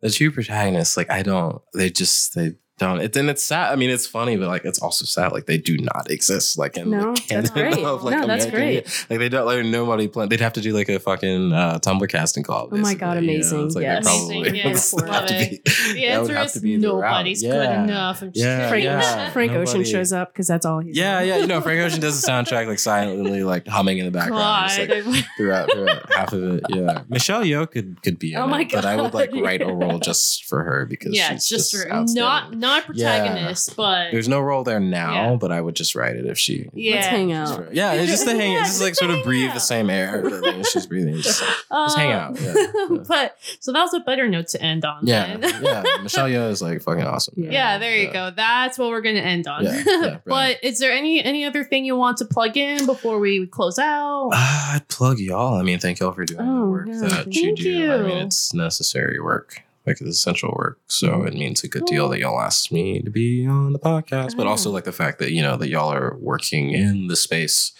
the 0.00 0.10
two 0.10 0.30
protagonists, 0.30 0.96
like 0.96 1.10
I 1.10 1.22
don't. 1.22 1.60
They 1.74 1.90
just 1.90 2.34
they 2.34 2.54
don't. 2.78 3.00
It, 3.00 3.16
and 3.16 3.30
it's 3.30 3.42
sad. 3.42 3.72
I 3.72 3.76
mean, 3.76 3.90
it's 3.90 4.06
funny, 4.06 4.36
but 4.36 4.48
like 4.48 4.64
it's 4.64 4.78
also 4.80 5.04
sad. 5.04 5.32
Like 5.32 5.46
they 5.46 5.58
do 5.58 5.78
not 5.78 6.10
exist. 6.10 6.58
Like 6.58 6.76
in 6.76 6.90
No, 6.90 7.14
the 7.14 7.22
that's 7.28 7.50
canon 7.50 7.72
great. 7.72 7.84
of 7.86 8.02
like 8.04 8.18
No, 8.20 8.26
that's 8.26 8.44
American 8.44 8.82
great. 8.84 9.06
Like 9.10 9.18
they 9.18 9.28
don't. 9.28 9.46
Like 9.46 9.64
nobody 9.64 10.08
plan. 10.08 10.28
They'd 10.28 10.40
have 10.40 10.52
to 10.54 10.60
do 10.60 10.72
like 10.72 10.88
a 10.88 10.98
fucking 10.98 11.52
uh, 11.52 11.78
Tumblr 11.78 12.08
casting 12.08 12.42
call. 12.44 12.68
Oh 12.70 12.76
my 12.76 12.94
God, 12.94 13.20
basically, 13.20 13.26
you 13.26 13.30
know? 13.30 13.36
amazing. 13.38 13.66
It's 13.66 13.74
like 13.76 13.82
Yes. 13.82 14.04
probably 14.04 14.36
Amazing, 14.40 14.54
yes, 14.56 14.92
love 14.94 15.08
have 15.08 15.26
to 15.26 15.34
it. 15.34 15.50
be- 15.50 15.56
The 15.56 16.06
that 16.06 16.20
would 16.22 16.30
answer 16.30 16.34
have 16.36 16.46
is 16.46 16.52
to 16.52 16.60
be 16.60 16.76
the 16.76 16.92
route. 16.94 17.10
nobody's 17.10 17.42
good 17.42 17.48
Yeah. 17.54 17.84
enough. 17.84 18.22
I'm 18.22 18.32
just 18.32 18.44
Yeah, 18.44 18.68
Frank, 18.68 18.84
yeah. 18.84 19.30
Frank 19.30 19.52
Ocean 19.52 19.84
shows 19.84 20.12
up 20.12 20.32
because 20.32 20.46
that's 20.46 20.66
all 20.66 20.80
he's 20.80 20.96
Yeah, 20.96 21.18
doing. 21.20 21.28
yeah. 21.30 21.36
You 21.38 21.46
know, 21.46 21.60
Frank 21.60 21.80
Ocean 21.80 22.00
does 22.00 22.20
the 22.20 22.28
soundtrack 22.30 22.66
like 22.66 22.78
silently, 22.78 23.42
like 23.42 23.66
humming 23.66 23.98
in 23.98 24.04
the 24.04 24.10
background, 24.10 24.68
just, 24.70 24.78
like, 25.06 25.24
throughout, 25.36 25.70
throughout 25.72 26.12
half 26.12 26.32
of 26.32 26.42
it. 26.42 26.62
Yeah, 26.68 27.02
Michelle 27.08 27.42
Yeoh 27.42 27.70
could 27.70 28.02
could 28.02 28.18
be 28.18 28.32
in 28.34 28.38
Oh 28.40 28.46
my 28.46 28.62
it, 28.62 28.70
but 28.72 28.84
I 28.84 28.96
would 29.00 29.14
like 29.14 29.30
write 29.34 29.62
a 29.62 29.72
role 29.72 29.98
just 29.98 30.44
for 30.44 30.62
her 30.62 30.84
because 30.86 31.14
yeah, 31.16 31.30
she's 31.32 31.46
just 31.46 31.70
just 31.72 31.84
for 31.84 31.90
outstanding. 31.92 32.14
not 32.22 32.54
not 32.66 32.84
protagonist, 32.86 33.76
but 33.76 34.10
There's 34.12 34.28
no 34.28 34.40
role 34.40 34.64
there 34.64 34.80
now, 34.80 35.30
Yeah. 35.32 35.36
but 35.36 35.52
I 35.52 35.60
would 35.60 35.74
just 35.76 35.94
write 35.94 36.16
it 36.16 36.26
if 36.26 36.38
she. 36.38 36.68
yeah. 36.74 36.96
Let's 36.96 37.06
hang 37.06 37.32
out. 37.32 37.74
Yeah, 37.74 37.92
it's 37.94 38.10
just 38.10 38.24
to 38.26 38.30
hang, 38.36 38.52
Yeah, 38.52 38.60
it's 38.60 38.70
just 38.70 38.82
like 38.82 38.94
sort 38.94 39.10
of 39.10 39.22
breathe 39.24 39.50
out. 39.50 39.54
the 39.54 39.60
same 39.60 39.90
air 39.90 40.22
that 40.22 40.68
she's 40.72 40.86
breathing. 40.86 41.14
Just, 41.16 41.40
just 41.42 41.96
hang 41.96 42.12
Um, 42.12 42.18
out. 42.36 42.40
Yeah, 42.40 42.54
yeah. 42.56 42.96
but 43.08 43.36
so 43.60 43.72
that 43.72 43.82
was 43.82 43.94
a 43.94 44.00
better 44.00 44.28
note 44.28 44.48
to 44.48 44.62
end 44.62 44.84
on. 44.84 45.06
yeah, 45.06 45.36
yeah. 45.60 45.82
Michelle 46.02 46.28
Yeoh 46.28 46.50
is 46.50 46.60
like 46.62 46.82
fucking 46.82 47.04
awesome. 47.04 47.34
Yeah. 47.36 47.50
Yeah, 47.50 47.78
there 47.78 47.96
you 47.96 48.06
Yeah. 48.08 48.12
go. 48.30 48.34
That's 48.36 48.78
what 48.78 48.88
we're 48.90 49.00
gonna 49.02 49.20
end 49.20 49.46
on. 49.46 49.64
Yeah, 49.64 49.82
yeah, 49.86 50.18
but 50.26 50.58
is 50.62 50.78
there 50.78 50.92
any 50.92 51.22
any 51.22 51.44
other 51.44 51.64
thing 51.64 51.84
you 51.84 51.96
want 51.96 52.18
to 52.18 52.24
plug 52.24 52.56
in 52.56 52.86
before 52.86 53.18
we 53.18 53.46
close 53.46 53.78
out? 53.78 54.30
Uh, 54.32 54.72
I'd 54.74 54.88
plug 54.88 55.18
y'all. 55.18 55.54
I 55.58 55.62
mean, 55.62 55.78
thank 55.78 56.00
y'all 56.00 56.12
for 56.12 56.24
doing 56.24 56.44
the 56.44 56.52
Oh, 56.52 56.68
work 56.70 56.86
yeah, 56.88 57.00
that 57.00 57.10
thank 57.24 57.34
you 57.36 57.48
you. 57.50 57.56
do. 57.56 57.92
I 57.92 57.98
mean, 58.02 58.16
it's 58.26 58.52
necessary 58.54 59.20
work. 59.20 59.62
Like 59.86 60.00
it's 60.00 60.10
essential 60.10 60.52
work. 60.56 60.80
So 60.88 61.08
mm-hmm. 61.08 61.26
it 61.28 61.34
means 61.34 61.62
a 61.62 61.68
good 61.68 61.84
deal 61.86 62.08
that 62.08 62.18
y'all 62.18 62.40
asked 62.40 62.72
me 62.72 63.00
to 63.02 63.10
be 63.10 63.46
on 63.46 63.72
the 63.72 63.78
podcast, 63.78 64.36
but 64.36 64.46
also 64.46 64.70
mm. 64.70 64.74
like 64.74 64.84
the 64.84 64.92
fact 64.92 65.18
that, 65.20 65.32
you 65.32 65.42
know, 65.42 65.56
that 65.56 65.68
y'all 65.68 65.92
are 65.92 66.16
working 66.18 66.72
in 66.72 67.06
the 67.06 67.16
space 67.16 67.72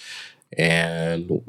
and 0.57 1.43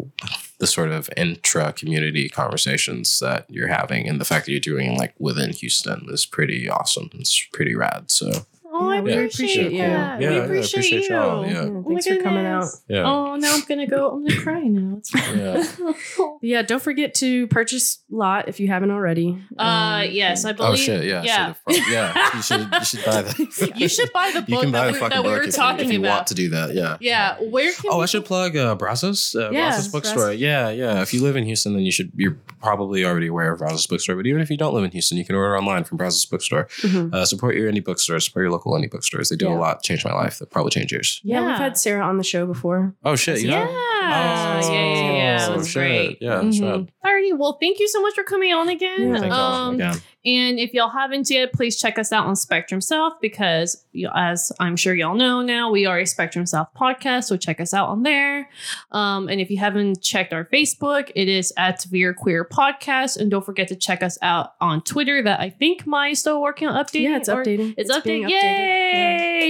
the 0.57 0.67
sort 0.67 0.89
of 0.89 1.09
intra 1.15 1.71
community 1.71 2.29
conversations 2.29 3.19
that 3.19 3.45
you're 3.49 3.67
having 3.67 4.09
and 4.09 4.19
the 4.19 4.25
fact 4.25 4.45
that 4.45 4.51
you're 4.51 4.59
doing 4.59 4.97
like 4.97 5.13
within 5.19 5.51
Houston 5.51 6.07
is 6.09 6.25
pretty 6.25 6.67
awesome. 6.67 7.09
It's 7.13 7.45
pretty 7.53 7.75
rad. 7.75 8.11
So 8.11 8.31
Oh, 8.69 8.89
I 8.89 8.95
Yeah, 8.95 9.01
we 9.01 9.11
appreciate, 9.13 9.45
appreciate 9.67 9.71
you. 9.71 9.77
that. 9.79 10.21
Yeah, 10.21 10.29
we 10.29 10.35
yeah, 10.35 10.41
appreciate, 10.43 10.73
appreciate 10.79 11.09
you. 11.09 11.15
y'all, 11.15 11.45
yeah. 11.45 11.51
Yeah, 11.53 11.59
Oh 11.69 11.83
thanks 11.87 12.07
for 12.07 12.17
coming 12.17 12.45
out. 12.45 12.65
yeah. 12.87 13.03
Oh, 13.05 13.35
now 13.35 13.53
I'm 13.55 13.61
gonna 13.67 13.87
go. 13.87 14.11
I'm 14.11 14.27
gonna 14.27 14.41
cry 14.47 14.61
now. 14.63 14.97
It's. 14.97 15.13
Yeah. 15.15 15.63
Yeah, 16.41 16.61
don't 16.61 16.81
forget 16.81 17.13
to 17.15 17.47
purchase 17.47 18.03
Lot 18.09 18.47
if 18.47 18.59
you 18.59 18.67
haven't 18.67 18.91
already. 18.91 19.37
uh, 19.57 19.61
Um, 20.03 20.09
yes, 20.11 20.45
I 20.45 20.51
believe. 20.53 20.67
Oh 20.67 20.71
believe. 20.73 20.79
shit! 20.85 21.05
Yeah, 21.05 21.23
yeah. 21.23 21.53
yeah. 21.89 22.35
You 22.35 22.41
should, 22.41 22.67
you 22.71 22.85
should 22.85 23.05
buy 23.05 23.21
that. 23.23 23.73
You 23.77 23.87
should 23.87 24.13
buy 24.13 24.31
the 24.33 24.39
You 24.41 24.55
book 24.55 24.63
can 24.63 24.71
buy 24.71 24.79
that, 24.79 24.87
the 24.87 24.93
we, 24.93 24.99
fucking 24.99 25.09
that 25.09 25.17
we 25.23 25.29
book 25.29 25.31
were 25.31 25.43
if, 25.47 25.57
you- 25.57 25.85
if 25.87 25.91
you 25.93 25.99
about. 25.99 26.09
want 26.15 26.27
to 26.27 26.33
do 26.35 26.49
that. 26.49 26.73
Yeah. 26.75 26.97
Yeah, 26.99 27.37
where 27.41 27.71
can 27.73 27.89
Oh, 27.91 27.97
we 27.97 28.03
I 28.03 28.05
should 28.05 28.25
plug 28.25 28.55
uh, 28.55 28.75
Brazos. 28.75 29.35
Uh, 29.35 29.49
Yeah, 29.51 29.69
Brazos 29.69 29.87
bookstore. 29.87 30.15
Brazos. 30.25 30.39
Yeah, 30.39 30.69
yeah. 30.69 31.01
If 31.01 31.13
you 31.13 31.21
live 31.23 31.35
in 31.35 31.43
Houston, 31.45 31.73
then 31.73 31.83
you 31.83 31.91
should. 31.91 32.11
You're 32.15 32.37
probably 32.61 33.03
already 33.05 33.27
aware 33.27 33.51
of 33.53 33.59
Brazos 33.59 33.87
bookstore. 33.87 34.15
But 34.15 34.27
even 34.27 34.41
if 34.41 34.49
you 34.49 34.57
don't 34.57 34.73
live 34.73 34.83
in 34.83 34.91
Houston, 34.91 35.17
you 35.17 35.25
can 35.25 35.35
order 35.35 35.57
online 35.57 35.83
from 35.85 35.97
Brazos 35.97 36.25
bookstore. 36.25 36.67
Mhm. 36.81 37.13
Uh, 37.13 37.25
support 37.25 37.55
your 37.55 37.71
indie 37.71 37.83
bookstores. 37.83 38.25
Support 38.25 38.43
your 38.43 38.51
local 38.51 38.66
indie 38.73 38.89
bookstores. 38.89 39.29
They 39.29 39.35
do 39.35 39.45
Yeah. 39.47 39.55
a 39.55 39.59
lot. 39.59 39.83
Change 39.83 40.03
my 40.05 40.13
life. 40.13 40.39
They'll 40.39 40.47
probably 40.47 40.71
change 40.71 40.91
yours. 40.91 41.21
Yeah, 41.23 41.45
we've 41.45 41.55
had 41.57 41.77
Sarah 41.77 42.03
on 42.05 42.17
the 42.17 42.23
show 42.23 42.45
before. 42.45 42.95
Oh 43.03 43.15
shit! 43.15 43.41
You 43.41 43.49
Yeah, 43.49 43.59
have? 43.61 43.69
yeah, 43.71 44.59
yeah, 44.61 44.71
yeah, 44.71 45.11
yeah. 45.13 45.45
Oh, 45.49 45.53
It 45.53 45.57
was 45.57 45.67
shit. 45.69 45.73
great. 45.79 46.17
Yeah, 46.21 46.41
that's 46.41 46.59
Mhm. 46.59 46.71
rad. 46.71 46.91
Alrighty, 47.05 47.37
well, 47.37 47.57
thank 47.61 47.79
you 47.79 47.87
so 47.87 48.01
much 48.01 48.13
for 48.15 48.23
coming 48.23 48.53
on 48.53 48.67
again. 48.69 49.09
Yeah. 49.13 49.19
Thank 49.19 49.33
Um, 49.33 49.75
again. 49.75 49.95
And 50.25 50.59
if 50.59 50.73
y'all 50.73 50.89
haven't 50.89 51.29
yet, 51.29 51.53
please 51.53 51.79
check 51.79 51.97
us 51.97 52.11
out 52.11 52.25
on 52.25 52.35
Spectrum 52.35 52.81
South 52.81 53.13
because, 53.21 53.85
as 54.13 54.51
I'm 54.59 54.75
sure 54.75 54.93
y'all 54.93 55.15
know 55.15 55.41
now, 55.41 55.71
we 55.71 55.85
are 55.85 55.99
a 55.99 56.05
Spectrum 56.05 56.45
South 56.45 56.67
podcast. 56.77 57.25
So 57.25 57.37
check 57.37 57.61
us 57.61 57.73
out 57.73 57.87
on 57.87 58.03
there. 58.03 58.49
Um, 58.91 59.29
and 59.29 59.39
if 59.39 59.49
you 59.49 59.57
haven't 59.57 60.01
checked 60.01 60.33
our 60.33 60.43
Facebook, 60.43 61.11
it 61.15 61.29
is 61.29 61.53
at 61.55 61.81
Veer 61.85 62.13
Queer 62.13 62.43
Podcast. 62.43 63.15
And 63.17 63.31
don't 63.31 63.45
forget 63.45 63.69
to 63.69 63.75
check 63.77 64.03
us 64.03 64.17
out 64.21 64.51
on 64.59 64.81
Twitter. 64.81 65.23
That 65.23 65.39
I 65.39 65.49
think 65.49 65.87
Maya's 65.87 66.19
still 66.19 66.41
working 66.41 66.67
on 66.67 66.75
updating. 66.83 67.03
Yeah, 67.03 67.17
it's 67.17 67.29
updating. 67.29 67.73
It's, 67.77 67.97
being 68.01 68.23
updated. 68.25 68.29
Yay! 68.29 68.46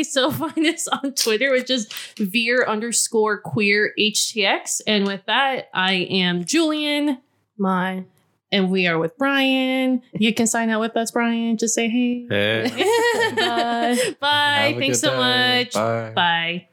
So 0.03 0.31
find 0.31 0.65
us 0.65 0.87
on 0.87 1.13
Twitter, 1.13 1.51
which 1.51 1.69
is 1.69 1.87
Veer 2.17 2.65
underscore 2.67 3.39
queer 3.39 3.93
HTX. 3.99 4.81
And 4.87 5.05
with 5.05 5.25
that, 5.27 5.69
I 5.73 5.93
am 5.93 6.45
Julian. 6.45 7.19
My. 7.57 8.05
And 8.51 8.71
we 8.71 8.87
are 8.87 8.97
with 8.97 9.17
Bryan. 9.17 10.01
You 10.13 10.33
can 10.33 10.47
sign 10.47 10.69
out 10.69 10.79
with 10.79 10.95
us, 10.95 11.11
Bryan. 11.11 11.57
Just 11.57 11.75
say 11.75 11.89
hey. 11.89 12.25
Hey. 12.29 12.69
Bye. 13.35 14.15
Bye. 14.19 14.75
Thanks 14.79 15.01
so 15.01 15.11
day. 15.11 15.17
much. 15.17 15.73
Bye. 15.73 16.13
Bye. 16.15 16.67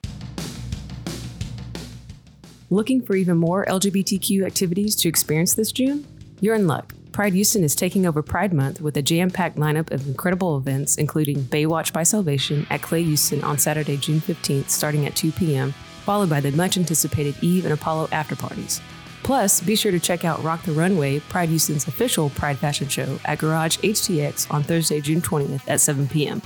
Looking 2.71 3.03
for 3.03 3.15
even 3.17 3.37
more 3.37 3.65
LGBTQ 3.67 4.47
activities 4.47 4.97
to 4.97 5.09
experience 5.09 5.55
this 5.55 5.71
June? 5.71 6.07
You're 6.41 6.55
in 6.55 6.67
luck. 6.67 6.95
Pride 7.15 7.35
Houston 7.35 7.63
is 7.63 7.77
taking 7.77 8.07
over 8.07 8.23
Pride 8.23 8.53
Month 8.53 8.81
with 8.81 8.97
a 8.97 9.03
jam 9.03 9.31
packed 9.31 9.57
lineup 9.57 9.93
of 9.93 10.05
incredible 10.09 10.57
events, 10.57 10.97
including 10.97 11.45
Baywatch 11.45 11.93
by 11.93 12.03
Salvation 12.03 12.67
at 12.71 12.81
Clé 12.81 13.05
Houston 13.05 13.41
on 13.45 13.57
Saturday, 13.57 13.97
June 13.97 14.21
15th, 14.21 14.69
starting 14.69 15.07
at 15.07 15.15
2 15.15 15.31
p.m., 15.31 15.71
followed 16.05 16.29
by 16.29 16.41
the 16.41 16.51
much 16.51 16.77
anticipated 16.77 17.37
Eve 17.41 17.67
and 17.67 17.73
Apollo 17.73 18.09
after 18.11 18.35
parties. 18.35 18.81
Plus, 19.23 19.61
be 19.61 19.77
sure 19.77 19.93
to 19.93 20.01
check 20.01 20.25
out 20.25 20.43
Rock 20.43 20.65
the 20.65 20.73
Runway, 20.73 21.21
Pride 21.21 21.51
Houston's 21.51 21.87
official 21.87 22.31
Pride 22.31 22.59
fashion 22.59 22.89
show, 22.89 23.17
at 23.27 23.39
Garage 23.39 23.79
HTX 23.79 24.53
on 24.53 24.65
Thursday, 24.65 25.01
June 25.01 25.21
20th 25.21 25.63
at 25.69 25.81
7 25.81 26.09
p.m. 26.09 26.43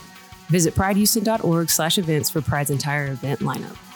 Visit 0.48 0.74
pridehouston.org 0.74 1.70
slash 1.70 1.96
events 1.96 2.28
for 2.28 2.42
Pride's 2.42 2.68
entire 2.68 3.06
event 3.06 3.40
lineup. 3.40 3.87